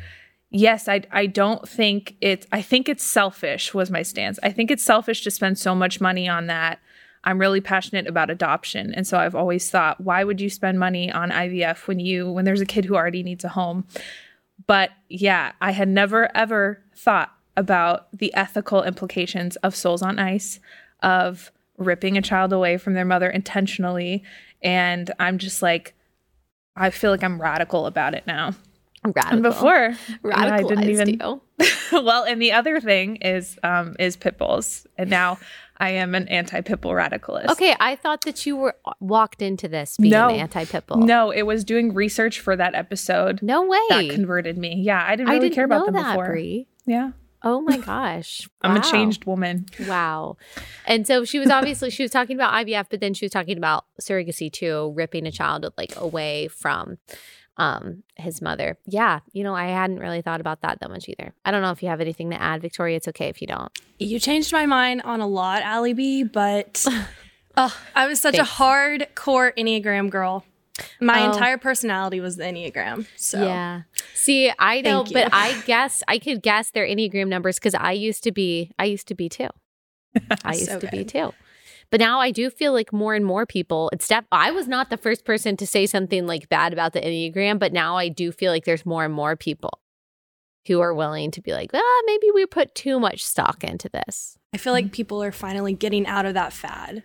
yes, 0.49 0.87
I, 0.87 1.01
I 1.11 1.25
don't 1.25 1.67
think 1.67 2.15
it's, 2.21 2.47
I 2.51 2.61
think 2.61 2.89
it's 2.89 3.03
selfish, 3.03 3.73
was 3.73 3.91
my 3.91 4.01
stance. 4.01 4.39
I 4.43 4.51
think 4.51 4.71
it's 4.71 4.83
selfish 4.83 5.23
to 5.23 5.31
spend 5.31 5.57
so 5.57 5.75
much 5.75 6.01
money 6.01 6.27
on 6.27 6.47
that. 6.47 6.79
I'm 7.23 7.39
really 7.39 7.61
passionate 7.61 8.07
about 8.07 8.29
adoption. 8.29 8.93
And 8.93 9.05
so 9.05 9.17
I've 9.17 9.35
always 9.35 9.69
thought, 9.69 10.01
why 10.01 10.23
would 10.23 10.39
you 10.39 10.49
spend 10.49 10.79
money 10.79 11.11
on 11.11 11.31
IVF 11.31 11.87
when 11.87 11.99
you, 11.99 12.31
when 12.31 12.45
there's 12.45 12.61
a 12.61 12.65
kid 12.65 12.85
who 12.85 12.95
already 12.95 13.23
needs 13.23 13.43
a 13.43 13.49
home? 13.49 13.85
But 14.67 14.91
yeah, 15.09 15.53
I 15.61 15.71
had 15.71 15.89
never 15.89 16.35
ever 16.35 16.83
thought 16.95 17.33
about 17.57 18.07
the 18.17 18.33
ethical 18.33 18.83
implications 18.83 19.55
of 19.57 19.75
souls 19.75 20.01
on 20.01 20.19
ice, 20.19 20.59
of 21.01 21.51
ripping 21.77 22.17
a 22.17 22.21
child 22.21 22.53
away 22.53 22.77
from 22.77 22.93
their 22.93 23.05
mother 23.05 23.29
intentionally. 23.29 24.23
And 24.61 25.11
I'm 25.19 25.37
just 25.37 25.61
like, 25.61 25.95
I 26.75 26.89
feel 26.89 27.11
like 27.11 27.23
I'm 27.23 27.41
radical 27.41 27.85
about 27.85 28.13
it 28.13 28.25
now. 28.25 28.53
Radical. 29.03 29.33
And 29.33 29.43
before, 29.43 29.95
I 30.33 30.61
didn't 30.63 30.89
even. 30.89 31.19
well, 31.91 32.23
and 32.25 32.41
the 32.41 32.51
other 32.51 32.79
thing 32.81 33.17
is 33.17 33.57
um, 33.63 33.95
is 33.97 34.17
pit 34.17 34.37
bulls, 34.37 34.85
and 34.97 35.09
now 35.09 35.39
I 35.77 35.91
am 35.91 36.15
an 36.15 36.27
anti 36.27 36.59
pit 36.61 36.81
bull 36.81 36.91
radicalist. 36.91 37.49
Okay, 37.49 37.75
I 37.79 37.95
thought 37.95 38.21
that 38.21 38.45
you 38.45 38.57
were 38.57 38.75
uh, 38.85 38.91
walked 38.99 39.41
into 39.41 39.69
this 39.69 39.95
being 39.97 40.11
no, 40.11 40.29
anti 40.29 40.65
pit 40.65 40.85
bull. 40.85 40.97
No, 40.97 41.31
it 41.31 41.43
was 41.43 41.63
doing 41.63 41.93
research 41.93 42.41
for 42.41 42.55
that 42.57 42.75
episode. 42.75 43.41
No 43.41 43.65
way. 43.65 43.79
That 43.89 44.09
converted 44.11 44.57
me. 44.57 44.81
Yeah, 44.81 45.03
I 45.05 45.15
didn't 45.15 45.27
really 45.27 45.37
I 45.37 45.41
didn't 45.41 45.55
care 45.55 45.65
about 45.65 45.85
them 45.85 45.95
that, 45.95 46.11
before. 46.11 46.27
Brie. 46.27 46.67
Yeah. 46.85 47.11
Oh 47.41 47.61
my 47.61 47.77
gosh. 47.77 48.49
I'm 48.61 48.75
a 48.75 48.81
changed 48.81 49.25
woman. 49.25 49.65
Wow. 49.87 50.37
And 50.85 51.07
so 51.07 51.23
she 51.23 51.39
was 51.39 51.49
obviously 51.49 51.89
she 51.89 52.03
was 52.03 52.11
talking 52.11 52.35
about 52.35 52.53
IVF, 52.53 52.87
but 52.89 52.99
then 52.99 53.13
she 53.13 53.25
was 53.25 53.31
talking 53.31 53.57
about 53.57 53.85
surrogacy 54.01 54.51
too, 54.51 54.91
ripping 54.95 55.25
a 55.25 55.31
child 55.31 55.65
like 55.77 55.95
away 55.95 56.47
from 56.49 56.97
um 57.55 58.03
his 58.15 58.41
mother. 58.41 58.77
Yeah, 58.85 59.19
you 59.31 59.43
know, 59.43 59.55
I 59.55 59.67
hadn't 59.67 59.99
really 59.99 60.21
thought 60.21 60.41
about 60.41 60.61
that 60.61 60.79
that 60.81 60.89
much 60.89 61.07
either. 61.07 61.33
I 61.45 61.51
don't 61.51 61.61
know 61.61 61.71
if 61.71 61.81
you 61.81 61.89
have 61.89 62.01
anything 62.01 62.29
to 62.31 62.41
add, 62.41 62.61
Victoria. 62.61 62.97
It's 62.97 63.07
okay 63.09 63.27
if 63.27 63.41
you 63.41 63.47
don't. 63.47 63.71
You 63.99 64.19
changed 64.19 64.51
my 64.51 64.65
mind 64.65 65.01
on 65.03 65.21
a 65.21 65.27
lot, 65.27 65.61
Allie 65.63 65.93
B, 65.93 66.23
but 66.23 66.85
uh, 67.55 67.69
I 67.95 68.07
was 68.07 68.19
such 68.19 68.35
Thanks. 68.35 68.49
a 68.49 68.53
hardcore 68.53 69.51
Enneagram 69.57 70.09
girl. 70.09 70.43
My 70.99 71.25
oh. 71.25 71.31
entire 71.31 71.57
personality 71.57 72.19
was 72.19 72.37
the 72.37 72.43
Enneagram. 72.43 73.05
So 73.15 73.43
yeah. 73.43 73.83
See, 74.13 74.51
I 74.59 74.81
know, 74.81 75.03
but 75.03 75.29
I 75.33 75.61
guess 75.65 76.03
I 76.07 76.19
could 76.19 76.41
guess 76.41 76.71
their 76.71 76.85
Enneagram 76.85 77.27
numbers 77.27 77.55
because 77.55 77.75
I 77.75 77.91
used 77.91 78.23
to 78.23 78.31
be. 78.31 78.71
I 78.77 78.85
used 78.85 79.07
to 79.07 79.15
be 79.15 79.29
too. 79.29 79.49
I 80.43 80.53
used 80.53 80.65
so 80.65 80.79
to 80.79 80.87
good. 80.87 80.91
be 80.91 81.05
too. 81.05 81.33
But 81.91 81.99
now 81.99 82.19
I 82.19 82.31
do 82.31 82.49
feel 82.49 82.71
like 82.71 82.93
more 82.93 83.15
and 83.15 83.25
more 83.25 83.45
people. 83.45 83.89
It's 83.91 84.05
step. 84.05 84.25
I 84.31 84.51
was 84.51 84.67
not 84.67 84.89
the 84.89 84.97
first 84.97 85.25
person 85.25 85.57
to 85.57 85.65
say 85.65 85.85
something 85.87 86.27
like 86.27 86.49
bad 86.49 86.71
about 86.71 86.93
the 86.93 87.01
Enneagram, 87.01 87.57
but 87.57 87.73
now 87.73 87.97
I 87.97 88.09
do 88.09 88.31
feel 88.31 88.51
like 88.51 88.65
there's 88.65 88.85
more 88.85 89.05
and 89.05 89.13
more 89.13 89.35
people 89.35 89.79
who 90.67 90.79
are 90.81 90.93
willing 90.93 91.31
to 91.31 91.41
be 91.41 91.51
like, 91.51 91.71
ah, 91.73 92.01
maybe 92.05 92.27
we 92.31 92.45
put 92.45 92.75
too 92.75 92.99
much 92.99 93.25
stock 93.25 93.63
into 93.63 93.89
this. 93.89 94.37
I 94.53 94.57
feel 94.57 94.73
like 94.73 94.91
people 94.91 95.23
are 95.23 95.31
finally 95.31 95.73
getting 95.73 96.05
out 96.05 96.25
of 96.25 96.35
that 96.35 96.53
fad. 96.53 97.03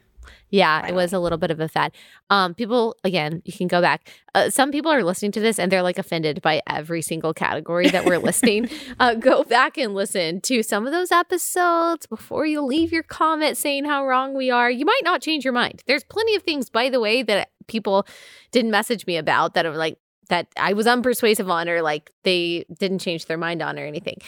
Yeah, 0.55 0.87
it 0.87 0.95
was 0.95 1.12
a 1.12 1.19
little 1.19 1.37
bit 1.37 1.51
of 1.51 1.59
a 1.59 1.67
fad. 1.67 1.90
Um, 2.31 2.55
people, 2.55 2.97
again, 3.03 3.43
you 3.45 3.53
can 3.53 3.67
go 3.67 3.81
back. 3.81 4.09
Uh, 4.37 4.51
some 4.51 4.71
people 4.71 4.93
are 4.93 5.03
listening 5.03 5.33
to 5.33 5.40
this 5.40 5.59
and 5.59 5.73
they're 5.73 5.83
like 5.83 5.99
offended 5.99 6.40
by 6.43 6.62
every 6.69 7.03
single 7.03 7.35
category 7.35 7.88
that 7.88 8.05
we're 8.05 8.19
listing. 8.19 8.71
Uh, 9.01 9.14
go 9.14 9.43
back 9.43 9.77
and 9.77 9.95
listen 9.95 10.40
to 10.40 10.62
some 10.62 10.87
of 10.87 10.93
those 10.93 11.11
episodes 11.11 12.07
before 12.07 12.47
you 12.47 12.61
leave 12.61 12.93
your 12.93 13.03
comment 13.03 13.57
saying 13.57 13.85
how 13.85 14.07
wrong 14.07 14.35
we 14.35 14.51
are. 14.51 14.71
You 14.71 14.85
might 14.85 15.01
not 15.03 15.21
change 15.21 15.45
your 15.45 15.53
mind. 15.53 15.83
There's 15.87 16.05
plenty 16.05 16.37
of 16.37 16.43
things, 16.43 16.71
by 16.71 16.90
the 16.90 17.01
way, 17.01 17.23
that 17.23 17.49
people 17.67 18.07
didn't 18.53 18.71
message 18.71 19.07
me 19.07 19.17
about 19.17 19.55
that 19.55 19.67
are 19.67 19.77
like, 19.77 19.99
that 20.28 20.48
I 20.56 20.72
was 20.72 20.87
unpersuasive 20.87 21.48
on 21.50 21.68
or 21.68 21.82
like 21.82 22.10
they 22.22 22.64
didn't 22.78 22.98
change 22.98 23.26
their 23.26 23.38
mind 23.38 23.62
on 23.62 23.78
or 23.78 23.84
anything. 23.84 24.18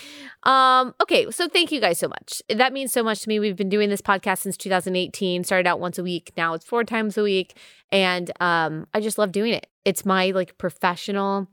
Um, 0.42 0.94
okay, 1.02 1.30
so 1.30 1.48
thank 1.48 1.72
you 1.72 1.80
guys 1.80 1.98
so 1.98 2.08
much. 2.08 2.42
That 2.48 2.72
means 2.72 2.92
so 2.92 3.02
much 3.02 3.20
to 3.20 3.28
me. 3.28 3.40
We've 3.40 3.56
been 3.56 3.68
doing 3.68 3.90
this 3.90 4.02
podcast 4.02 4.38
since 4.40 4.56
2018, 4.56 5.44
started 5.44 5.66
out 5.66 5.80
once 5.80 5.98
a 5.98 6.02
week, 6.02 6.32
now 6.36 6.54
it's 6.54 6.64
four 6.64 6.84
times 6.84 7.16
a 7.16 7.22
week. 7.22 7.56
And 7.90 8.30
um, 8.40 8.86
I 8.92 9.00
just 9.00 9.18
love 9.18 9.32
doing 9.32 9.52
it. 9.52 9.66
It's 9.84 10.04
my 10.04 10.30
like 10.30 10.58
professional 10.58 11.48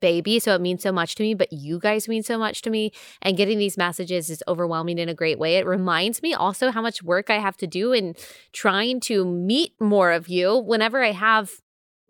baby. 0.00 0.38
So 0.38 0.54
it 0.54 0.60
means 0.60 0.82
so 0.82 0.92
much 0.92 1.14
to 1.16 1.22
me, 1.22 1.34
but 1.34 1.52
you 1.52 1.78
guys 1.78 2.08
mean 2.08 2.22
so 2.22 2.38
much 2.38 2.62
to 2.62 2.70
me. 2.70 2.92
And 3.22 3.36
getting 3.36 3.58
these 3.58 3.76
messages 3.76 4.30
is 4.30 4.42
overwhelming 4.48 4.98
in 4.98 5.08
a 5.08 5.14
great 5.14 5.38
way. 5.38 5.56
It 5.56 5.66
reminds 5.66 6.22
me 6.22 6.32
also 6.32 6.70
how 6.70 6.80
much 6.80 7.02
work 7.02 7.30
I 7.30 7.38
have 7.38 7.56
to 7.58 7.66
do 7.66 7.92
in 7.92 8.14
trying 8.52 9.00
to 9.00 9.24
meet 9.24 9.78
more 9.80 10.12
of 10.12 10.28
you 10.28 10.56
whenever 10.56 11.02
I 11.02 11.12
have 11.12 11.50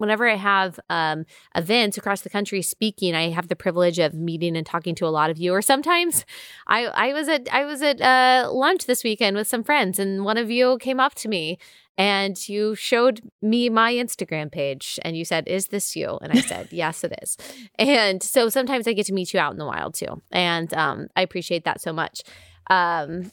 whenever 0.05 0.29
I 0.29 0.37
have 0.37 0.79
um, 0.91 1.25
events 1.55 1.97
across 1.97 2.21
the 2.21 2.31
country 2.31 2.63
speaking, 2.63 3.15
I 3.15 3.31
have 3.31 3.49
the 3.49 3.57
privilege 3.57 3.99
of 3.99 4.15
meeting 4.15 4.57
and 4.57 4.67
talking 4.67 4.95
to 4.97 5.07
a 5.07 5.09
lot 5.09 5.31
of 5.31 5.39
you. 5.39 5.53
Or 5.53 5.63
sometimes, 5.63 6.25
I 6.67 6.87
I 6.87 7.13
was 7.13 7.29
at 7.29 7.49
I 7.53 7.65
was 7.65 7.83
at 7.83 8.01
uh, 8.01 8.51
lunch 8.53 8.87
this 8.87 9.03
weekend 9.03 9.37
with 9.37 9.47
some 9.47 9.65
friends, 9.65 9.99
and 9.99 10.25
one 10.25 10.37
of 10.37 10.51
you 10.51 10.79
came 10.79 11.01
up 11.01 11.15
to 11.17 11.29
me 11.29 11.59
and 11.97 12.49
you 12.49 12.75
showed 12.75 13.21
me 13.41 13.69
my 13.69 13.93
Instagram 13.93 14.51
page, 14.51 14.99
and 15.03 15.17
you 15.17 15.25
said, 15.25 15.47
"Is 15.49 15.69
this 15.69 15.97
you?" 15.97 16.19
And 16.21 16.33
I 16.33 16.41
said, 16.53 16.69
"Yes, 16.71 17.05
it 17.05 17.13
is." 17.23 17.37
And 17.79 18.23
so 18.23 18.49
sometimes 18.49 18.87
I 18.87 18.93
get 18.93 19.07
to 19.07 19.13
meet 19.13 19.33
you 19.33 19.41
out 19.41 19.53
in 19.53 19.59
the 19.59 19.67
wild 19.67 19.95
too, 19.95 20.23
and 20.31 20.73
um, 20.75 21.09
I 21.17 21.23
appreciate 21.23 21.65
that 21.65 21.81
so 21.81 21.93
much. 21.93 22.23
Um, 22.71 23.31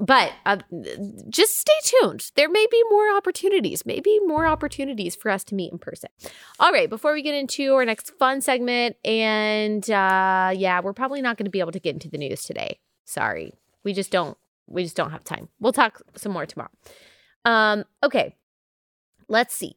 but 0.00 0.32
uh, 0.46 0.56
just 1.28 1.60
stay 1.60 1.72
tuned. 1.84 2.30
There 2.34 2.48
may 2.48 2.66
be 2.70 2.82
more 2.90 3.14
opportunities, 3.14 3.84
maybe 3.84 4.18
more 4.20 4.46
opportunities 4.46 5.14
for 5.14 5.30
us 5.30 5.44
to 5.44 5.54
meet 5.54 5.70
in 5.70 5.78
person. 5.78 6.08
All 6.58 6.72
right, 6.72 6.88
before 6.88 7.12
we 7.12 7.22
get 7.22 7.34
into 7.34 7.74
our 7.74 7.84
next 7.84 8.12
fun 8.18 8.40
segment, 8.40 8.96
and 9.04 9.88
uh, 9.90 10.52
yeah, 10.56 10.80
we're 10.80 10.94
probably 10.94 11.20
not 11.20 11.36
going 11.36 11.44
to 11.44 11.50
be 11.50 11.60
able 11.60 11.72
to 11.72 11.80
get 11.80 11.92
into 11.92 12.08
the 12.08 12.16
news 12.16 12.42
today. 12.42 12.80
Sorry, 13.04 13.52
we 13.84 13.92
just 13.92 14.10
don't. 14.10 14.38
We 14.66 14.84
just 14.84 14.96
don't 14.96 15.10
have 15.10 15.24
time. 15.24 15.48
We'll 15.58 15.72
talk 15.72 16.00
some 16.16 16.32
more 16.32 16.46
tomorrow. 16.46 16.70
Um, 17.44 17.84
okay, 18.02 18.36
let's 19.28 19.54
see. 19.54 19.76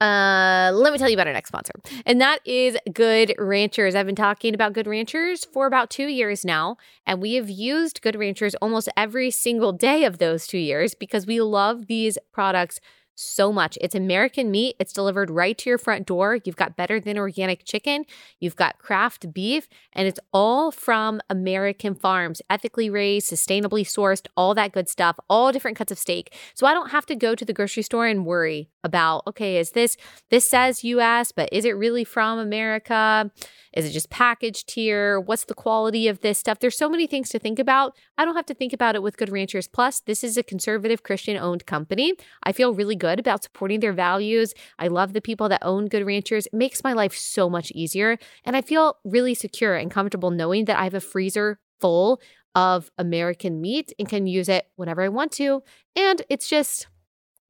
Uh, 0.00 0.70
let 0.74 0.92
me 0.92 0.98
tell 0.98 1.08
you 1.08 1.16
about 1.16 1.26
our 1.26 1.32
next 1.32 1.48
sponsor, 1.48 1.72
and 2.04 2.20
that 2.20 2.40
is 2.44 2.76
Good 2.92 3.34
Ranchers. 3.38 3.94
I've 3.94 4.04
been 4.04 4.14
talking 4.14 4.54
about 4.54 4.74
Good 4.74 4.86
Ranchers 4.86 5.46
for 5.46 5.66
about 5.66 5.88
two 5.88 6.08
years 6.08 6.44
now, 6.44 6.76
and 7.06 7.22
we 7.22 7.34
have 7.34 7.48
used 7.48 8.02
Good 8.02 8.14
Ranchers 8.14 8.54
almost 8.56 8.90
every 8.94 9.30
single 9.30 9.72
day 9.72 10.04
of 10.04 10.18
those 10.18 10.46
two 10.46 10.58
years 10.58 10.94
because 10.94 11.26
we 11.26 11.40
love 11.40 11.86
these 11.86 12.18
products 12.30 12.78
so 13.16 13.52
much. 13.52 13.76
It's 13.80 13.94
American 13.94 14.50
meat. 14.50 14.76
It's 14.78 14.92
delivered 14.92 15.30
right 15.30 15.56
to 15.58 15.70
your 15.70 15.78
front 15.78 16.06
door. 16.06 16.38
You've 16.44 16.56
got 16.56 16.76
better 16.76 17.00
than 17.00 17.18
organic 17.18 17.64
chicken. 17.64 18.04
You've 18.38 18.56
got 18.56 18.78
craft 18.78 19.32
beef, 19.32 19.68
and 19.92 20.06
it's 20.06 20.20
all 20.32 20.70
from 20.70 21.20
American 21.28 21.94
farms, 21.94 22.42
ethically 22.48 22.90
raised, 22.90 23.30
sustainably 23.30 23.82
sourced, 23.82 24.26
all 24.36 24.54
that 24.54 24.72
good 24.72 24.88
stuff, 24.88 25.18
all 25.28 25.50
different 25.50 25.76
cuts 25.76 25.90
of 25.90 25.98
steak. 25.98 26.34
So 26.54 26.66
I 26.66 26.74
don't 26.74 26.90
have 26.90 27.06
to 27.06 27.16
go 27.16 27.34
to 27.34 27.44
the 27.44 27.52
grocery 27.52 27.82
store 27.82 28.06
and 28.06 28.26
worry 28.26 28.68
about, 28.84 29.22
okay, 29.26 29.56
is 29.56 29.72
this, 29.72 29.96
this 30.30 30.48
says 30.48 30.84
US, 30.84 31.32
but 31.32 31.48
is 31.50 31.64
it 31.64 31.76
really 31.76 32.04
from 32.04 32.38
America? 32.38 33.30
Is 33.72 33.84
it 33.84 33.90
just 33.90 34.10
packaged 34.10 34.70
here? 34.70 35.18
What's 35.20 35.44
the 35.44 35.54
quality 35.54 36.08
of 36.08 36.20
this 36.20 36.38
stuff? 36.38 36.60
There's 36.60 36.78
so 36.78 36.88
many 36.88 37.06
things 37.06 37.28
to 37.30 37.38
think 37.38 37.58
about. 37.58 37.96
I 38.16 38.24
don't 38.24 38.36
have 38.36 38.46
to 38.46 38.54
think 38.54 38.72
about 38.72 38.94
it 38.94 39.02
with 39.02 39.16
Good 39.16 39.30
Ranchers. 39.30 39.68
Plus, 39.68 40.00
this 40.00 40.22
is 40.22 40.36
a 40.36 40.42
conservative 40.42 41.02
Christian 41.02 41.36
owned 41.36 41.66
company. 41.66 42.14
I 42.42 42.52
feel 42.52 42.74
really 42.74 42.96
good 42.96 43.05
about 43.06 43.42
supporting 43.42 43.80
their 43.80 43.92
values. 43.92 44.54
I 44.78 44.88
love 44.88 45.12
the 45.12 45.20
people 45.20 45.48
that 45.48 45.62
own 45.62 45.86
Good 45.86 46.06
Ranchers. 46.06 46.46
It 46.46 46.54
makes 46.54 46.84
my 46.84 46.92
life 46.92 47.16
so 47.16 47.48
much 47.48 47.70
easier. 47.72 48.18
And 48.44 48.56
I 48.56 48.62
feel 48.62 48.96
really 49.04 49.34
secure 49.34 49.74
and 49.74 49.90
comfortable 49.90 50.30
knowing 50.30 50.66
that 50.66 50.78
I 50.78 50.84
have 50.84 50.94
a 50.94 51.00
freezer 51.00 51.58
full 51.80 52.20
of 52.54 52.90
American 52.96 53.60
meat 53.60 53.92
and 53.98 54.08
can 54.08 54.26
use 54.26 54.48
it 54.48 54.66
whenever 54.76 55.02
I 55.02 55.08
want 55.08 55.32
to. 55.32 55.62
And 55.94 56.22
it's 56.28 56.48
just 56.48 56.86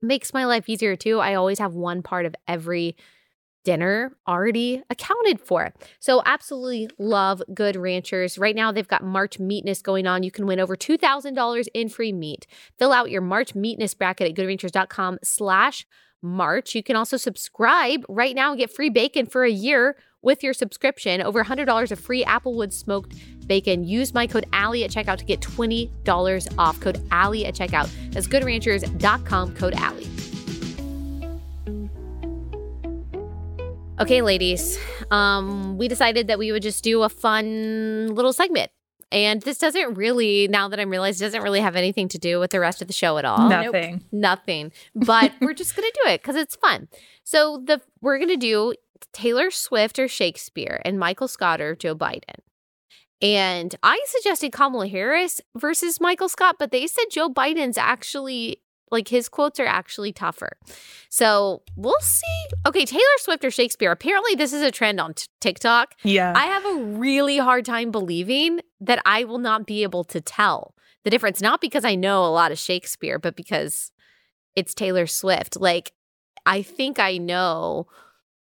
makes 0.02 0.34
my 0.34 0.44
life 0.44 0.68
easier 0.68 0.96
too. 0.96 1.20
I 1.20 1.34
always 1.34 1.58
have 1.58 1.74
one 1.74 2.02
part 2.02 2.26
of 2.26 2.34
every 2.46 2.96
dinner 3.66 4.16
already 4.26 4.82
accounted 4.88 5.40
for. 5.40 5.74
So, 5.98 6.22
absolutely 6.24 6.88
love 6.98 7.42
Good 7.52 7.74
Ranchers. 7.76 8.38
Right 8.38 8.54
now, 8.54 8.72
they've 8.72 8.86
got 8.86 9.02
March 9.04 9.38
Meatness 9.38 9.82
going 9.82 10.06
on. 10.06 10.22
You 10.22 10.30
can 10.30 10.46
win 10.46 10.60
over 10.60 10.76
$2,000 10.76 11.68
in 11.74 11.88
free 11.88 12.12
meat. 12.12 12.46
Fill 12.78 12.92
out 12.92 13.10
your 13.10 13.20
March 13.20 13.54
Meatness 13.54 13.92
bracket 13.92 14.30
at 14.30 14.36
goodranchers.com 14.36 15.18
slash 15.22 15.84
March. 16.22 16.74
You 16.74 16.82
can 16.82 16.96
also 16.96 17.16
subscribe 17.16 18.04
right 18.08 18.34
now 18.34 18.52
and 18.52 18.58
get 18.58 18.72
free 18.72 18.88
bacon 18.88 19.26
for 19.26 19.44
a 19.44 19.50
year 19.50 19.96
with 20.22 20.42
your 20.42 20.54
subscription. 20.54 21.20
Over 21.20 21.44
$100 21.44 21.90
of 21.90 22.00
free 22.00 22.24
Applewood 22.24 22.72
smoked 22.72 23.14
bacon. 23.46 23.84
Use 23.84 24.14
my 24.14 24.26
code 24.26 24.46
Allie 24.52 24.84
at 24.84 24.90
checkout 24.90 25.18
to 25.18 25.24
get 25.24 25.40
$20 25.40 26.58
off. 26.58 26.80
Code 26.80 27.04
Allie 27.10 27.46
at 27.46 27.54
checkout. 27.54 27.90
That's 28.12 28.28
goodranchers.com, 28.28 29.54
code 29.54 29.74
Allie. 29.74 30.15
Okay, 33.98 34.20
ladies, 34.20 34.78
um, 35.10 35.78
we 35.78 35.88
decided 35.88 36.26
that 36.28 36.38
we 36.38 36.52
would 36.52 36.62
just 36.62 36.84
do 36.84 37.02
a 37.02 37.08
fun 37.08 38.08
little 38.14 38.32
segment. 38.34 38.70
And 39.10 39.40
this 39.40 39.56
doesn't 39.56 39.94
really, 39.94 40.48
now 40.48 40.68
that 40.68 40.78
I'm 40.78 40.90
realized, 40.90 41.20
doesn't 41.20 41.42
really 41.42 41.60
have 41.60 41.76
anything 41.76 42.08
to 42.08 42.18
do 42.18 42.38
with 42.38 42.50
the 42.50 42.60
rest 42.60 42.82
of 42.82 42.88
the 42.88 42.92
show 42.92 43.16
at 43.16 43.24
all. 43.24 43.48
Nothing. 43.48 43.92
Nope, 43.94 44.02
nothing. 44.12 44.72
But 44.94 45.32
we're 45.40 45.54
just 45.54 45.74
gonna 45.74 45.88
do 46.04 46.10
it 46.10 46.20
because 46.20 46.36
it's 46.36 46.56
fun. 46.56 46.88
So 47.24 47.62
the 47.64 47.80
we're 48.02 48.18
gonna 48.18 48.36
do 48.36 48.74
Taylor 49.12 49.50
Swift 49.50 49.98
or 49.98 50.08
Shakespeare 50.08 50.82
and 50.84 50.98
Michael 50.98 51.28
Scott 51.28 51.60
or 51.62 51.74
Joe 51.74 51.94
Biden. 51.94 52.40
And 53.22 53.74
I 53.82 54.02
suggested 54.06 54.52
Kamala 54.52 54.88
Harris 54.88 55.40
versus 55.56 56.00
Michael 56.00 56.28
Scott, 56.28 56.56
but 56.58 56.70
they 56.70 56.86
said 56.86 57.04
Joe 57.10 57.30
Biden's 57.30 57.78
actually 57.78 58.60
like 58.90 59.08
his 59.08 59.28
quotes 59.28 59.58
are 59.58 59.66
actually 59.66 60.12
tougher. 60.12 60.56
So 61.08 61.62
we'll 61.76 62.00
see. 62.00 62.46
Okay, 62.66 62.84
Taylor 62.84 63.02
Swift 63.18 63.44
or 63.44 63.50
Shakespeare. 63.50 63.90
Apparently, 63.90 64.34
this 64.34 64.52
is 64.52 64.62
a 64.62 64.70
trend 64.70 65.00
on 65.00 65.14
t- 65.14 65.26
TikTok. 65.40 65.94
Yeah. 66.02 66.32
I 66.36 66.44
have 66.46 66.64
a 66.64 66.82
really 66.98 67.38
hard 67.38 67.64
time 67.64 67.90
believing 67.90 68.60
that 68.80 69.00
I 69.04 69.24
will 69.24 69.38
not 69.38 69.66
be 69.66 69.82
able 69.82 70.04
to 70.04 70.20
tell 70.20 70.74
the 71.04 71.10
difference, 71.10 71.40
not 71.40 71.60
because 71.60 71.84
I 71.84 71.94
know 71.94 72.24
a 72.24 72.30
lot 72.30 72.52
of 72.52 72.58
Shakespeare, 72.58 73.18
but 73.18 73.36
because 73.36 73.90
it's 74.54 74.74
Taylor 74.74 75.06
Swift. 75.06 75.56
Like, 75.60 75.92
I 76.44 76.62
think 76.62 76.98
I 76.98 77.18
know 77.18 77.88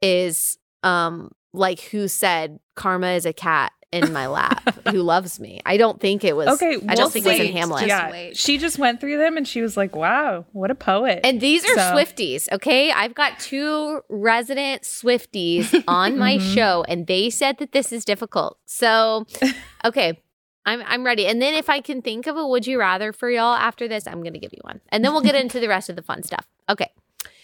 is 0.01 0.57
um 0.83 1.29
like 1.53 1.79
who 1.81 2.07
said 2.07 2.59
karma 2.75 3.11
is 3.11 3.25
a 3.25 3.33
cat 3.33 3.71
in 3.91 4.13
my 4.13 4.27
lap 4.27 4.87
who 4.89 5.01
loves 5.13 5.39
me. 5.39 5.61
I 5.65 5.77
don't 5.77 5.99
think 5.99 6.23
it 6.23 6.35
was. 6.35 6.47
Okay, 6.47 6.77
I 6.87 6.95
don't 6.95 7.11
think 7.11 7.25
see. 7.25 7.31
it 7.31 7.39
was 7.39 7.47
in 7.49 7.55
Hamlet. 7.55 7.87
Yeah, 7.87 8.09
wait. 8.11 8.37
she 8.37 8.57
just 8.57 8.79
went 8.79 9.01
through 9.01 9.17
them 9.17 9.35
and 9.37 9.47
she 9.47 9.61
was 9.61 9.75
like, 9.75 9.95
"Wow, 9.95 10.45
what 10.53 10.71
a 10.71 10.75
poet!" 10.75 11.19
And 11.23 11.41
these 11.41 11.63
are 11.65 11.75
So- 11.75 11.93
Swifties, 11.95 12.51
okay? 12.53 12.91
I've 12.91 13.13
got 13.13 13.39
two 13.39 14.01
resident 14.09 14.83
Swifties 14.83 15.83
on 15.87 16.17
my 16.17 16.37
Mhm. 16.37 16.53
show, 16.55 16.85
and 16.87 17.05
they 17.07 17.29
said 17.29 17.57
that 17.57 17.71
this 17.73 17.91
is 17.91 18.05
difficult. 18.05 18.57
So, 18.65 19.25
okay, 19.85 20.21
I'm 20.65 20.81
I'm 20.85 21.03
ready. 21.05 21.25
And 21.27 21.41
then 21.41 21.53
if 21.53 21.69
I 21.69 21.81
can 21.81 22.01
think 22.01 22.27
of 22.27 22.37
a 22.37 22.47
would 22.47 22.65
you 22.67 22.79
rather 22.79 23.11
for 23.11 23.29
y'all 23.29 23.55
after 23.55 23.87
this, 23.87 24.07
I'm 24.07 24.23
gonna 24.23 24.39
give 24.39 24.53
you 24.53 24.61
one, 24.61 24.79
and 24.89 25.03
then 25.03 25.11
we'll 25.11 25.21
get 25.21 25.35
into 25.35 25.59
the 25.59 25.67
rest 25.67 25.89
of 25.89 25.95
the 25.97 26.01
fun 26.01 26.23
stuff. 26.23 26.47
Okay, 26.69 26.87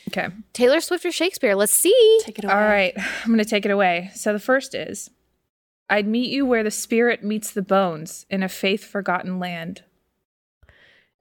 okay, 0.09 0.29
Taylor 0.53 0.79
Swift 0.79 1.05
or 1.05 1.11
Shakespeare? 1.11 1.55
Let's 1.55 1.73
see. 1.73 2.19
Take 2.23 2.39
it 2.39 2.45
away. 2.45 2.53
all 2.53 2.61
right, 2.61 2.93
I'm 3.25 3.31
gonna 3.31 3.43
take 3.43 3.65
it 3.65 3.71
away. 3.71 4.11
So 4.15 4.31
the 4.31 4.39
first 4.39 4.73
is, 4.75 5.09
"I'd 5.89 6.07
meet 6.07 6.29
you 6.29 6.45
where 6.45 6.63
the 6.63 6.71
spirit 6.71 7.23
meets 7.23 7.51
the 7.51 7.61
bones 7.61 8.25
in 8.29 8.43
a 8.43 8.49
faith 8.49 8.83
forgotten 8.83 9.39
land." 9.39 9.83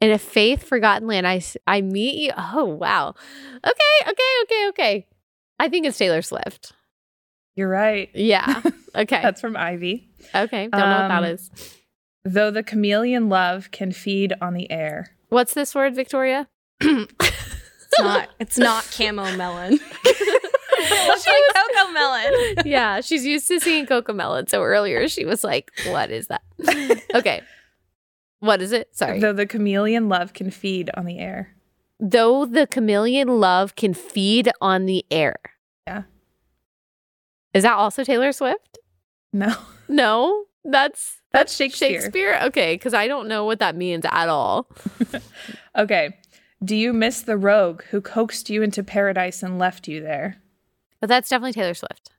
In 0.01 0.11
a 0.11 0.19
faith 0.19 0.63
forgotten 0.63 1.09
land, 1.09 1.27
I, 1.27 1.43
I 1.67 1.81
meet 1.81 2.17
you. 2.17 2.31
Oh 2.37 2.65
wow. 2.67 3.15
Okay, 3.65 4.11
okay, 4.11 4.43
okay, 4.43 4.69
okay. 4.69 5.07
I 5.59 5.69
think 5.71 5.87
it's 5.87 5.97
Taylor 5.97 6.21
Swift. 6.21 6.73
You're 7.55 7.69
right. 7.69 8.11
Yeah. 8.15 8.63
Okay. 8.97 9.21
That's 9.21 9.43
from 9.43 9.59
Ivy. 9.59 10.09
okay. 10.35 10.69
Don't 10.69 10.81
know 10.81 11.01
what 11.03 11.09
that 11.09 11.23
Um. 11.23 11.39
Though 12.25 12.51
the 12.51 12.63
chameleon 12.63 13.29
love 13.29 13.71
can 13.71 13.93
feed 13.93 14.33
on 14.41 14.55
the 14.55 14.71
air. 14.71 15.15
What's 15.29 15.53
this 15.53 15.75
word, 15.75 15.95
Victoria? 15.95 16.49
It's 16.81 18.01
not. 18.01 18.29
It's 18.41 18.57
not 18.57 18.91
camo 18.97 19.37
melon. 19.37 19.79
it 20.79 21.09
looks 21.09 21.27
like 21.27 21.43
cocoa 21.55 21.93
melon. 21.93 22.55
yeah, 22.67 23.01
she's 23.01 23.25
used 23.25 23.49
to 23.49 23.61
seeing 23.61 23.87
Cocomelon. 23.87 24.49
So 24.49 24.63
earlier 24.63 25.09
she 25.09 25.25
was 25.25 25.43
like, 25.45 25.71
What 25.89 26.11
is 26.11 26.29
that? 26.29 26.43
okay. 27.15 27.43
What 28.41 28.61
is 28.61 28.73
it? 28.73 28.95
Sorry. 28.95 29.21
Though 29.21 29.33
the 29.33 29.47
chameleon 29.47 30.09
love 30.09 30.33
can 30.33 30.51
feed 30.51 30.91
on 30.95 31.07
the 31.07 31.19
air. 31.19 31.55
Though 31.99 32.45
the 32.45 32.67
chameleon 32.67 33.41
love 33.41 33.75
can 33.77 33.95
feed 33.95 34.51
on 34.61 34.87
the 34.87 35.05
air. 35.11 35.37
Yeah. 35.87 36.03
Is 37.55 37.63
that 37.63 37.75
also 37.75 38.05
Taylor 38.05 38.33
Swift? 38.33 38.79
No, 39.33 39.55
No, 39.89 40.45
that's 40.65 41.21
that's 41.33 41.55
Shakespeare. 41.55 42.01
Shakespeare. 42.01 42.41
Okay, 42.45 42.75
because 42.75 42.95
I 42.95 43.07
don't 43.09 43.29
know 43.29 43.45
what 43.45 43.59
that 43.59 43.77
means 43.77 44.05
at 44.11 44.29
all. 44.29 44.69
Okay. 45.77 46.17
Do 46.65 46.75
you 46.75 46.93
miss 46.95 47.21
the 47.21 47.37
rogue 47.37 47.83
who 47.91 48.01
coaxed 48.01 48.49
you 48.49 48.63
into 48.63 48.83
paradise 48.83 49.43
and 49.43 49.59
left 49.59 49.89
you 49.89 50.03
there? 50.03 50.37
But 51.01 51.09
that's 51.09 51.29
definitely 51.29 51.53
Taylor 51.53 51.75
Swift. 51.75 52.11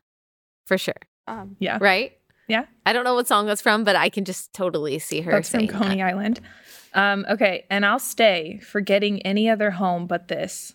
For 0.65 0.77
sure. 0.77 0.95
Um, 1.27 1.55
Yeah. 1.59 1.77
Right? 1.81 2.13
Yeah. 2.47 2.65
I 2.85 2.93
don't 2.93 3.03
know 3.03 3.15
what 3.15 3.27
song 3.27 3.45
that's 3.45 3.61
from, 3.61 3.83
but 3.83 3.95
I 3.95 4.09
can 4.09 4.23
just 4.23 4.53
totally 4.53 4.99
see 4.99 5.21
her 5.21 5.31
That's 5.31 5.49
from 5.49 5.67
Coney 5.67 5.97
that. 5.97 6.07
Island. 6.07 6.39
Um, 6.93 7.25
okay. 7.29 7.65
And 7.69 7.85
I'll 7.85 7.99
stay, 7.99 8.59
forgetting 8.63 9.21
any 9.23 9.49
other 9.49 9.71
home 9.71 10.07
but 10.07 10.27
this. 10.29 10.73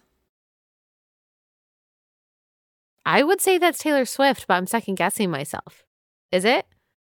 I 3.05 3.23
would 3.23 3.41
say 3.41 3.59
that's 3.59 3.79
Taylor 3.79 4.05
Swift, 4.05 4.47
but 4.47 4.55
I'm 4.55 4.67
second 4.67 4.95
guessing 4.97 5.31
myself. 5.31 5.85
Is 6.31 6.45
it? 6.45 6.67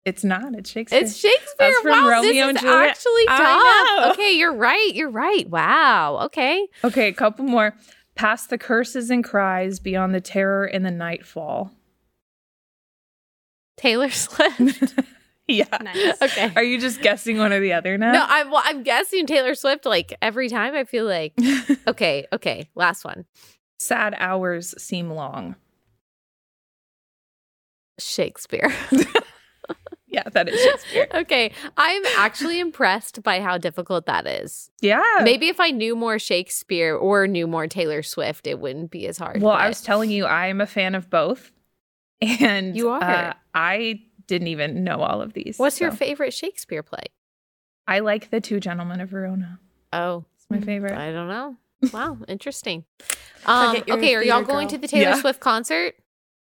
It's 0.06 0.24
not. 0.24 0.56
It's 0.56 0.70
Shakespeare. 0.70 1.02
It's 1.02 1.18
Shakespeare. 1.18 1.56
That's 1.58 1.80
from 1.82 1.92
wow, 1.92 2.10
Romeo 2.10 2.32
this 2.32 2.48
and 2.50 2.60
Juliet. 2.60 2.90
actually 2.90 3.26
I 3.28 3.38
tough. 3.38 4.06
know. 4.08 4.12
Okay, 4.14 4.38
you're 4.38 4.54
right. 4.54 4.92
You're 4.94 5.10
right. 5.10 5.50
Wow. 5.50 6.20
Okay. 6.26 6.68
okay. 6.84 7.08
A 7.08 7.14
couple 7.14 7.46
more. 7.46 7.74
Past 8.20 8.50
the 8.50 8.58
curses 8.58 9.10
and 9.10 9.24
cries, 9.24 9.80
beyond 9.80 10.14
the 10.14 10.20
terror 10.20 10.66
and 10.66 10.86
the 10.86 10.92
nightfall. 10.92 11.72
Taylor 13.78 14.10
Swift. 14.10 14.94
yeah. 15.48 15.64
Nice. 15.82 16.22
okay. 16.22 16.52
Are 16.58 16.64
you 16.64 16.82
just 16.82 17.02
guessing 17.02 17.38
one 17.38 17.54
or 17.54 17.62
the 17.62 17.72
other 17.72 17.98
now? 17.98 18.12
No, 18.12 18.26
I'm 18.28 18.52
well, 18.52 18.62
I'm 18.66 18.84
guessing 18.84 19.26
Taylor 19.26 19.56
Swift 19.56 19.86
like 19.86 20.14
every 20.22 20.50
time. 20.50 20.76
I 20.76 20.84
feel 20.84 21.06
like 21.06 21.34
okay, 21.88 22.28
okay. 22.34 22.70
Last 22.76 23.06
one. 23.06 23.24
Sad 23.80 24.14
hours 24.18 24.76
seem 24.78 25.12
long. 25.12 25.56
Shakespeare. 28.00 28.74
Yeah, 30.10 30.24
that 30.30 30.50
is 30.50 30.60
Shakespeare. 30.62 31.08
okay. 31.14 31.52
I'm 31.78 32.04
actually 32.18 32.60
impressed 32.60 33.22
by 33.24 33.42
how 33.42 33.58
difficult 33.58 34.06
that 34.08 34.26
is. 34.26 34.72
Yeah. 34.82 35.04
Maybe 35.24 35.48
if 35.50 35.60
I 35.60 35.70
knew 35.70 35.96
more 35.96 36.18
Shakespeare 36.20 36.96
or 36.96 37.28
knew 37.28 37.46
more 37.48 37.68
Taylor 37.68 38.02
Swift, 38.02 38.48
it 38.48 38.60
wouldn't 38.60 38.90
be 38.92 39.06
as 39.08 39.18
hard. 39.18 39.42
Well, 39.42 39.54
but- 39.54 39.62
I 39.62 39.68
was 39.68 39.82
telling 39.82 40.10
you, 40.10 40.26
I'm 40.26 40.62
a 40.62 40.66
fan 40.68 40.96
of 40.96 41.10
both. 41.10 41.52
And 42.22 42.76
You 42.76 42.90
are. 42.90 43.02
uh, 43.02 43.34
I 43.54 44.02
didn't 44.28 44.48
even 44.50 44.84
know 44.84 45.00
all 45.02 45.22
of 45.22 45.32
these. 45.34 45.56
What's 45.58 45.80
your 45.80 45.92
favorite 45.92 46.34
Shakespeare 46.34 46.84
play? 46.84 47.04
I 47.88 48.00
like 48.00 48.30
The 48.30 48.42
Two 48.42 48.60
Gentlemen 48.60 49.00
of 49.00 49.10
Verona. 49.10 49.60
Oh, 49.94 50.26
It's 50.36 50.46
my 50.50 50.60
favorite. 50.60 50.98
I 50.98 51.12
don't 51.12 51.28
know. 51.30 51.56
Wow, 51.94 52.18
interesting. 52.28 52.84
Um, 53.46 53.78
okay, 53.90 54.14
are 54.16 54.22
y'all 54.22 54.40
theater 54.40 54.52
going 54.52 54.68
to 54.68 54.78
the 54.78 54.86
Taylor 54.88 55.12
Yeah. 55.12 55.22
Swift 55.22 55.40
concert? 55.40 55.96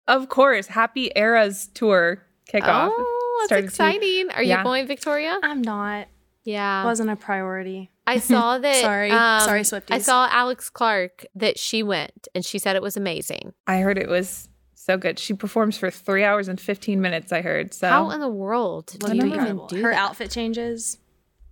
Of 0.06 0.28
course, 0.28 0.66
Happy 0.66 1.10
Eras 1.16 1.70
tour 1.72 2.22
kickoff. 2.52 2.90
Oh, 2.92 3.13
that's 3.40 3.46
started 3.48 3.62
to- 3.62 3.68
exciting. 3.68 4.30
Are 4.30 4.42
you 4.42 4.50
Yeah. 4.50 4.62
going, 4.64 4.86
Victoria? 4.86 5.38
I'm 5.42 5.62
not. 5.62 6.08
Yeah. 6.44 6.84
Wasn't 6.84 7.08
a 7.10 7.16
priority. 7.16 7.90
I 8.06 8.18
saw 8.18 8.58
that. 8.66 8.82
Sorry. 8.82 9.10
um, 9.10 9.40
Sorry, 9.40 9.60
I 9.90 9.98
saw 9.98 10.28
Alex 10.30 10.68
Clark 10.70 11.24
that 11.34 11.58
she 11.58 11.82
went 11.82 12.28
and 12.34 12.44
she 12.44 12.58
said 12.58 12.76
it 12.76 12.82
was 12.82 12.96
amazing. 12.96 13.54
I 13.66 13.78
heard 13.78 13.96
it 13.98 14.08
was 14.08 14.48
so 14.74 14.98
good. 14.98 15.18
She 15.18 15.32
performs 15.32 15.78
for 15.78 15.90
three 15.90 16.22
hours 16.22 16.46
and 16.48 16.60
15 16.60 17.00
minutes, 17.00 17.32
I 17.32 17.40
heard. 17.40 17.72
So 17.72 17.88
How 17.88 18.10
in 18.10 18.20
the 18.20 18.28
world 18.28 18.86
do 18.98 19.06
Looked 19.06 19.14
you 19.14 19.26
even 19.34 19.60
do 19.68 19.76
Her 19.82 19.90
that? 19.92 19.98
outfit 19.98 20.30
changes 20.30 20.98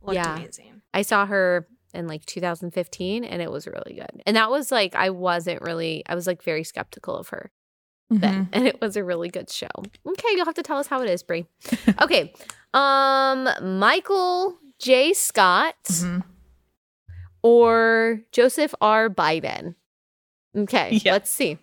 looked 0.03 0.16
Yeah. 0.16 0.37
amazing. 0.37 0.83
I 0.93 1.01
saw 1.03 1.24
her 1.24 1.66
in 1.95 2.07
like 2.07 2.26
2015 2.26 3.24
and 3.24 3.41
it 3.41 3.51
was 3.51 3.66
really 3.66 3.95
good. 3.95 4.22
And 4.26 4.37
that 4.37 4.51
was 4.51 4.70
like 4.70 4.95
I 4.95 5.09
wasn't 5.11 5.62
really 5.62 6.03
I 6.07 6.14
was 6.14 6.26
like 6.26 6.43
very 6.43 6.64
skeptical 6.64 7.16
of 7.16 7.28
her 7.28 7.51
then. 8.20 8.46
Mhm. 8.46 8.48
And 8.52 8.66
it 8.66 8.80
was 8.80 8.96
a 8.96 9.04
really 9.04 9.28
good 9.28 9.48
show. 9.50 9.68
Okay, 10.06 10.28
you'll 10.32 10.44
have 10.46 10.54
to 10.54 10.62
tell 10.62 10.78
us 10.78 10.86
how 10.86 11.00
it 11.02 11.08
is, 11.10 11.22
Brie. 11.22 11.46
okay. 12.00 12.32
Um 12.74 13.48
Michael 13.78 14.56
J. 14.78 15.12
Scott 15.12 15.74
Mhm. 15.84 16.22
or 17.42 18.20
Joseph 18.32 18.74
R. 18.80 19.08
Biden. 19.10 19.74
Okay, 20.56 21.00
Yeah. 21.04 21.12
let's 21.12 21.30
see. 21.30 21.58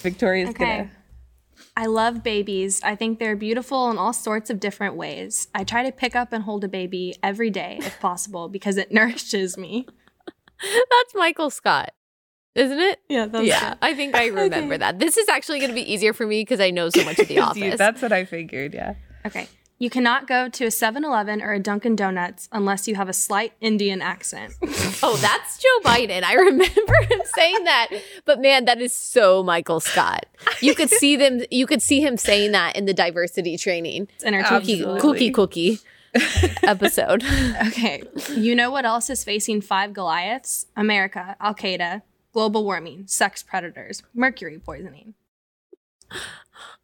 Victoria's 0.00 0.50
Okay. 0.50 0.64
gonna. 0.78 0.90
I 1.76 1.86
love 1.86 2.22
babies. 2.22 2.80
I 2.82 2.94
think 2.96 3.18
they're 3.18 3.36
beautiful 3.36 3.90
in 3.90 3.98
all 3.98 4.12
sorts 4.12 4.48
of 4.50 4.60
different 4.60 4.94
ways. 4.94 5.48
I 5.54 5.64
try 5.64 5.82
to 5.84 5.92
pick 5.92 6.14
up 6.16 6.32
and 6.32 6.44
hold 6.44 6.64
a 6.64 6.68
baby 6.68 7.14
every 7.22 7.50
day 7.50 7.78
if 7.80 7.98
possible 8.00 8.48
because 8.48 8.76
it 8.78 8.90
nourishes 8.92 9.56
me. 9.58 9.86
That's 10.62 11.14
Michael 11.14 11.50
Scott. 11.50 11.92
Isn't 12.56 12.80
it? 12.80 13.00
Yeah, 13.08 13.26
that's 13.26 13.44
yeah, 13.46 13.74
I 13.82 13.94
think 13.94 14.14
I 14.14 14.26
remember 14.42 14.74
Okay. 14.74 14.78
that. 14.78 14.98
This 14.98 15.16
is 15.16 15.28
actually 15.28 15.58
going 15.58 15.70
to 15.70 15.74
be 15.74 15.92
easier 15.92 16.12
for 16.12 16.26
me 16.26 16.40
because 16.40 16.60
I 16.60 16.70
know 16.70 16.88
so 16.88 17.04
much 17.04 17.18
of 17.18 17.28
The 17.28 17.34
You- 17.36 17.42
Office. 17.42 17.78
That's 17.78 18.02
what 18.02 18.12
I 18.12 18.24
figured, 18.24 18.74
yeah. 18.74 18.94
Okay. 19.26 19.48
You 19.78 19.90
cannot 19.90 20.26
go 20.26 20.48
to 20.48 20.64
a 20.64 20.70
7 20.70 21.04
Eleven 21.04 21.42
or 21.42 21.52
a 21.52 21.60
Dunkin' 21.60 21.96
Donuts 21.96 22.48
unless 22.50 22.88
you 22.88 22.94
have 22.94 23.10
a 23.10 23.12
slight 23.12 23.52
Indian 23.60 24.00
accent. 24.00 24.54
Oh, 25.02 25.14
that's 25.18 25.58
Joe 25.58 25.90
Biden. 25.90 26.22
I 26.24 26.32
remember 26.32 26.94
him 27.10 27.20
saying 27.34 27.64
that. 27.64 27.88
But 28.24 28.40
man, 28.40 28.64
that 28.64 28.80
is 28.80 28.96
so 28.96 29.42
Michael 29.42 29.78
Scott. 29.78 30.24
You 30.62 30.74
could 30.74 30.88
see 30.88 31.16
them 31.16 31.42
you 31.50 31.66
could 31.66 31.82
see 31.82 32.00
him 32.00 32.16
saying 32.16 32.52
that 32.52 32.76
in 32.76 32.86
the 32.86 32.94
diversity 32.94 33.58
training. 33.58 34.08
It's 34.14 34.24
entertaining. 34.24 34.98
Cookie 34.98 35.30
cookie 35.30 35.76
cookie 35.76 35.78
episode. 36.62 37.22
Okay. 37.68 38.02
You 38.34 38.54
know 38.54 38.70
what 38.70 38.86
else 38.86 39.10
is 39.10 39.22
facing 39.22 39.60
five 39.60 39.92
Goliaths? 39.92 40.66
America, 40.76 41.36
Al 41.40 41.54
Qaeda, 41.54 42.00
global 42.36 42.64
warming, 42.66 43.06
sex 43.06 43.42
predators, 43.42 44.02
mercury 44.12 44.58
poisoning. 44.58 45.14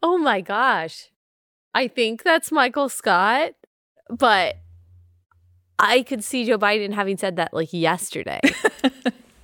Oh 0.01 0.17
my 0.17 0.41
gosh. 0.41 1.11
I 1.75 1.87
think 1.87 2.23
that's 2.23 2.51
Michael 2.51 2.89
Scott, 2.89 3.51
but 4.09 4.55
I 5.77 6.01
could 6.01 6.23
see 6.23 6.43
Joe 6.43 6.57
Biden 6.57 6.91
having 6.93 7.17
said 7.17 7.35
that 7.35 7.53
like 7.53 7.71
yesterday. 7.71 8.41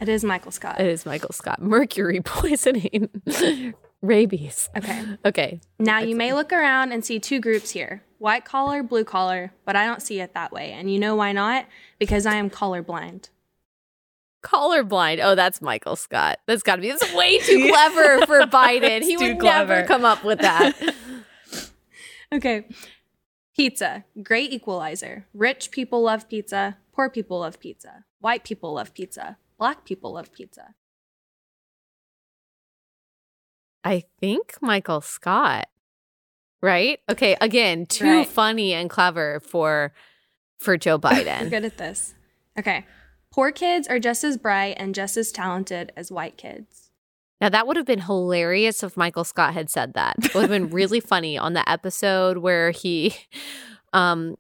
It 0.02 0.08
is 0.08 0.24
Michael 0.24 0.52
Scott. 0.52 0.80
it 0.80 0.88
is 0.88 1.06
Michael 1.06 1.34
Scott. 1.34 1.62
Mercury 1.62 2.22
poisoning. 2.24 3.10
Rabies. 4.02 4.70
Okay. 4.78 5.04
Okay. 5.26 5.60
Now 5.78 6.00
you 6.00 6.16
may 6.16 6.32
look 6.32 6.54
around 6.54 6.94
and 6.94 7.04
see 7.04 7.20
two 7.20 7.42
groups 7.42 7.72
here 7.72 8.02
white 8.18 8.46
collar, 8.46 8.82
blue 8.82 9.04
collar, 9.04 9.52
but 9.66 9.76
I 9.76 9.86
don't 9.86 10.02
see 10.02 10.22
it 10.22 10.34
that 10.36 10.54
way. 10.54 10.72
And 10.72 10.90
you 10.90 11.00
know 11.00 11.18
why 11.18 11.34
not? 11.34 11.66
Because 12.00 12.26
I 12.26 12.36
am 12.36 12.50
colorblind. 12.50 13.28
Colorblind. 14.44 15.20
Oh, 15.24 15.36
that's 15.36 15.62
Michael 15.62 15.96
Scott. 15.96 16.40
That's 16.48 16.64
got 16.64 16.78
to 16.78 16.82
be. 16.82 16.90
That's 16.90 17.14
way 17.16 17.40
too 17.40 17.70
clever 17.70 18.26
for 18.26 18.42
Biden. 18.42 19.02
He 19.02 19.14
It's 19.14 19.22
too 19.22 19.28
would 19.36 19.42
never 19.44 19.84
come 19.84 20.06
up 20.06 20.24
with 20.24 20.40
that. 20.40 20.74
Okay. 22.32 22.68
Pizza, 23.56 24.06
great 24.22 24.54
equalizer. 24.54 25.26
Rich 25.34 25.72
people 25.72 26.04
love 26.04 26.30
pizza, 26.30 26.78
poor 26.94 27.10
people 27.10 27.40
love 27.40 27.60
pizza, 27.60 28.06
white 28.20 28.44
people 28.44 28.74
love 28.76 28.94
pizza, 28.94 29.38
black 29.58 29.84
people 29.84 30.14
love 30.14 30.32
pizza. 30.32 30.76
I 33.84 34.04
think 34.20 34.58
Michael 34.62 35.02
Scott. 35.02 35.68
Right? 36.62 37.00
Okay. 37.10 37.36
Again, 37.42 37.86
too 37.86 38.20
Right. 38.20 38.28
funny 38.28 38.74
and 38.74 38.90
clever 38.90 39.40
for 39.40 39.94
for 40.60 40.78
Joe 40.78 40.92
You're 41.04 41.12
Biden. 41.12 41.50
good 41.50 41.66
at 41.66 41.78
this. 41.78 42.14
Okay. 42.60 42.86
Poor 43.32 43.52
kids 43.52 43.88
are 43.88 44.00
just 44.00 44.24
as 44.24 44.38
bright 44.38 44.76
and 44.78 44.94
just 44.96 45.16
as 45.18 45.32
talented 45.32 45.92
as 45.96 46.12
white 46.12 46.38
kids. 46.38 46.90
now 47.40 47.50
that 47.50 47.68
would 47.68 47.78
have 47.78 47.86
been 47.86 48.02
hilarious 48.02 48.84
if 48.84 48.98
Michael 48.98 49.24
Scott 49.24 49.54
had 49.54 49.70
said 49.70 49.94
that. 49.94 50.16
It 50.24 50.34
would 50.34 50.42
have 50.42 50.50
been 50.50 50.70
really 50.70 51.00
funny 51.14 51.38
on 51.38 51.54
the 51.54 51.68
episode 51.70 52.40
where 52.40 52.72
he, 52.72 53.16
um, 53.94 54.36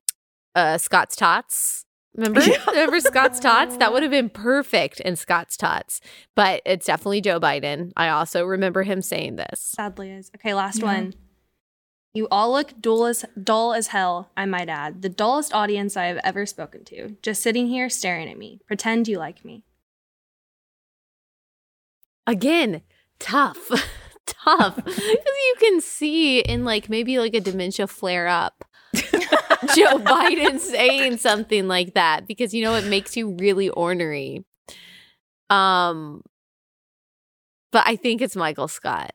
uh, 0.55 0.77
Scott's 0.77 1.15
Tots. 1.15 1.85
Remember? 2.15 2.41
Yeah. 2.41 2.57
Remember 2.67 2.99
Scott's 2.99 3.39
Tots? 3.39 3.77
That 3.77 3.93
would 3.93 4.01
have 4.01 4.11
been 4.11 4.29
perfect 4.49 4.99
in 5.01 5.15
Scott's 5.15 5.55
Tots. 5.55 6.01
But 6.35 6.61
it's 6.65 6.87
definitely 6.87 7.21
Joe 7.21 7.39
Biden. 7.39 7.91
I 7.95 8.09
also 8.09 8.43
remember 8.43 8.81
him 8.83 9.01
saying 9.01 9.35
this. 9.37 9.61
Sadly 9.61 10.09
is. 10.11 10.31
Okay, 10.35 10.53
last 10.55 10.79
Yeah. 10.79 10.85
one. 10.85 11.13
You 12.13 12.27
all 12.31 12.51
look 12.51 12.81
dull 12.81 13.05
as, 13.05 13.23
dull 13.41 13.73
as 13.73 13.87
hell, 13.87 14.31
I 14.35 14.45
might 14.45 14.69
add. 14.69 15.01
The 15.01 15.09
dullest 15.09 15.53
audience 15.53 15.95
I 15.95 16.05
have 16.05 16.17
ever 16.23 16.45
spoken 16.45 16.83
to. 16.85 17.17
Just 17.21 17.41
sitting 17.43 17.67
here 17.67 17.89
staring 17.89 18.29
at 18.29 18.37
me. 18.37 18.61
Pretend 18.67 19.07
you 19.07 19.19
like 19.19 19.45
me. 19.45 19.63
Again, 22.25 22.81
tough. 23.19 23.69
tough. 24.25 24.75
Because 24.85 25.05
you 25.05 25.55
can 25.59 25.81
see 25.81 26.39
in 26.39 26.63
like 26.65 26.89
maybe 26.89 27.19
like 27.19 27.33
a 27.33 27.39
dementia 27.39 27.87
flare 27.87 28.27
up. 28.27 28.65
Joe 28.93 29.99
Biden 29.99 30.59
saying 30.59 31.17
something 31.17 31.67
like 31.67 31.93
that 31.93 32.27
because 32.27 32.53
you 32.53 32.63
know 32.63 32.75
it 32.75 32.85
makes 32.85 33.17
you 33.17 33.35
really 33.39 33.69
ornery. 33.69 34.45
Um 35.49 36.23
but 37.71 37.83
I 37.85 37.95
think 37.95 38.21
it's 38.21 38.35
Michael 38.35 38.67
Scott. 38.67 39.11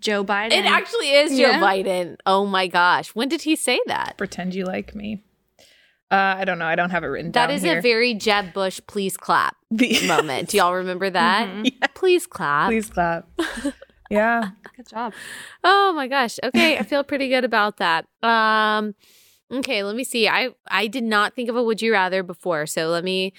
Joe 0.00 0.24
Biden. 0.24 0.52
It 0.52 0.64
actually 0.66 1.10
is 1.12 1.36
Joe 1.38 1.52
Biden. 1.52 2.16
Oh 2.26 2.46
my 2.46 2.66
gosh. 2.66 3.08
When 3.10 3.28
did 3.28 3.42
he 3.42 3.56
say 3.56 3.80
that? 3.86 4.14
Pretend 4.18 4.54
you 4.54 4.64
like 4.64 4.94
me. 4.94 5.22
Uh, 6.10 6.36
I 6.38 6.44
don't 6.44 6.58
know. 6.60 6.66
I 6.66 6.76
don't 6.76 6.90
have 6.90 7.02
it 7.02 7.08
written 7.08 7.32
That 7.32 7.46
down 7.48 7.56
is 7.56 7.62
here. 7.62 7.78
a 7.78 7.82
very 7.82 8.14
Jeb 8.14 8.52
Bush 8.52 8.80
please 8.86 9.16
clap 9.16 9.56
The- 9.70 10.06
moment. 10.06 10.50
Do 10.50 10.58
y'all 10.58 10.74
remember 10.74 11.10
that? 11.10 11.48
Mhm. 11.54 11.94
Please 11.94 12.26
clap. 12.26 12.68
Please 12.68 12.88
clap. 12.88 13.28
yeah. 14.08 14.50
Good 14.76 14.88
job. 14.88 15.12
Oh 15.64 15.92
my 15.94 16.06
gosh. 16.06 16.38
Okay, 16.44 16.78
I 16.78 16.82
feel 16.84 17.02
pretty 17.02 17.28
good 17.28 17.44
about 17.44 17.78
that. 17.78 18.06
Um 18.22 18.94
okay, 19.52 19.82
let 19.82 19.96
me 19.96 20.04
see. 20.04 20.28
I 20.28 20.50
I 20.68 20.86
did 20.86 21.02
not 21.04 21.34
think 21.34 21.48
of 21.48 21.56
a 21.56 21.62
would 21.62 21.82
you 21.82 21.90
rather 21.92 22.22
before, 22.22 22.66
so 22.66 22.88
let 22.88 23.02
me 23.02 23.32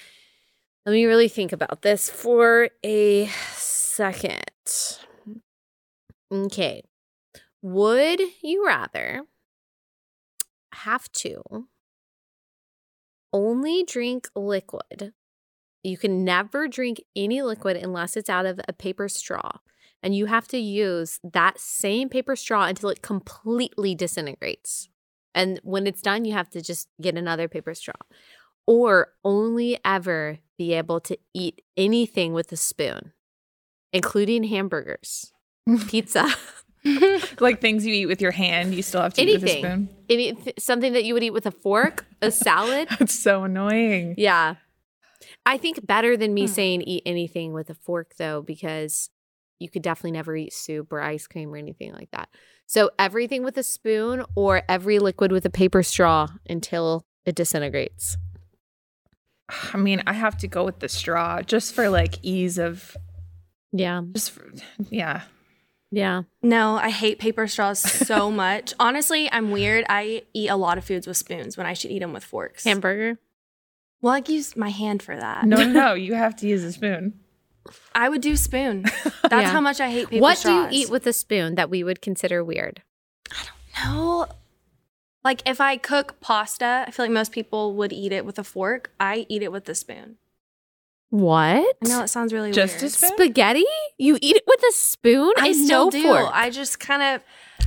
let 0.85 0.91
me 0.91 1.05
really 1.05 1.29
think 1.29 1.53
about 1.53 1.83
this 1.83 2.09
for 2.09 2.69
a 2.83 3.27
second. 3.53 4.41
Okay. 6.31 6.83
Would 7.61 8.21
you 8.41 8.65
rather 8.65 9.23
have 10.73 11.11
to 11.13 11.67
only 13.33 13.83
drink 13.83 14.27
liquid? 14.35 15.13
You 15.83 15.97
can 15.97 16.23
never 16.23 16.67
drink 16.67 17.01
any 17.15 17.41
liquid 17.41 17.77
unless 17.77 18.17
it's 18.17 18.29
out 18.29 18.45
of 18.45 18.59
a 18.67 18.73
paper 18.73 19.07
straw 19.07 19.59
and 20.03 20.15
you 20.15 20.27
have 20.27 20.47
to 20.49 20.57
use 20.57 21.19
that 21.23 21.59
same 21.59 22.09
paper 22.09 22.35
straw 22.35 22.65
until 22.65 22.89
it 22.89 23.01
completely 23.01 23.95
disintegrates. 23.95 24.89
And 25.33 25.59
when 25.63 25.87
it's 25.87 26.01
done, 26.01 26.25
you 26.25 26.33
have 26.33 26.49
to 26.51 26.61
just 26.61 26.87
get 27.01 27.17
another 27.17 27.47
paper 27.47 27.73
straw. 27.73 27.95
Or 28.65 29.13
only 29.23 29.79
ever 29.85 30.39
be 30.57 30.73
able 30.73 30.99
to 31.01 31.17
eat 31.33 31.61
anything 31.77 32.33
with 32.33 32.51
a 32.51 32.57
spoon, 32.57 33.13
including 33.93 34.43
hamburgers, 34.45 35.31
pizza, 35.87 36.27
Like 37.39 37.59
things 37.59 37.85
you 37.85 37.93
eat 37.93 38.05
with 38.05 38.21
your 38.21 38.31
hand, 38.31 38.73
you 38.73 38.81
still 38.81 39.01
have 39.01 39.13
to 39.15 39.21
eat 39.21 39.41
with 39.41 39.43
a 39.51 39.57
spoon. 39.57 39.89
any, 40.09 40.37
something 40.57 40.93
that 40.93 41.03
you 41.03 41.13
would 41.13 41.23
eat 41.23 41.31
with 41.33 41.45
a 41.45 41.51
fork, 41.51 42.05
a 42.21 42.31
salad. 42.31 42.87
That's 42.99 43.17
so 43.17 43.43
annoying. 43.43 44.15
Yeah. 44.17 44.55
I 45.45 45.57
think 45.57 45.85
better 45.85 46.15
than 46.15 46.33
me 46.33 46.41
Hmm. 46.43 46.47
saying 46.53 46.81
eat 46.83 47.03
anything 47.05 47.51
with 47.53 47.69
a 47.69 47.73
fork 47.73 48.13
though, 48.17 48.41
because 48.41 49.09
you 49.59 49.69
could 49.69 49.81
definitely 49.81 50.11
never 50.11 50.35
eat 50.35 50.53
soup 50.53 50.93
or 50.93 51.01
ice 51.01 51.27
cream 51.27 51.51
or 51.53 51.57
anything 51.57 51.91
like 51.93 52.11
that. 52.11 52.29
So 52.67 52.91
everything 52.99 53.43
with 53.43 53.57
a 53.57 53.63
spoon 53.63 54.23
or 54.35 54.61
every 54.69 54.99
liquid 54.99 55.31
with 55.31 55.45
a 55.45 55.49
paper 55.49 55.83
straw 55.83 56.27
until 56.49 57.05
it 57.25 57.35
disintegrates. 57.35 58.15
I 59.73 59.77
mean, 59.77 60.03
I 60.07 60.13
have 60.13 60.37
to 60.39 60.47
go 60.47 60.63
with 60.63 60.79
the 60.79 60.89
straw 60.89 61.41
just 61.41 61.73
for 61.73 61.89
like 61.89 62.15
ease 62.23 62.57
of 62.57 62.95
Yeah. 63.73 64.03
just 64.13 64.31
for, 64.31 64.49
yeah. 64.89 65.23
Yeah. 65.91 66.23
No, 66.41 66.75
I 66.75 66.89
hate 66.89 67.17
paper 67.19 67.47
straws 67.47 67.79
so 67.79 68.29
much. 68.45 68.73
Honestly, 68.79 69.31
I'm 69.31 69.51
weird. 69.51 69.85
I 69.89 70.23
eat 70.33 70.49
a 70.49 70.55
lot 70.57 70.77
of 70.77 70.83
foods 70.85 71.07
with 71.07 71.17
spoons 71.17 71.55
when 71.57 71.65
I 71.65 71.73
should 71.73 71.91
eat 71.91 71.99
them 71.99 72.13
with 72.13 72.23
forks. 72.25 72.63
Hamburger. 72.65 73.17
well, 74.01 74.13
I 74.13 74.21
use 74.27 74.55
my 74.57 74.69
hand 74.69 75.01
for 75.01 75.15
that. 75.15 75.45
No, 75.45 75.57
no, 75.57 75.71
no, 75.71 75.93
you 76.07 76.13
have 76.15 76.35
to 76.37 76.47
use 76.47 76.63
a 76.63 76.71
spoon. 76.73 77.19
I 77.95 78.09
would 78.09 78.21
do 78.21 78.35
spoon. 78.37 78.83
That's 79.03 79.31
Yeah. 79.31 79.51
how 79.51 79.61
much 79.61 79.79
I 79.81 79.89
hate 79.89 80.09
paper 80.09 80.21
what 80.21 80.37
straws. 80.37 80.69
do 80.71 80.75
you 80.75 80.83
eat 80.83 80.89
with 80.89 81.05
a 81.07 81.13
spoon 81.13 81.55
that 81.55 81.69
we 81.69 81.83
would 81.83 82.01
consider 82.01 82.43
weird? 82.43 82.81
I 83.31 83.43
don't 83.83 83.93
know. 83.95 84.27
Like 85.23 85.41
if 85.45 85.59
I 85.59 85.75
cook 85.77 86.21
pasta, 86.21 86.85
I 86.87 86.91
feel 86.91 87.05
like 87.05 87.11
most 87.11 87.33
people 87.33 87.75
would 87.75 87.91
eat 87.91 88.13
it 88.13 88.25
with 88.25 88.39
a 88.39 88.43
fork. 88.45 88.91
I 88.99 89.25
eat 89.27 89.41
it 89.43 89.51
with 89.51 89.67
a 89.67 89.75
spoon. 89.75 90.15
What? 91.09 91.75
I 91.83 91.87
know 91.87 92.03
it 92.03 92.09
sounds 92.09 92.33
really 92.33 92.51
Just 92.51 92.77
a 92.77 92.85
weird. 92.85 92.91
spoon? 92.91 93.09
Spaghetti? 93.13 93.65
You 93.97 94.17
eat 94.21 94.35
it 94.35 94.43
with 94.45 94.61
a 94.61 94.73
spoon 94.73 95.31
I 95.37 95.47
and 95.47 95.55
still 95.55 95.85
no 95.85 95.91
do. 95.91 96.03
fork. 96.03 96.29
I 96.33 96.49
just 96.49 96.79
kind 96.79 97.01
of. 97.01 97.21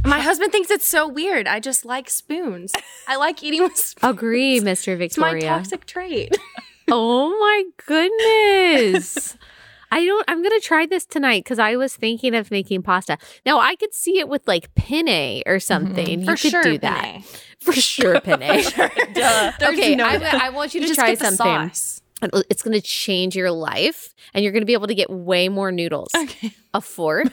My 0.05 0.21
husband 0.21 0.53
thinks 0.53 0.71
it's 0.71 0.87
so 0.87 1.09
weird. 1.09 1.47
I 1.47 1.61
just 1.61 1.85
like 1.85 2.09
spoons. 2.11 2.73
I 3.09 3.17
like 3.17 3.43
eating 3.43 3.63
with 3.63 3.77
spoons. 3.77 4.11
Agree, 4.11 4.61
Mr. 4.61 5.01
It's 5.01 5.17
my 5.17 5.39
toxic 5.41 5.87
trait. 5.87 6.37
oh 6.91 7.31
my 7.31 7.65
goodness. 7.87 9.37
I 9.93 10.05
don't 10.05 10.25
I'm 10.29 10.43
gonna 10.43 10.61
try 10.61 10.87
this 10.87 11.05
tonight 11.05 11.45
because 11.45 11.59
I 11.59 11.77
was 11.77 11.97
thinking 11.97 12.35
of 12.35 12.51
making 12.51 12.83
pasta. 12.83 13.19
Now 13.45 13.59
I 13.59 13.75
could 13.75 13.93
see 13.93 14.19
it 14.19 14.29
with 14.29 14.47
like 14.47 14.73
penne 14.75 15.09
or 15.47 15.57
mm-hmm. 15.57 15.59
something. 15.59 16.25
For 16.25 16.33
you 16.33 16.37
could 16.37 16.51
sure, 16.51 16.63
do 16.63 16.79
that. 16.79 17.03
penne. 17.03 17.23
For 17.61 17.73
sure, 17.73 18.21
penne. 18.21 18.39
Duh. 19.15 19.53
Okay, 19.63 19.97
no 19.97 20.05
I. 20.05 20.45
I 20.45 20.51
want 20.51 20.75
you 20.75 20.81
to 20.83 20.87
just 20.87 20.99
try 20.99 21.11
get 21.11 21.19
the 21.19 21.33
something. 21.33 22.00
It's 22.23 22.63
going 22.63 22.75
to 22.75 22.81
change 22.81 23.35
your 23.37 23.51
life, 23.51 24.15
and 24.35 24.43
you're 24.43 24.53
going 24.53 24.63
to 24.63 24.67
be 24.67 24.75
able 24.75 24.89
to 24.89 24.95
get 24.95 25.11
way 25.11 25.49
more 25.49 25.73
noodles. 25.73 26.11
Okay. 26.15 26.53
A 26.75 26.81
fork. 26.81 27.29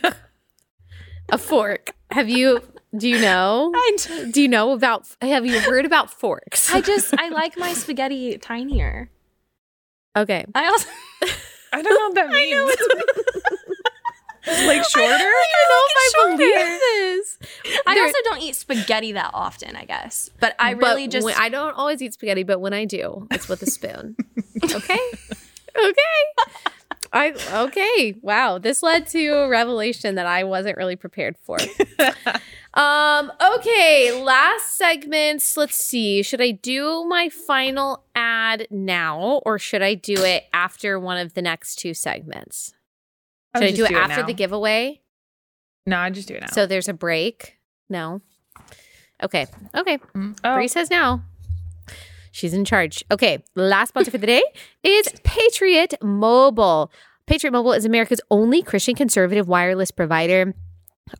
a 1.29 1.37
fork. 1.37 1.93
Have 2.11 2.29
you? 2.29 2.61
Do 2.97 3.09
you 3.09 3.19
know? 3.19 3.71
I, 3.75 3.97
Do 4.31 4.41
you 4.41 4.47
know 4.47 4.71
about? 4.71 5.07
Have 5.21 5.45
you 5.45 5.59
heard 5.59 5.85
about 5.85 6.09
forks? 6.09 6.73
I 6.73 6.81
just 6.81 7.13
I 7.19 7.29
like 7.29 7.57
my 7.57 7.73
spaghetti 7.73 8.37
tinier. 8.37 9.09
okay. 10.15 10.45
I 10.55 10.67
also 10.67 10.87
I 11.73 11.81
don't 11.81 11.93
know 11.93 12.07
what 12.07 12.15
that 12.15 12.29
means. 12.29 12.75
Like 14.47 14.83
shorter? 14.89 15.05
I 15.05 15.53
don't 15.53 15.69
know 15.69 15.83
if 15.85 15.95
I 15.97 16.35
believe 16.35 16.79
this. 16.81 17.37
I 17.85 17.99
also 17.99 18.17
don't 18.23 18.41
eat 18.41 18.55
spaghetti 18.55 19.11
that 19.13 19.31
often, 19.33 19.75
I 19.75 19.85
guess. 19.85 20.29
But 20.39 20.55
I 20.59 20.73
But 20.73 20.83
really 20.83 21.07
just 21.07 21.25
when- 21.25 21.35
I 21.37 21.49
don't 21.49 21.73
always 21.73 22.01
eat 22.01 22.13
spaghetti, 22.13 22.43
but 22.43 22.59
when 22.59 22.73
I 22.73 22.85
do, 22.85 23.27
it's 23.31 23.47
with 23.49 23.61
a 23.61 23.67
spoon. 23.67 24.15
okay. 24.63 24.99
Okay. 25.77 26.01
I 27.13 27.33
okay. 27.65 28.15
Wow. 28.21 28.57
This 28.57 28.83
led 28.83 29.07
to 29.07 29.27
a 29.29 29.47
revelation 29.47 30.15
that 30.15 30.25
I 30.25 30.43
wasn't 30.43 30.75
really 30.77 30.95
prepared 30.97 31.35
for. 31.37 31.57
um, 32.73 33.31
okay, 33.55 34.21
last 34.21 34.75
segments. 34.75 35.55
Let's 35.55 35.77
see. 35.77 36.21
Should 36.21 36.41
I 36.41 36.51
do 36.51 37.05
my 37.05 37.29
final 37.29 38.03
ad 38.15 38.67
now 38.69 39.41
or 39.45 39.57
should 39.57 39.81
I 39.81 39.93
do 39.93 40.15
it 40.17 40.45
after 40.51 40.99
one 40.99 41.17
of 41.17 41.33
the 41.33 41.41
next 41.41 41.75
two 41.77 41.93
segments? 41.93 42.73
Should 43.55 43.63
I, 43.63 43.71
do 43.71 43.85
it 43.85 43.91
after 43.91 44.21
now. 44.21 44.27
the 44.27 44.33
giveaway? 44.33 45.01
No, 45.85 45.97
I 45.97 46.09
just 46.09 46.27
do 46.27 46.35
it 46.35 46.41
now. 46.41 46.47
So 46.51 46.65
there's 46.65 46.87
a 46.87 46.93
break? 46.93 47.57
No. 47.89 48.21
Okay. 49.23 49.47
Okay. 49.73 49.97
Mm. 50.15 50.37
Oh, 50.43 50.55
Bree 50.55 50.67
says 50.67 50.89
now. 50.89 51.23
She's 52.31 52.53
in 52.53 52.65
charge. 52.65 53.03
Okay, 53.09 53.43
last 53.55 53.89
sponsor 53.89 54.11
for 54.11 54.19
the 54.19 54.27
day 54.27 54.43
is 54.83 55.07
Patriot 55.23 55.95
Mobile. 56.03 56.91
Patriot 57.25 57.51
Mobile 57.51 57.73
is 57.73 57.83
America's 57.83 58.21
only 58.29 58.61
Christian 58.61 58.95
conservative 58.95 59.47
wireless 59.47 59.91
provider. 59.91 60.53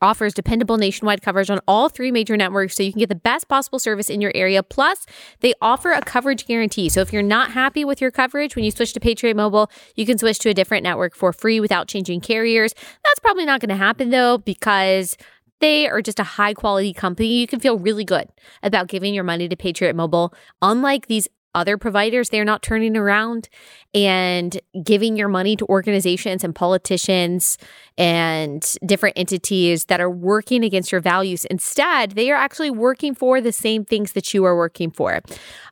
Offers 0.02 0.34
dependable 0.34 0.78
nationwide 0.78 1.22
coverage 1.22 1.50
on 1.50 1.60
all 1.68 1.90
three 1.90 2.12
major 2.12 2.38
networks 2.38 2.76
so 2.76 2.84
you 2.84 2.92
can 2.92 3.00
get 3.00 3.10
the 3.10 3.16
best 3.16 3.48
possible 3.48 3.80
service 3.80 4.10
in 4.10 4.22
your 4.22 4.32
area. 4.36 4.64
Plus, 4.64 5.06
they 5.40 5.54
offer 5.62 5.92
a 5.92 6.02
coverage 6.02 6.46
guarantee. 6.46 6.90
So 6.90 7.02
if 7.02 7.14
you're 7.14 7.24
not 7.24 7.52
happy 7.52 7.86
with 7.86 8.02
your 8.02 8.12
coverage 8.12 8.56
when 8.56 8.66
you 8.66 8.72
switch 8.72 8.94
to 8.94 9.00
Patriot 9.00 9.36
Mobile, 9.36 9.70
you 9.96 10.06
can 10.06 10.18
switch 10.18 10.40
to 10.40 10.50
a 10.50 10.54
different 10.54 10.84
network 10.84 11.16
for 11.16 11.34
free 11.34 11.60
without 11.60 11.88
changing 11.88 12.22
carriers. 12.22 12.74
That's 13.04 13.20
probably 13.20 13.46
not 13.46 13.62
going 13.62 13.70
to 13.70 13.76
happen 13.76 14.10
though 14.10 14.38
because 14.38 15.18
they 15.60 15.88
are 15.88 16.02
just 16.02 16.20
a 16.20 16.24
high 16.24 16.54
quality 16.54 16.94
company. 16.94 17.40
You 17.40 17.48
can 17.48 17.60
feel 17.60 17.80
really 17.80 18.06
good 18.06 18.28
about 18.62 18.88
giving 18.88 19.14
your 19.14 19.24
money 19.24 19.48
to 19.48 19.56
Patriot 19.56 19.96
Mobile. 19.96 20.34
Unlike 20.62 21.08
these 21.08 21.28
other 21.56 21.78
providers, 21.78 22.30
they're 22.30 22.46
not 22.46 22.62
turning 22.62 22.96
around 22.96 23.50
and 23.94 24.60
giving 24.84 25.18
your 25.18 25.28
money 25.28 25.56
to 25.56 25.66
organizations 25.66 26.44
and 26.44 26.54
politicians 26.54 27.58
and 27.98 28.76
different 28.86 29.18
entities 29.18 29.86
that 29.86 30.00
are 30.00 30.10
working 30.10 30.64
against 30.64 30.92
your 30.92 31.02
values. 31.02 31.46
Instead, 31.46 32.12
they 32.12 32.30
are 32.30 32.36
actually 32.36 32.70
working 32.70 33.16
for 33.16 33.42
the 33.42 33.52
same 33.52 33.84
things 33.84 34.12
that 34.14 34.34
you 34.34 34.44
are 34.44 34.56
working 34.56 34.92
for. 34.92 35.22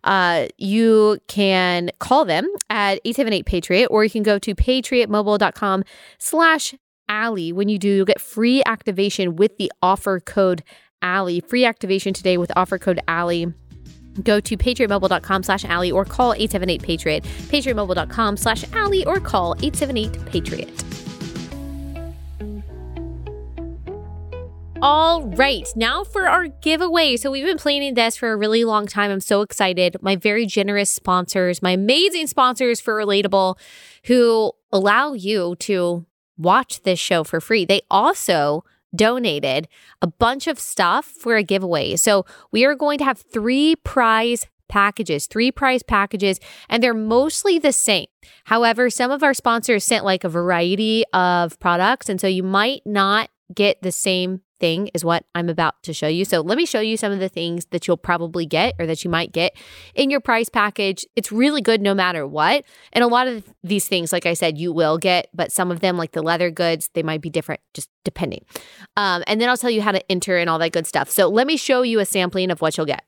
Uh, 0.04 0.48
you 0.58 1.20
can 1.28 1.92
call 2.00 2.26
them 2.26 2.48
at 2.70 3.00
878 3.06 3.46
Patriot, 3.46 3.88
or 3.88 4.04
you 4.04 4.10
can 4.10 4.24
go 4.24 4.40
to 4.40 4.56
patriotmobile.com 4.56 5.84
slash 6.18 6.74
Allie. 7.08 7.54
When 7.54 7.70
you 7.70 7.78
do, 7.78 7.90
you'll 7.90 8.06
get 8.06 8.22
free 8.22 8.64
activation 8.66 9.36
with 9.36 9.58
the 9.58 9.72
offer 9.82 10.20
code 10.20 10.64
Allie. 11.02 11.42
Free 11.42 11.66
activation 11.66 12.14
today 12.14 12.38
with 12.38 12.52
offer 12.56 12.80
code 12.80 13.00
Allie. 13.08 13.54
Go 14.24 14.40
to 14.40 14.58
patriotmobile.com 14.58 15.44
slash 15.44 15.66
Allie 15.66 15.92
or 15.92 16.06
call 16.06 16.34
878 16.34 16.84
Patriot. 16.84 17.24
Patriotmobile.com 17.24 18.38
slash 18.38 18.64
Allie 18.74 19.06
or 19.06 19.20
call 19.20 19.56
878 19.62 20.26
Patriot. 20.26 20.84
All 24.82 25.24
right, 25.24 25.68
now 25.76 26.04
for 26.04 26.28
our 26.28 26.48
giveaway. 26.48 27.16
So, 27.18 27.32
we've 27.32 27.46
been 27.46 27.58
planning 27.58 27.96
this 27.96 28.18
for 28.18 28.32
a 28.32 28.36
really 28.36 28.64
long 28.66 28.86
time. 28.86 29.10
I'm 29.10 29.22
so 29.22 29.42
excited. 29.42 29.96
My 30.02 30.16
very 30.16 30.46
generous 30.46 30.92
sponsors, 30.92 31.62
my 31.62 31.72
amazing 31.72 32.28
sponsors 32.28 32.80
for 32.82 32.94
Relatable, 32.94 33.58
who 34.06 34.52
allow 34.72 35.14
you 35.14 35.56
to 35.62 36.06
watch 36.38 36.84
this 36.84 37.00
show 37.00 37.24
for 37.24 37.40
free. 37.40 37.66
They 37.66 37.82
also 37.90 38.64
donated 38.96 39.68
a 40.02 40.08
bunch 40.08 40.48
of 40.48 40.60
stuff 40.60 41.06
for 41.06 41.36
a 41.36 41.44
giveaway. 41.44 41.96
So 41.96 42.26
we 42.52 42.66
are 42.66 42.76
going 42.76 42.98
to 43.00 43.04
have 43.06 43.20
three 43.20 43.76
prize 43.78 44.48
packages, 44.68 45.28
three 45.28 45.52
prize 45.52 45.84
packages, 45.84 46.40
and 46.70 46.82
they're 46.82 46.94
mostly 46.94 47.60
the 47.60 47.72
same. 47.72 48.08
However, 48.46 48.90
some 48.90 49.12
of 49.12 49.24
our 49.24 49.34
sponsors 49.34 49.84
sent 49.84 50.06
like 50.06 50.24
a 50.24 50.30
variety 50.30 51.04
of 51.14 51.60
products. 51.60 52.10
And 52.10 52.20
so 52.20 52.28
you 52.28 52.44
might 52.44 52.82
not 52.86 53.30
get 53.54 53.82
the 53.82 53.92
same 53.92 54.42
thing 54.60 54.90
is 54.94 55.04
what 55.04 55.26
I'm 55.34 55.50
about 55.50 55.82
to 55.84 55.94
show 55.94 56.08
you. 56.08 56.26
So 56.26 56.42
let 56.42 56.58
me 56.58 56.66
show 56.66 56.80
you 56.80 56.98
some 56.98 57.12
of 57.12 57.20
the 57.20 57.30
things 57.30 57.66
that 57.72 57.88
you'll 57.88 57.98
probably 57.98 58.46
get 58.46 58.74
or 58.80 58.86
that 58.86 59.04
you 59.04 59.10
might 59.10 59.32
get 59.32 59.56
in 59.94 60.10
your 60.10 60.20
price 60.20 60.50
package. 60.50 61.06
It's 61.16 61.32
really 61.32 61.62
good 61.62 61.82
no 61.82 61.94
matter 61.94 62.26
what. 62.26 62.64
And 62.94 63.04
a 63.04 63.08
lot 63.08 63.28
of 63.28 63.44
these 63.64 63.88
things, 63.88 64.12
like 64.12 64.26
I 64.26 64.34
said, 64.34 64.58
you 64.58 64.72
will 64.72 64.98
get, 64.98 65.28
but 65.34 65.52
some 65.52 65.72
of 65.72 65.80
them, 65.80 65.98
like 65.98 66.12
the 66.12 66.22
leather 66.22 66.50
goods, 66.52 66.90
they 66.94 67.04
might 67.04 67.22
be 67.22 67.30
different 67.30 67.62
just 67.74 67.90
depending. 68.04 68.46
Um, 68.96 69.24
and 69.28 69.42
then 69.42 69.50
I'll 69.50 69.58
tell 69.58 69.70
you 69.70 69.82
how 69.82 69.92
to 69.92 70.12
enter 70.12 70.38
and 70.38 70.50
all 70.50 70.60
that 70.60 70.72
good 70.72 70.88
stuff. 70.88 71.10
So 71.10 71.28
let 71.28 71.48
me 71.48 71.58
show 71.58 71.82
you 71.82 72.00
a 72.00 72.06
sampling 72.06 72.52
of 72.52 72.62
what 72.62 72.78
you'll 72.78 72.86
get. 72.86 73.04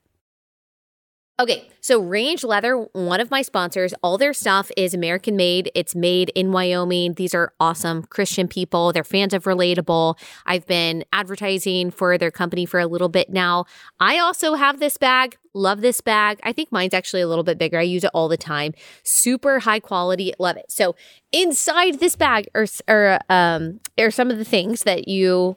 Okay, 1.40 1.70
so 1.82 2.00
Range 2.00 2.44
Leather, 2.44 2.78
one 2.94 3.20
of 3.20 3.30
my 3.30 3.44
sponsors, 3.44 3.94
all 4.02 4.18
their 4.18 4.34
stuff 4.34 4.72
is 4.76 4.96
American 4.96 5.36
made. 5.36 5.70
It's 5.76 5.94
made 5.94 6.30
in 6.30 6.52
Wyoming. 6.52 7.14
These 7.14 7.36
are 7.36 7.54
awesome 7.60 8.06
Christian 8.06 8.48
people. 8.48 8.92
They're 8.92 9.04
fans 9.04 9.36
of 9.36 9.44
Relatable. 9.44 10.18
I've 10.48 10.66
been 10.66 11.06
advertising 11.14 11.92
for 11.92 12.18
their 12.18 12.32
company 12.32 12.66
for 12.66 12.80
a 12.80 12.88
little 12.88 13.08
bit 13.08 13.30
now. 13.30 13.66
I 14.00 14.18
also 14.18 14.56
have 14.56 14.80
this 14.80 14.98
bag. 14.98 15.38
Love 15.54 15.82
this 15.82 16.02
bag. 16.02 16.40
I 16.42 16.54
think 16.54 16.72
mine's 16.72 16.96
actually 16.96 17.22
a 17.22 17.28
little 17.28 17.44
bit 17.44 17.60
bigger. 17.60 17.78
I 17.78 17.84
use 17.84 18.04
it 18.04 18.10
all 18.16 18.30
the 18.30 18.36
time. 18.36 18.74
Super 19.04 19.60
high 19.60 19.80
quality. 19.80 20.34
Love 20.40 20.58
it. 20.58 20.72
So 20.72 20.96
inside 21.32 22.00
this 22.00 22.16
bag 22.16 22.50
are, 22.56 22.66
are, 22.88 23.20
um, 23.30 23.80
are 24.00 24.10
some 24.10 24.32
of 24.32 24.40
the 24.40 24.46
things 24.46 24.84
that 24.84 25.08
you 25.08 25.56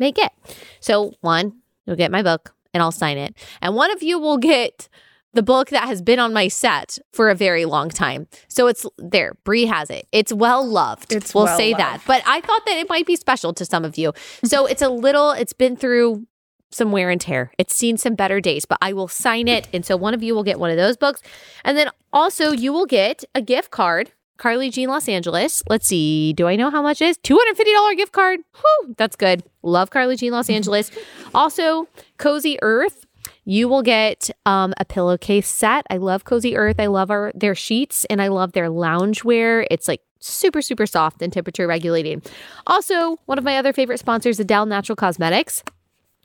may 0.00 0.10
get. 0.10 0.32
So 0.80 1.12
one, 1.20 1.60
you'll 1.86 1.94
get 1.94 2.10
my 2.10 2.24
book 2.24 2.56
and 2.74 2.82
I'll 2.82 2.90
sign 2.90 3.18
it. 3.18 3.36
And 3.60 3.76
one 3.76 3.92
of 3.92 4.02
you 4.02 4.18
will 4.18 4.38
get 4.38 4.88
the 5.34 5.42
book 5.42 5.70
that 5.70 5.86
has 5.86 6.02
been 6.02 6.18
on 6.18 6.32
my 6.32 6.48
set 6.48 6.98
for 7.12 7.30
a 7.30 7.34
very 7.34 7.64
long 7.64 7.88
time. 7.88 8.28
So 8.48 8.66
it's 8.66 8.86
there. 8.98 9.34
Bree 9.44 9.66
has 9.66 9.90
it. 9.90 10.06
It's 10.12 10.32
well 10.32 10.66
loved. 10.66 11.12
It's 11.12 11.34
we'll 11.34 11.44
well 11.44 11.56
say 11.56 11.72
that. 11.74 12.02
But 12.06 12.22
I 12.26 12.40
thought 12.40 12.62
that 12.66 12.76
it 12.76 12.88
might 12.88 13.06
be 13.06 13.16
special 13.16 13.52
to 13.54 13.64
some 13.64 13.84
of 13.84 13.96
you. 13.96 14.12
So 14.44 14.66
it's 14.72 14.82
a 14.82 14.88
little, 14.88 15.30
it's 15.32 15.52
been 15.52 15.76
through 15.76 16.26
some 16.70 16.92
wear 16.92 17.10
and 17.10 17.20
tear. 17.20 17.52
It's 17.58 17.74
seen 17.74 17.96
some 17.98 18.14
better 18.14 18.40
days, 18.40 18.64
but 18.64 18.78
I 18.80 18.92
will 18.92 19.08
sign 19.08 19.48
it. 19.48 19.68
And 19.72 19.84
so 19.84 19.96
one 19.96 20.14
of 20.14 20.22
you 20.22 20.34
will 20.34 20.44
get 20.44 20.58
one 20.58 20.70
of 20.70 20.76
those 20.76 20.96
books. 20.96 21.20
And 21.64 21.76
then 21.76 21.90
also 22.12 22.52
you 22.52 22.72
will 22.72 22.86
get 22.86 23.24
a 23.34 23.42
gift 23.42 23.70
card 23.70 24.12
Carly 24.42 24.70
Jean 24.70 24.88
Los 24.88 25.08
Angeles. 25.08 25.62
Let's 25.68 25.86
see. 25.86 26.32
Do 26.32 26.48
I 26.48 26.56
know 26.56 26.68
how 26.68 26.82
much 26.82 27.00
it 27.00 27.06
is? 27.06 27.18
$250 27.18 27.96
gift 27.96 28.10
card. 28.10 28.40
Whew, 28.56 28.94
that's 28.98 29.14
good. 29.14 29.44
Love 29.62 29.90
Carly 29.90 30.16
Jean 30.16 30.32
Los 30.32 30.50
Angeles. 30.50 30.90
also, 31.34 31.86
Cozy 32.18 32.58
Earth. 32.60 33.06
You 33.44 33.68
will 33.68 33.82
get 33.82 34.30
um, 34.46 34.72
a 34.78 34.84
pillowcase 34.84 35.48
set. 35.48 35.84
I 35.90 35.96
love 35.96 36.24
Cozy 36.24 36.56
Earth. 36.56 36.76
I 36.78 36.86
love 36.86 37.10
our 37.10 37.32
their 37.34 37.54
sheets 37.54 38.04
and 38.06 38.22
I 38.22 38.28
love 38.28 38.52
their 38.52 38.68
loungewear. 38.68 39.66
It's 39.70 39.88
like 39.88 40.00
super, 40.20 40.62
super 40.62 40.86
soft 40.86 41.20
and 41.22 41.32
temperature 41.32 41.66
regulating. 41.66 42.22
Also, 42.66 43.18
one 43.26 43.38
of 43.38 43.44
my 43.44 43.56
other 43.56 43.72
favorite 43.72 43.98
sponsors, 43.98 44.38
A'Del 44.38 44.68
Natural 44.68 44.96
Cosmetics. 44.96 45.62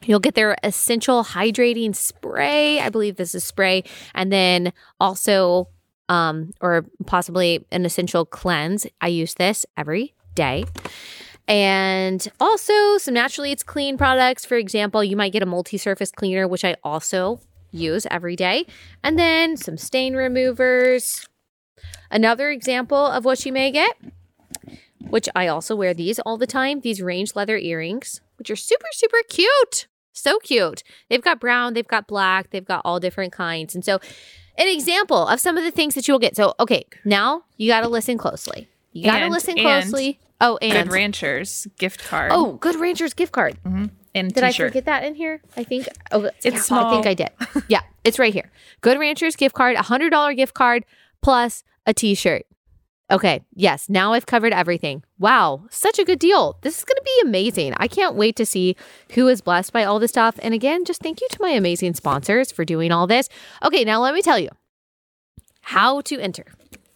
You'll 0.05 0.19
get 0.19 0.35
their 0.35 0.55
essential 0.63 1.23
hydrating 1.23 1.95
spray. 1.95 2.79
I 2.79 2.89
believe 2.89 3.15
this 3.15 3.33
is 3.33 3.43
spray. 3.43 3.83
And 4.13 4.31
then 4.31 4.71
also, 4.99 5.69
um, 6.07 6.51
or 6.61 6.85
possibly 7.07 7.65
an 7.71 7.83
essential 7.83 8.23
cleanse. 8.23 8.85
I 9.01 9.07
use 9.07 9.33
this 9.33 9.65
every 9.75 10.13
day. 10.35 10.65
And 11.47 12.27
also 12.39 12.97
some 12.97 13.13
naturally 13.13 13.51
it's 13.51 13.63
clean 13.63 13.97
products. 13.97 14.45
For 14.45 14.57
example, 14.57 15.03
you 15.03 15.15
might 15.15 15.31
get 15.31 15.43
a 15.43 15.45
multi 15.45 15.77
surface 15.77 16.11
cleaner, 16.11 16.47
which 16.47 16.65
I 16.65 16.75
also 16.83 17.39
use 17.71 18.05
every 18.11 18.35
day. 18.35 18.65
And 19.03 19.17
then 19.17 19.57
some 19.57 19.77
stain 19.77 20.15
removers. 20.15 21.27
Another 22.11 22.49
example 22.49 23.05
of 23.05 23.25
what 23.25 23.45
you 23.45 23.53
may 23.53 23.71
get, 23.71 23.95
which 24.99 25.29
I 25.35 25.47
also 25.47 25.75
wear 25.75 25.93
these 25.93 26.19
all 26.19 26.37
the 26.37 26.47
time, 26.47 26.81
these 26.81 27.01
range 27.01 27.35
leather 27.35 27.57
earrings, 27.57 28.21
which 28.37 28.49
are 28.49 28.55
super, 28.55 28.87
super 28.91 29.17
cute. 29.29 29.87
So 30.13 30.39
cute. 30.39 30.83
They've 31.09 31.21
got 31.21 31.39
brown, 31.39 31.73
they've 31.73 31.87
got 31.87 32.07
black, 32.07 32.49
they've 32.49 32.65
got 32.65 32.81
all 32.83 32.99
different 32.99 33.33
kinds. 33.33 33.75
And 33.75 33.85
so, 33.85 33.99
an 34.57 34.67
example 34.67 35.27
of 35.27 35.39
some 35.39 35.57
of 35.57 35.63
the 35.63 35.69
things 35.69 35.93
that 35.93 36.07
you 36.07 36.15
will 36.15 36.19
get. 36.19 36.35
So, 36.35 36.55
okay, 36.59 36.87
now 37.05 37.43
you 37.57 37.69
got 37.69 37.81
to 37.81 37.87
listen 37.87 38.17
closely. 38.17 38.67
You 38.97 39.05
got 39.05 39.19
to 39.19 39.25
And- 39.25 39.33
listen 39.33 39.57
and 39.57 39.61
closely. 39.61 40.19
Oh, 40.39 40.57
and 40.61 40.71
Good 40.87 40.93
Ranchers 40.93 41.67
gift 41.79 42.03
card. 42.03 42.31
oh, 42.31 42.53
Good 42.53 42.75
Ranchers 42.75 43.13
gift 43.15 43.31
card. 43.31 43.57
Mm-hmm. 43.65 43.85
and 44.13 44.33
Did 44.33 44.43
I 44.43 44.47
t-shirt. 44.51 44.65
I 44.65 44.69
forget 44.69 44.85
that 44.85 45.03
in 45.03 45.15
here? 45.15 45.41
I 45.55 45.63
think 45.63 45.87
oh, 46.11 46.29
It's 46.43 46.69
yeah, 46.69 46.77
I 46.85 46.91
think 46.91 47.07
I 47.07 47.13
did. 47.15 47.29
Yeah, 47.69 47.81
it's 48.03 48.19
right 48.19 48.33
here. 48.33 48.51
Good 48.81 48.99
Ranchers 48.99 49.35
gift 49.35 49.55
card, 49.55 49.75
a 49.75 49.81
hundred 49.81 50.11
dollar 50.11 50.33
gift 50.35 50.53
card 50.53 50.85
plus 51.23 51.63
a 51.87 51.93
T-shirt. 51.93 52.43
Okay, 53.09 53.41
yes. 53.55 53.87
Now 53.89 54.11
I've 54.13 54.25
covered 54.25 54.51
everything. 54.53 55.01
Wow, 55.17 55.63
such 55.71 55.97
a 55.97 56.03
good 56.03 56.19
deal. 56.19 56.59
This 56.61 56.77
is 56.77 56.83
going 56.83 56.97
to 56.97 57.03
be 57.03 57.21
amazing. 57.23 57.73
I 57.77 57.87
can't 57.87 58.15
wait 58.15 58.35
to 58.35 58.45
see 58.45 58.75
who 59.13 59.27
is 59.29 59.39
blessed 59.41 59.71
by 59.73 59.85
all 59.85 59.97
this 59.97 60.11
stuff. 60.11 60.37
And 60.43 60.53
again, 60.53 60.83
just 60.85 61.01
thank 61.01 61.21
you 61.21 61.27
to 61.31 61.37
my 61.41 61.49
amazing 61.51 61.93
sponsors 61.93 62.51
for 62.51 62.65
doing 62.65 62.91
all 62.91 63.07
this. 63.07 63.29
Okay, 63.63 63.85
now 63.85 64.01
let 64.01 64.13
me 64.13 64.21
tell 64.21 64.37
you 64.37 64.49
how 65.61 66.01
to 66.01 66.19
enter. 66.19 66.45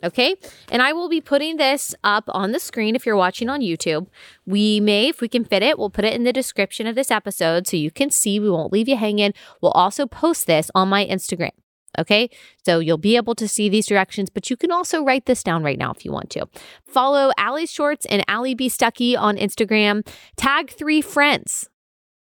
Okay. 0.04 0.36
And 0.72 0.82
I 0.82 0.94
will 0.94 1.10
be 1.10 1.22
putting 1.22 1.58
this 1.58 1.94
up 2.04 2.26
on 2.30 2.52
the 2.52 2.60
screen 2.60 2.96
if 2.96 3.06
you're 3.06 3.16
watching 3.16 3.50
on 3.50 3.62
YouTube. 3.62 4.08
We 4.46 4.80
may, 4.80 5.10
if 5.10 5.22
we 5.22 5.28
can 5.28 5.46
fit 5.46 5.62
it, 5.64 5.78
we'll 5.78 5.90
put 5.90 6.06
it 6.06 6.14
in 6.14 6.24
the 6.24 6.34
description 6.34 6.88
of 6.88 6.96
this 6.96 7.12
episode 7.12 7.68
so 7.68 7.78
you 7.78 7.92
can 7.92 8.10
see. 8.10 8.40
We 8.40 8.50
won't 8.50 8.74
leave 8.74 8.88
you 8.88 8.98
hanging. 8.98 9.34
We'll 9.62 9.72
also 9.72 10.06
post 10.08 10.48
this 10.48 10.72
on 10.74 10.90
my 10.90 11.06
Instagram. 11.06 11.52
Okay. 12.00 12.30
So 12.66 12.80
you'll 12.80 12.98
be 12.98 13.16
able 13.16 13.36
to 13.36 13.48
see 13.48 13.70
these 13.70 13.86
directions, 13.86 14.30
but 14.30 14.50
you 14.50 14.58
can 14.58 14.72
also 14.72 15.04
write 15.04 15.26
this 15.26 15.44
down 15.44 15.64
right 15.64 15.78
now 15.78 15.92
if 15.92 16.06
you 16.06 16.12
want 16.12 16.30
to. 16.32 16.48
Follow 16.86 17.32
Allie 17.38 17.66
Shorts 17.66 18.06
and 18.06 18.24
Allie 18.28 18.56
B. 18.56 18.70
Stuckey 18.70 19.18
on 19.18 19.36
Instagram. 19.38 20.08
Tag 20.38 20.72
three 20.72 21.02
friends 21.02 21.70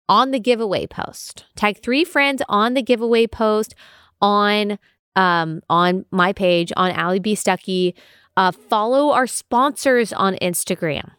on 0.09 0.31
the 0.31 0.41
giveaway 0.41 0.87
post. 0.87 1.45
Tag 1.55 1.83
three 1.83 2.05
friends 2.05 2.43
on 2.49 2.75
the 2.75 2.83
giveaway 2.83 3.27
post 3.27 3.75
on 4.21 4.79
um, 5.19 5.61
on 5.69 6.07
my 6.11 6.33
page 6.33 6.73
on 6.77 6.93
Allie 6.93 7.19
B. 7.19 7.35
Stuckey. 7.35 7.95
Uh, 8.37 8.53
follow 8.53 9.11
our 9.11 9.27
sponsors 9.27 10.13
on 10.13 10.37
Instagram. 10.37 11.11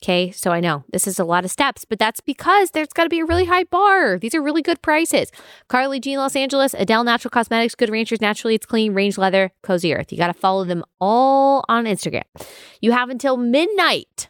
Okay, 0.00 0.30
so 0.30 0.52
I 0.52 0.60
know 0.60 0.84
this 0.92 1.08
is 1.08 1.18
a 1.18 1.24
lot 1.24 1.44
of 1.44 1.50
steps, 1.50 1.84
but 1.84 1.98
that's 1.98 2.20
because 2.20 2.70
there's 2.70 2.92
got 2.92 3.02
to 3.02 3.08
be 3.08 3.18
a 3.18 3.24
really 3.24 3.46
high 3.46 3.64
bar. 3.64 4.16
These 4.16 4.34
are 4.34 4.42
really 4.42 4.62
good 4.62 4.80
prices. 4.80 5.32
Carly 5.66 5.98
Jean 5.98 6.18
Los 6.18 6.36
Angeles, 6.36 6.72
A'Del 6.74 7.04
Natural 7.04 7.30
Cosmetics, 7.30 7.74
Good 7.74 7.90
Ranchers, 7.90 8.20
Naturally 8.20 8.54
It's 8.54 8.66
Clean, 8.66 8.94
Range 8.94 9.18
Leather, 9.18 9.50
Cozy 9.62 9.92
Earth. 9.92 10.12
You 10.12 10.18
got 10.18 10.28
to 10.28 10.34
follow 10.34 10.64
them 10.64 10.84
all 11.00 11.64
on 11.68 11.86
Instagram. 11.86 12.22
You 12.80 12.92
have 12.92 13.10
until 13.10 13.36
midnight, 13.36 14.28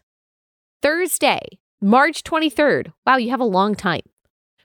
Thursday, 0.81 1.41
March 1.83 2.23
23rd. 2.23 2.93
Wow, 3.07 3.17
you 3.17 3.29
have 3.29 3.41
a 3.41 3.45
long 3.45 3.75
time. 3.75 4.03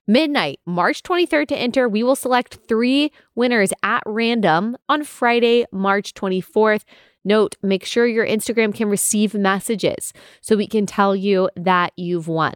Midnight, 0.06 0.60
March 0.66 1.02
23rd 1.02 1.48
to 1.48 1.56
enter. 1.56 1.88
We 1.88 2.04
will 2.04 2.16
select 2.16 2.60
three 2.68 3.12
winners 3.36 3.72
at 3.84 4.04
random 4.06 4.76
on 4.90 5.06
Friday, 5.06 5.66
March 5.72 6.14
24th. 6.14 6.84
Note, 7.24 7.56
make 7.64 7.86
sure 7.86 8.06
your 8.06 8.28
Instagram 8.28 8.76
can 8.76 8.90
receive 8.90 9.34
messages 9.34 10.12
so 10.42 10.58
we 10.58 10.68
can 10.68 10.86
tell 10.86 11.16
you 11.16 11.50
that 11.56 11.94
you've 11.96 12.28
won. 12.28 12.54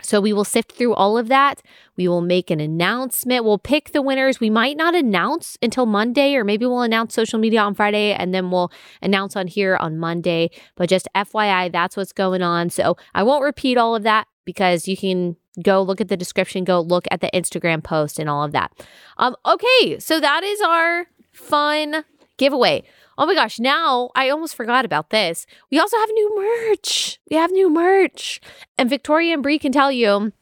So 0.00 0.20
we 0.20 0.32
will 0.32 0.44
sift 0.44 0.72
through 0.72 0.94
all 0.94 1.18
of 1.18 1.28
that. 1.28 1.60
We 1.96 2.08
will 2.08 2.22
make 2.22 2.50
an 2.50 2.58
announcement. 2.58 3.44
We'll 3.44 3.58
pick 3.58 3.92
the 3.92 4.00
winners. 4.00 4.40
We 4.40 4.48
might 4.48 4.78
not 4.78 4.94
announce 4.94 5.58
until 5.60 5.84
Monday, 5.84 6.34
or 6.34 6.44
maybe 6.44 6.64
we'll 6.64 6.80
announce 6.80 7.14
social 7.14 7.38
media 7.38 7.60
on 7.60 7.74
Friday 7.74 8.14
and 8.14 8.34
then 8.34 8.50
we'll 8.50 8.72
announce 9.02 9.36
on 9.36 9.46
here 9.46 9.76
on 9.76 9.98
Monday. 9.98 10.50
But 10.76 10.88
just 10.88 11.06
FYI, 11.14 11.70
that's 11.70 11.98
what's 11.98 12.14
going 12.14 12.40
on. 12.40 12.70
So 12.70 12.96
I 13.14 13.22
won't 13.22 13.44
repeat 13.44 13.76
all 13.76 13.94
of 13.94 14.04
that 14.04 14.26
because 14.46 14.88
you 14.88 14.96
can 14.96 15.36
go 15.62 15.82
look 15.82 16.00
at 16.00 16.08
the 16.08 16.16
description, 16.16 16.64
go 16.64 16.80
look 16.80 17.06
at 17.10 17.20
the 17.20 17.30
Instagram 17.34 17.82
post 17.82 18.18
and 18.18 18.28
all 18.28 18.42
of 18.42 18.52
that. 18.52 18.72
Um, 19.18 19.36
okay, 19.44 19.98
so 19.98 20.20
that 20.20 20.42
is 20.42 20.60
our 20.60 21.06
fun 21.32 22.04
giveaway. 22.36 22.82
Oh 23.18 23.26
my 23.26 23.34
gosh, 23.34 23.58
now 23.58 24.10
I 24.14 24.30
almost 24.30 24.54
forgot 24.54 24.84
about 24.84 25.10
this. 25.10 25.46
We 25.70 25.78
also 25.78 25.98
have 25.98 26.08
new 26.10 26.68
merch. 26.70 27.20
We 27.30 27.36
have 27.36 27.50
new 27.50 27.68
merch. 27.68 28.40
And 28.78 28.88
Victoria 28.88 29.34
and 29.34 29.42
Bree 29.42 29.58
can 29.58 29.72
tell 29.72 29.92
you 29.92 30.32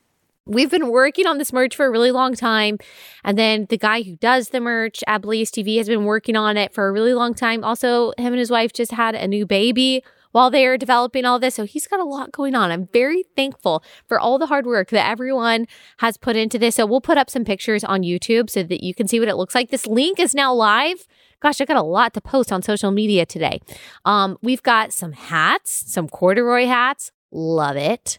we've 0.47 0.71
been 0.71 0.89
working 0.89 1.27
on 1.27 1.39
this 1.39 1.53
merch 1.53 1.77
for 1.77 1.87
a 1.87 1.91
really 1.91 2.11
long 2.11 2.35
time. 2.35 2.79
And 3.25 3.39
then 3.39 3.67
the 3.69 3.79
guy 3.79 4.03
who 4.03 4.17
does 4.17 4.49
the 4.49 4.61
merch 4.61 5.03
at 5.07 5.23
Blaze 5.23 5.51
TV 5.51 5.79
has 5.79 5.89
been 5.89 6.05
working 6.05 6.37
on 6.37 6.57
it 6.57 6.73
for 6.73 6.89
a 6.89 6.93
really 6.93 7.15
long 7.15 7.35
time. 7.35 7.65
Also, 7.65 8.13
him 8.19 8.33
and 8.33 8.39
his 8.39 8.51
wife 8.51 8.73
just 8.73 8.93
had 8.93 9.15
a 9.15 9.29
new 9.29 9.47
baby 9.47 10.03
while 10.33 10.51
they 10.51 10.67
are 10.67 10.77
developing 10.77 11.25
all 11.25 11.39
this. 11.39 11.55
So 11.55 11.65
he's 11.65 11.87
got 11.87 12.01
a 12.01 12.05
lot 12.05 12.33
going 12.33 12.55
on. 12.55 12.71
I'm 12.71 12.89
very 12.93 13.25
thankful 13.37 13.83
for 14.07 14.19
all 14.19 14.39
the 14.39 14.47
hard 14.47 14.67
work 14.67 14.91
that 14.91 15.09
everyone 15.09 15.67
has 15.99 16.17
put 16.17 16.37
into 16.37 16.59
this. 16.59 16.77
So 16.77 16.87
we'll 16.87 17.01
put 17.01 17.19
up 17.19 17.31
some 17.31 17.45
pictures 17.45 17.85
on 17.85 18.03
YouTube 18.03 18.51
so 18.51 18.63
that 18.63 18.83
you 18.83 18.95
can 18.95 19.09
see 19.09 19.21
what 19.21 19.29
it 19.29 19.37
looks 19.37 19.55
like. 19.55 19.71
This 19.71 19.87
link 19.87 20.19
is 20.21 20.35
now 20.35 20.53
live. 20.53 21.07
Gosh, 21.41 21.61
I 21.61 21.65
got 21.65 21.77
a 21.77 21.83
lot 21.83 22.13
to 22.15 22.21
post 22.21 22.53
on 22.53 22.63
social 22.63 22.91
media 22.91 23.25
today. 23.25 23.61
Um, 24.05 24.37
we've 24.43 24.63
got 24.63 24.93
some 24.93 25.13
hats, 25.13 25.85
some 25.87 26.09
corduroy 26.09 26.67
hats. 26.67 27.13
Love 27.33 27.77
it. 27.77 28.19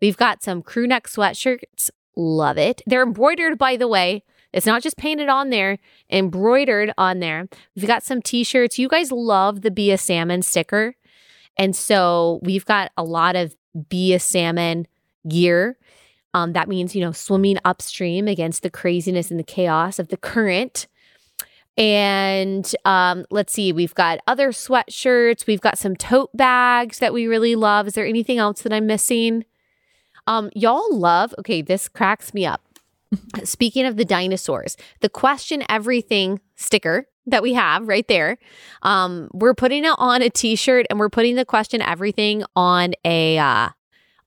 We've 0.00 0.16
got 0.16 0.42
some 0.42 0.62
crew 0.62 0.86
neck 0.86 1.06
sweatshirts. 1.06 1.90
Love 2.16 2.58
it. 2.58 2.82
They're 2.86 3.02
embroidered, 3.02 3.58
by 3.58 3.76
the 3.76 3.88
way. 3.88 4.22
It's 4.52 4.66
not 4.66 4.82
just 4.82 4.98
painted 4.98 5.28
on 5.28 5.50
there, 5.50 5.78
embroidered 6.10 6.92
on 6.98 7.20
there. 7.20 7.48
We've 7.74 7.86
got 7.86 8.02
some 8.02 8.20
t 8.20 8.44
shirts. 8.44 8.78
You 8.78 8.88
guys 8.88 9.10
love 9.10 9.62
the 9.62 9.70
Be 9.70 9.90
a 9.90 9.98
Salmon 9.98 10.42
sticker. 10.42 10.94
And 11.56 11.76
so 11.76 12.40
we've 12.42 12.64
got 12.64 12.92
a 12.96 13.04
lot 13.04 13.36
of 13.36 13.54
Be 13.88 14.14
a 14.14 14.20
Salmon 14.20 14.86
gear. 15.28 15.76
Um, 16.34 16.54
that 16.54 16.68
means, 16.68 16.94
you 16.94 17.02
know, 17.02 17.12
swimming 17.12 17.58
upstream 17.64 18.26
against 18.26 18.62
the 18.62 18.70
craziness 18.70 19.30
and 19.30 19.38
the 19.38 19.44
chaos 19.44 19.98
of 19.98 20.08
the 20.08 20.16
current. 20.16 20.86
And 21.76 22.70
um, 22.84 23.24
let's 23.30 23.52
see, 23.52 23.72
we've 23.72 23.94
got 23.94 24.20
other 24.26 24.50
sweatshirts. 24.50 25.46
We've 25.46 25.60
got 25.60 25.78
some 25.78 25.96
tote 25.96 26.34
bags 26.36 26.98
that 26.98 27.12
we 27.12 27.26
really 27.26 27.54
love. 27.54 27.86
Is 27.86 27.94
there 27.94 28.06
anything 28.06 28.38
else 28.38 28.62
that 28.62 28.72
I'm 28.72 28.86
missing? 28.86 29.44
Um, 30.26 30.50
y'all 30.54 30.94
love, 30.96 31.34
okay, 31.38 31.62
this 31.62 31.88
cracks 31.88 32.32
me 32.32 32.46
up. 32.46 32.62
Speaking 33.44 33.84
of 33.84 33.96
the 33.96 34.04
dinosaurs, 34.04 34.76
the 35.00 35.08
question 35.08 35.64
everything 35.68 36.40
sticker 36.56 37.06
that 37.26 37.42
we 37.42 37.54
have 37.54 37.86
right 37.86 38.06
there, 38.08 38.38
um, 38.82 39.28
we're 39.32 39.54
putting 39.54 39.84
it 39.84 39.94
on 39.98 40.22
a 40.22 40.30
t-shirt 40.30 40.86
and 40.90 40.98
we're 40.98 41.10
putting 41.10 41.36
the 41.36 41.44
question 41.44 41.80
everything 41.82 42.44
on 42.56 42.94
a 43.04 43.38
uh, 43.38 43.68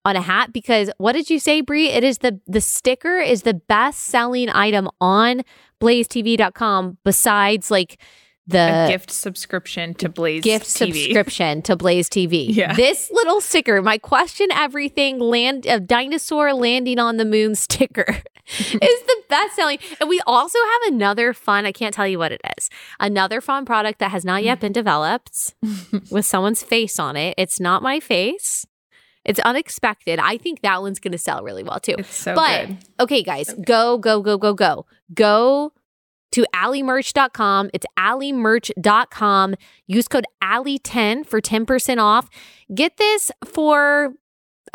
on 0.06 0.16
a 0.16 0.22
hat 0.22 0.54
because 0.54 0.92
what 0.98 1.14
did 1.14 1.30
you 1.30 1.40
say, 1.40 1.62
Brie? 1.62 1.90
It 1.90 2.04
is 2.04 2.20
the 2.20 2.40
the 2.48 2.62
sticker 2.62 3.18
is 3.18 3.42
the 3.42 3.56
best 3.56 4.02
selling 4.02 4.50
item 4.50 4.90
on 5.02 5.42
blazetv.com 5.82 6.98
besides 7.04 7.72
like 7.72 8.00
the 8.48 8.86
a 8.86 8.88
gift 8.88 9.10
subscription 9.10 9.96
to 9.96 10.08
Blaze 10.08 10.44
gift 10.44 10.68
TV. 10.68 10.94
subscription 10.94 11.62
to 11.64 11.76
Blaze 11.76 12.08
TV. 12.10 12.46
Yeah. 12.56 12.74
This 12.74 13.10
little 13.12 13.42
sticker, 13.42 13.82
my 13.82 13.98
question 13.98 14.48
everything 14.54 15.20
land 15.20 15.66
of 15.66 15.88
dinosaur 15.88 16.54
landing 16.54 17.00
on 17.00 17.18
the 17.18 17.26
moon 17.26 17.56
sticker 17.56 18.22
is 18.60 18.70
the 18.80 19.24
best 19.30 19.56
selling. 19.56 19.80
And 20.00 20.10
we 20.10 20.22
also 20.26 20.60
have 20.60 20.94
another 20.94 21.34
fun, 21.34 21.66
I 21.66 21.72
can't 21.72 21.94
tell 21.94 22.08
you 22.08 22.20
what 22.20 22.32
it 22.32 22.42
is. 22.58 22.70
Another 23.00 23.42
fun 23.42 23.66
product 23.66 24.00
that 24.00 24.12
has 24.12 24.24
not 24.26 24.44
yet 24.44 24.60
been 24.60 24.72
developed 24.72 25.56
with 26.12 26.26
someone's 26.26 26.64
face 26.64 27.00
on 27.00 27.16
it. 27.16 27.36
It's 27.38 27.60
not 27.60 27.82
my 27.82 28.00
face. 28.00 28.66
It's 29.24 29.40
unexpected. 29.40 30.20
I 30.20 30.38
think 30.38 30.62
that 30.62 30.82
one's 30.82 31.00
going 31.00 31.12
to 31.12 31.18
sell 31.18 31.44
really 31.44 31.64
well 31.64 31.80
too. 31.80 31.96
It's 31.98 32.14
so 32.14 32.36
but 32.36 32.68
good. 32.68 32.78
okay, 33.00 33.24
guys, 33.24 33.54
go, 33.66 33.98
go, 33.98 34.22
go, 34.22 34.38
go, 34.38 34.54
go. 34.54 34.86
Go 35.14 35.74
to 36.32 36.46
alliemerch.com. 36.54 37.72
It's 37.74 37.86
alliemerch.com. 37.98 39.56
Use 39.88 40.08
code 40.08 40.26
Allie10 40.44 41.26
for 41.26 41.42
10% 41.42 41.98
off. 42.02 42.30
Get 42.74 42.98
this 42.98 43.32
for 43.46 44.14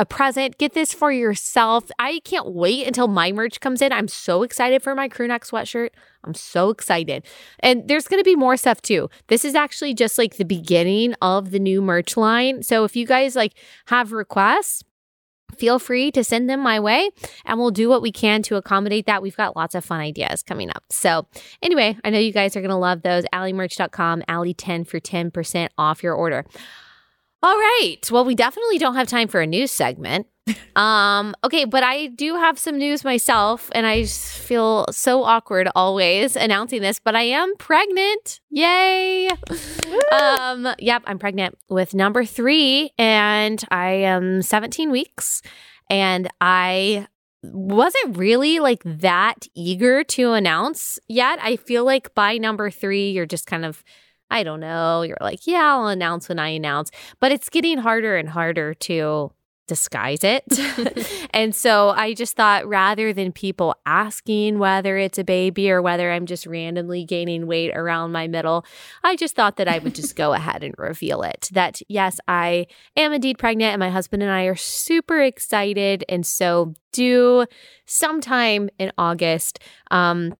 a 0.00 0.06
present. 0.06 0.56
Get 0.56 0.72
this 0.72 0.94
for 0.94 1.12
yourself. 1.12 1.90
I 1.98 2.20
can't 2.24 2.54
wait 2.54 2.86
until 2.86 3.06
my 3.06 3.32
merch 3.32 3.60
comes 3.60 3.82
in. 3.82 3.92
I'm 3.92 4.08
so 4.08 4.42
excited 4.42 4.82
for 4.82 4.94
my 4.94 5.08
crew 5.08 5.28
neck 5.28 5.44
sweatshirt. 5.44 5.90
I'm 6.24 6.32
so 6.32 6.70
excited. 6.70 7.26
And 7.58 7.86
there's 7.86 8.08
going 8.08 8.18
to 8.18 8.24
be 8.24 8.34
more 8.34 8.56
stuff 8.56 8.80
too. 8.80 9.10
This 9.26 9.44
is 9.44 9.54
actually 9.54 9.92
just 9.92 10.16
like 10.16 10.36
the 10.38 10.46
beginning 10.46 11.14
of 11.20 11.50
the 11.50 11.58
new 11.58 11.82
merch 11.82 12.16
line. 12.16 12.62
So 12.62 12.84
if 12.84 12.96
you 12.96 13.06
guys 13.06 13.36
like 13.36 13.52
have 13.88 14.12
requests, 14.12 14.84
feel 15.58 15.78
free 15.78 16.10
to 16.12 16.24
send 16.24 16.48
them 16.48 16.60
my 16.60 16.80
way 16.80 17.10
and 17.44 17.58
we'll 17.58 17.70
do 17.70 17.90
what 17.90 18.00
we 18.00 18.10
can 18.10 18.42
to 18.44 18.56
accommodate 18.56 19.04
that. 19.04 19.20
We've 19.20 19.36
got 19.36 19.54
lots 19.54 19.74
of 19.74 19.84
fun 19.84 20.00
ideas 20.00 20.42
coming 20.42 20.70
up. 20.70 20.84
So, 20.88 21.26
anyway, 21.62 21.98
I 22.04 22.08
know 22.08 22.18
you 22.18 22.32
guys 22.32 22.56
are 22.56 22.62
going 22.62 22.70
to 22.70 22.76
love 22.76 23.02
those. 23.02 23.24
AllieMerch.com, 23.34 24.22
Allie10 24.28 24.86
for 24.86 24.98
10% 24.98 25.68
off 25.76 26.02
your 26.02 26.14
order. 26.14 26.46
All 27.42 27.56
right. 27.56 27.98
Well, 28.10 28.24
we 28.24 28.34
definitely 28.34 28.78
don't 28.78 28.96
have 28.96 29.08
time 29.08 29.28
for 29.28 29.40
a 29.40 29.46
news 29.46 29.70
segment. 29.70 30.26
um, 30.76 31.34
okay, 31.44 31.64
but 31.64 31.82
I 31.82 32.08
do 32.08 32.34
have 32.36 32.58
some 32.58 32.76
news 32.76 33.04
myself, 33.04 33.70
and 33.74 33.86
I 33.86 34.04
feel 34.04 34.86
so 34.90 35.24
awkward 35.24 35.68
always 35.74 36.36
announcing 36.36 36.82
this, 36.82 36.98
but 36.98 37.16
I 37.16 37.22
am 37.22 37.56
pregnant. 37.56 38.40
Yay! 38.50 39.28
um, 40.12 40.68
yep, 40.78 41.02
I'm 41.06 41.18
pregnant 41.18 41.56
with 41.68 41.94
number 41.94 42.24
three, 42.24 42.90
and 42.98 43.62
I 43.70 43.90
am 43.90 44.42
17 44.42 44.90
weeks, 44.90 45.42
and 45.88 46.28
I 46.40 47.06
wasn't 47.42 48.18
really 48.18 48.60
like 48.60 48.82
that 48.84 49.46
eager 49.54 50.04
to 50.04 50.32
announce 50.32 50.98
yet. 51.08 51.38
I 51.40 51.56
feel 51.56 51.84
like 51.84 52.14
by 52.14 52.36
number 52.36 52.70
three, 52.70 53.10
you're 53.12 53.24
just 53.24 53.46
kind 53.46 53.64
of 53.64 53.82
I 54.30 54.42
don't 54.42 54.60
know. 54.60 55.02
You're 55.02 55.18
like, 55.20 55.46
yeah, 55.46 55.74
I'll 55.74 55.88
announce 55.88 56.28
when 56.28 56.38
I 56.38 56.48
announce. 56.48 56.90
But 57.18 57.32
it's 57.32 57.48
getting 57.48 57.78
harder 57.78 58.16
and 58.16 58.28
harder 58.28 58.74
to 58.74 59.32
disguise 59.70 60.24
it. 60.24 60.44
and 61.32 61.54
so 61.54 61.90
I 61.90 62.12
just 62.12 62.36
thought 62.36 62.66
rather 62.66 63.12
than 63.12 63.30
people 63.30 63.76
asking 63.86 64.58
whether 64.58 64.98
it's 64.98 65.16
a 65.16 65.24
baby 65.24 65.70
or 65.70 65.80
whether 65.80 66.10
I'm 66.10 66.26
just 66.26 66.44
randomly 66.44 67.04
gaining 67.04 67.46
weight 67.46 67.70
around 67.74 68.10
my 68.10 68.26
middle, 68.26 68.66
I 69.04 69.14
just 69.14 69.36
thought 69.36 69.56
that 69.56 69.68
I 69.68 69.78
would 69.78 69.94
just 69.94 70.16
go 70.16 70.32
ahead 70.40 70.64
and 70.64 70.74
reveal 70.76 71.22
it. 71.22 71.48
That 71.52 71.80
yes, 71.88 72.18
I 72.26 72.66
am 72.96 73.12
indeed 73.12 73.38
pregnant 73.38 73.72
and 73.72 73.80
my 73.80 73.90
husband 73.90 74.24
and 74.24 74.32
I 74.32 74.44
are 74.44 74.56
super 74.56 75.22
excited. 75.22 76.04
And 76.08 76.26
so 76.26 76.74
due 76.92 77.46
sometime 77.86 78.70
in 78.78 78.90
August. 78.98 79.60
Um, 79.92 80.34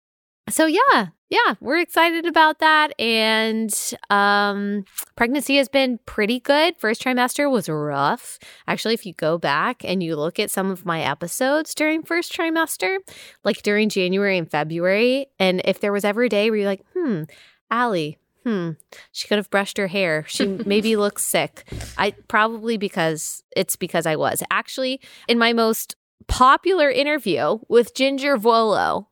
so 0.48 0.66
yeah, 0.66 1.08
yeah, 1.30 1.54
we're 1.60 1.78
excited 1.78 2.26
about 2.26 2.58
that. 2.58 2.92
And 2.98 3.72
um, 4.10 4.84
pregnancy 5.14 5.56
has 5.56 5.68
been 5.68 6.00
pretty 6.04 6.40
good. 6.40 6.76
First 6.76 7.02
trimester 7.02 7.48
was 7.48 7.68
rough. 7.68 8.40
Actually, 8.66 8.94
if 8.94 9.06
you 9.06 9.14
go 9.14 9.38
back 9.38 9.84
and 9.84 10.02
you 10.02 10.16
look 10.16 10.40
at 10.40 10.50
some 10.50 10.72
of 10.72 10.84
my 10.84 11.02
episodes 11.02 11.72
during 11.72 12.02
first 12.02 12.32
trimester, 12.32 12.98
like 13.44 13.62
during 13.62 13.88
January 13.88 14.36
and 14.38 14.50
February, 14.50 15.26
and 15.38 15.62
if 15.64 15.78
there 15.78 15.92
was 15.92 16.04
ever 16.04 16.24
a 16.24 16.28
day 16.28 16.50
where 16.50 16.58
you're 16.58 16.68
like, 16.68 16.84
hmm, 16.96 17.22
Allie, 17.70 18.18
hmm, 18.44 18.70
she 19.12 19.28
could 19.28 19.38
have 19.38 19.50
brushed 19.50 19.78
her 19.78 19.86
hair. 19.86 20.24
She 20.26 20.46
maybe 20.66 20.96
looks 20.96 21.24
sick. 21.24 21.64
I 21.96 22.10
probably 22.26 22.76
because 22.76 23.44
it's 23.56 23.76
because 23.76 24.04
I 24.04 24.16
was. 24.16 24.42
Actually, 24.50 25.00
in 25.28 25.38
my 25.38 25.52
most 25.52 25.94
popular 26.26 26.90
interview 26.90 27.58
with 27.68 27.94
Jinger 27.94 28.36
Vuolo, 28.36 29.06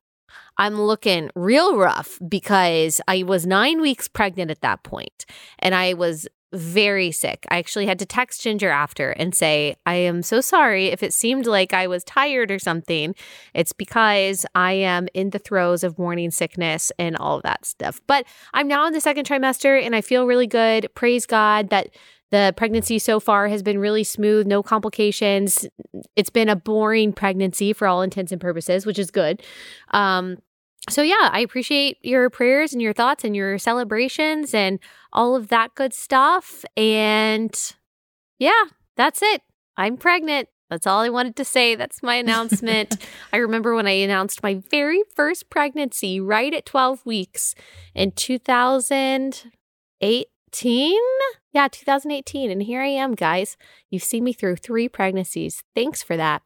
I'm 0.58 0.80
looking 0.80 1.30
real 1.34 1.76
rough 1.76 2.18
because 2.28 3.00
I 3.06 3.22
was 3.22 3.46
nine 3.46 3.80
weeks 3.80 4.08
pregnant 4.08 4.50
at 4.50 4.60
that 4.62 4.82
point 4.82 5.24
and 5.60 5.74
I 5.74 5.94
was 5.94 6.28
very 6.52 7.12
sick. 7.12 7.46
I 7.50 7.58
actually 7.58 7.86
had 7.86 7.98
to 7.98 8.06
text 8.06 8.42
Jinger 8.42 8.72
after 8.72 9.10
and 9.10 9.34
say, 9.34 9.76
I 9.84 9.94
am 9.94 10.22
so 10.22 10.40
sorry 10.40 10.86
if 10.86 11.02
it 11.02 11.12
seemed 11.12 11.46
like 11.46 11.74
I 11.74 11.86
was 11.86 12.04
tired 12.04 12.50
or 12.50 12.58
something. 12.58 13.14
It's 13.54 13.72
because 13.72 14.46
I 14.54 14.72
am 14.72 15.08
in 15.12 15.30
the 15.30 15.38
throes 15.38 15.84
of 15.84 15.98
morning 15.98 16.30
sickness 16.30 16.90
and 16.98 17.16
all 17.16 17.36
of 17.36 17.42
that 17.42 17.66
stuff. 17.66 18.00
But 18.06 18.24
I'm 18.54 18.66
now 18.66 18.86
in 18.86 18.94
the 18.94 19.00
second 19.00 19.26
trimester 19.26 19.80
and 19.80 19.94
I 19.94 20.00
feel 20.00 20.26
really 20.26 20.46
good. 20.46 20.88
Praise 20.94 21.26
God 21.26 21.68
that 21.68 21.90
the 22.30 22.52
pregnancy 22.56 22.98
so 22.98 23.20
far 23.20 23.48
has 23.48 23.62
been 23.62 23.78
really 23.78 24.04
smooth, 24.04 24.46
no 24.46 24.62
complications. 24.62 25.66
It's 26.14 26.30
been 26.30 26.48
a 26.48 26.56
boring 26.56 27.12
pregnancy 27.12 27.72
for 27.72 27.86
all 27.86 28.02
intents 28.02 28.32
and 28.32 28.40
purposes, 28.40 28.84
which 28.84 28.98
is 28.98 29.10
good. 29.10 29.42
Um, 29.92 30.38
so 30.88 31.02
yeah, 31.02 31.30
I 31.32 31.40
appreciate 31.40 31.98
your 32.02 32.30
prayers 32.30 32.72
and 32.72 32.82
your 32.82 32.92
thoughts 32.92 33.24
and 33.24 33.36
your 33.36 33.58
celebrations 33.58 34.54
and 34.54 34.78
all 35.12 35.36
of 35.36 35.48
that 35.48 35.74
good 35.74 35.92
stuff. 35.92 36.64
And 36.76 37.54
yeah, 38.38 38.64
that's 38.96 39.22
it. 39.22 39.42
I'm 39.76 39.96
pregnant. 39.96 40.48
That's 40.70 40.86
all 40.86 41.00
I 41.00 41.08
wanted 41.08 41.34
to 41.36 41.44
say. 41.44 41.76
That's 41.76 42.02
my 42.02 42.16
announcement. 42.16 42.96
I 43.32 43.38
remember 43.38 43.74
when 43.74 43.86
I 43.86 43.92
announced 43.92 44.42
my 44.42 44.60
very 44.70 45.02
first 45.14 45.48
pregnancy 45.48 46.20
right 46.20 46.52
at 46.52 46.66
12 46.66 47.06
weeks 47.06 47.54
in 47.94 48.12
2018. 48.12 50.98
Yeah, 51.52 51.68
2018. 51.68 52.50
And 52.50 52.62
here 52.62 52.82
I 52.82 52.88
am, 52.88 53.14
guys. 53.14 53.56
You've 53.88 54.04
seen 54.04 54.24
me 54.24 54.34
through 54.34 54.56
three 54.56 54.88
pregnancies. 54.88 55.62
Thanks 55.74 56.02
for 56.02 56.18
that. 56.18 56.42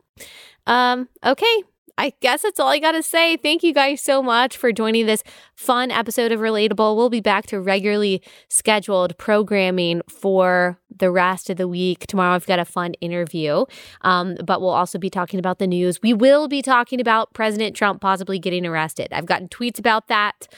Um, 0.67 1.09
okay, 1.25 1.65
I 1.99 2.15
guess 2.21 2.43
that's 2.43 2.59
all 2.59 2.69
I 2.69 2.79
got 2.79 2.93
to 2.93 3.03
say. 3.03 3.37
Thank 3.37 3.63
you 3.63 3.75
guys 3.75 4.01
so 4.01 4.23
much 4.23 4.57
for 4.57 4.73
joining 4.73 5.07
this 5.07 5.23
fun 5.55 5.91
episode 5.91 6.33
of 6.33 6.41
Relatable. 6.41 6.97
We'll 6.97 7.11
be 7.11 7.21
back 7.21 7.47
to 7.47 7.61
regularly 7.61 8.23
scheduled 8.49 9.17
programming 9.19 10.01
for 10.09 10.79
the 10.95 11.11
rest 11.11 11.51
of 11.51 11.59
the 11.59 11.69
week. 11.69 12.07
Tomorrow, 12.07 12.35
I've 12.35 12.47
got 12.47 12.59
a 12.59 12.65
fun 12.65 12.95
interview, 12.95 13.65
um, 14.01 14.37
but 14.45 14.61
we'll 14.61 14.71
also 14.71 14.99
be 14.99 15.11
talking 15.11 15.39
about 15.39 15.59
the 15.59 15.67
news. 15.67 16.01
We 16.03 16.15
will 16.15 16.49
be 16.49 16.63
talking 16.63 17.01
about 17.01 17.35
President 17.35 17.77
Trump 17.77 18.01
possibly 18.01 18.39
getting 18.39 18.65
arrested. 18.65 19.09
I've 19.13 19.27
gotten 19.27 19.49
tweets 19.49 19.79
about 19.79 20.09
that. 20.09 20.49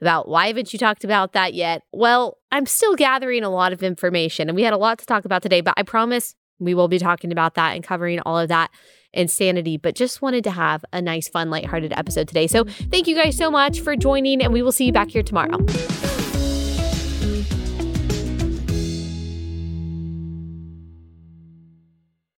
About 0.00 0.26
why 0.28 0.48
haven't 0.48 0.72
you 0.72 0.80
talked 0.80 1.04
about 1.04 1.32
that 1.32 1.54
yet? 1.54 1.84
Well, 1.92 2.38
I'm 2.50 2.66
still 2.66 2.96
gathering 2.96 3.44
a 3.44 3.50
lot 3.50 3.72
of 3.72 3.84
information, 3.84 4.48
and 4.48 4.56
we 4.56 4.64
had 4.64 4.72
a 4.72 4.76
lot 4.76 4.98
to 4.98 5.06
talk 5.06 5.24
about 5.24 5.42
today, 5.42 5.60
but 5.60 5.74
I 5.76 5.84
promise 5.84 6.34
we 6.58 6.74
will 6.74 6.88
be 6.88 6.98
talking 6.98 7.30
about 7.30 7.54
that 7.54 7.74
and 7.76 7.84
covering 7.84 8.18
all 8.20 8.36
of 8.36 8.48
that 8.48 8.70
insanity, 9.12 9.76
but 9.76 9.94
just 9.94 10.22
wanted 10.22 10.44
to 10.44 10.50
have 10.50 10.84
a 10.92 11.02
nice, 11.02 11.28
fun, 11.28 11.50
lighthearted 11.50 11.92
episode 11.92 12.28
today. 12.28 12.46
So 12.46 12.64
thank 12.64 13.06
you 13.06 13.14
guys 13.14 13.36
so 13.36 13.50
much 13.50 13.80
for 13.80 13.96
joining, 13.96 14.42
and 14.42 14.52
we 14.52 14.62
will 14.62 14.72
see 14.72 14.86
you 14.86 14.92
back 14.92 15.10
here 15.10 15.22
tomorrow. 15.22 15.58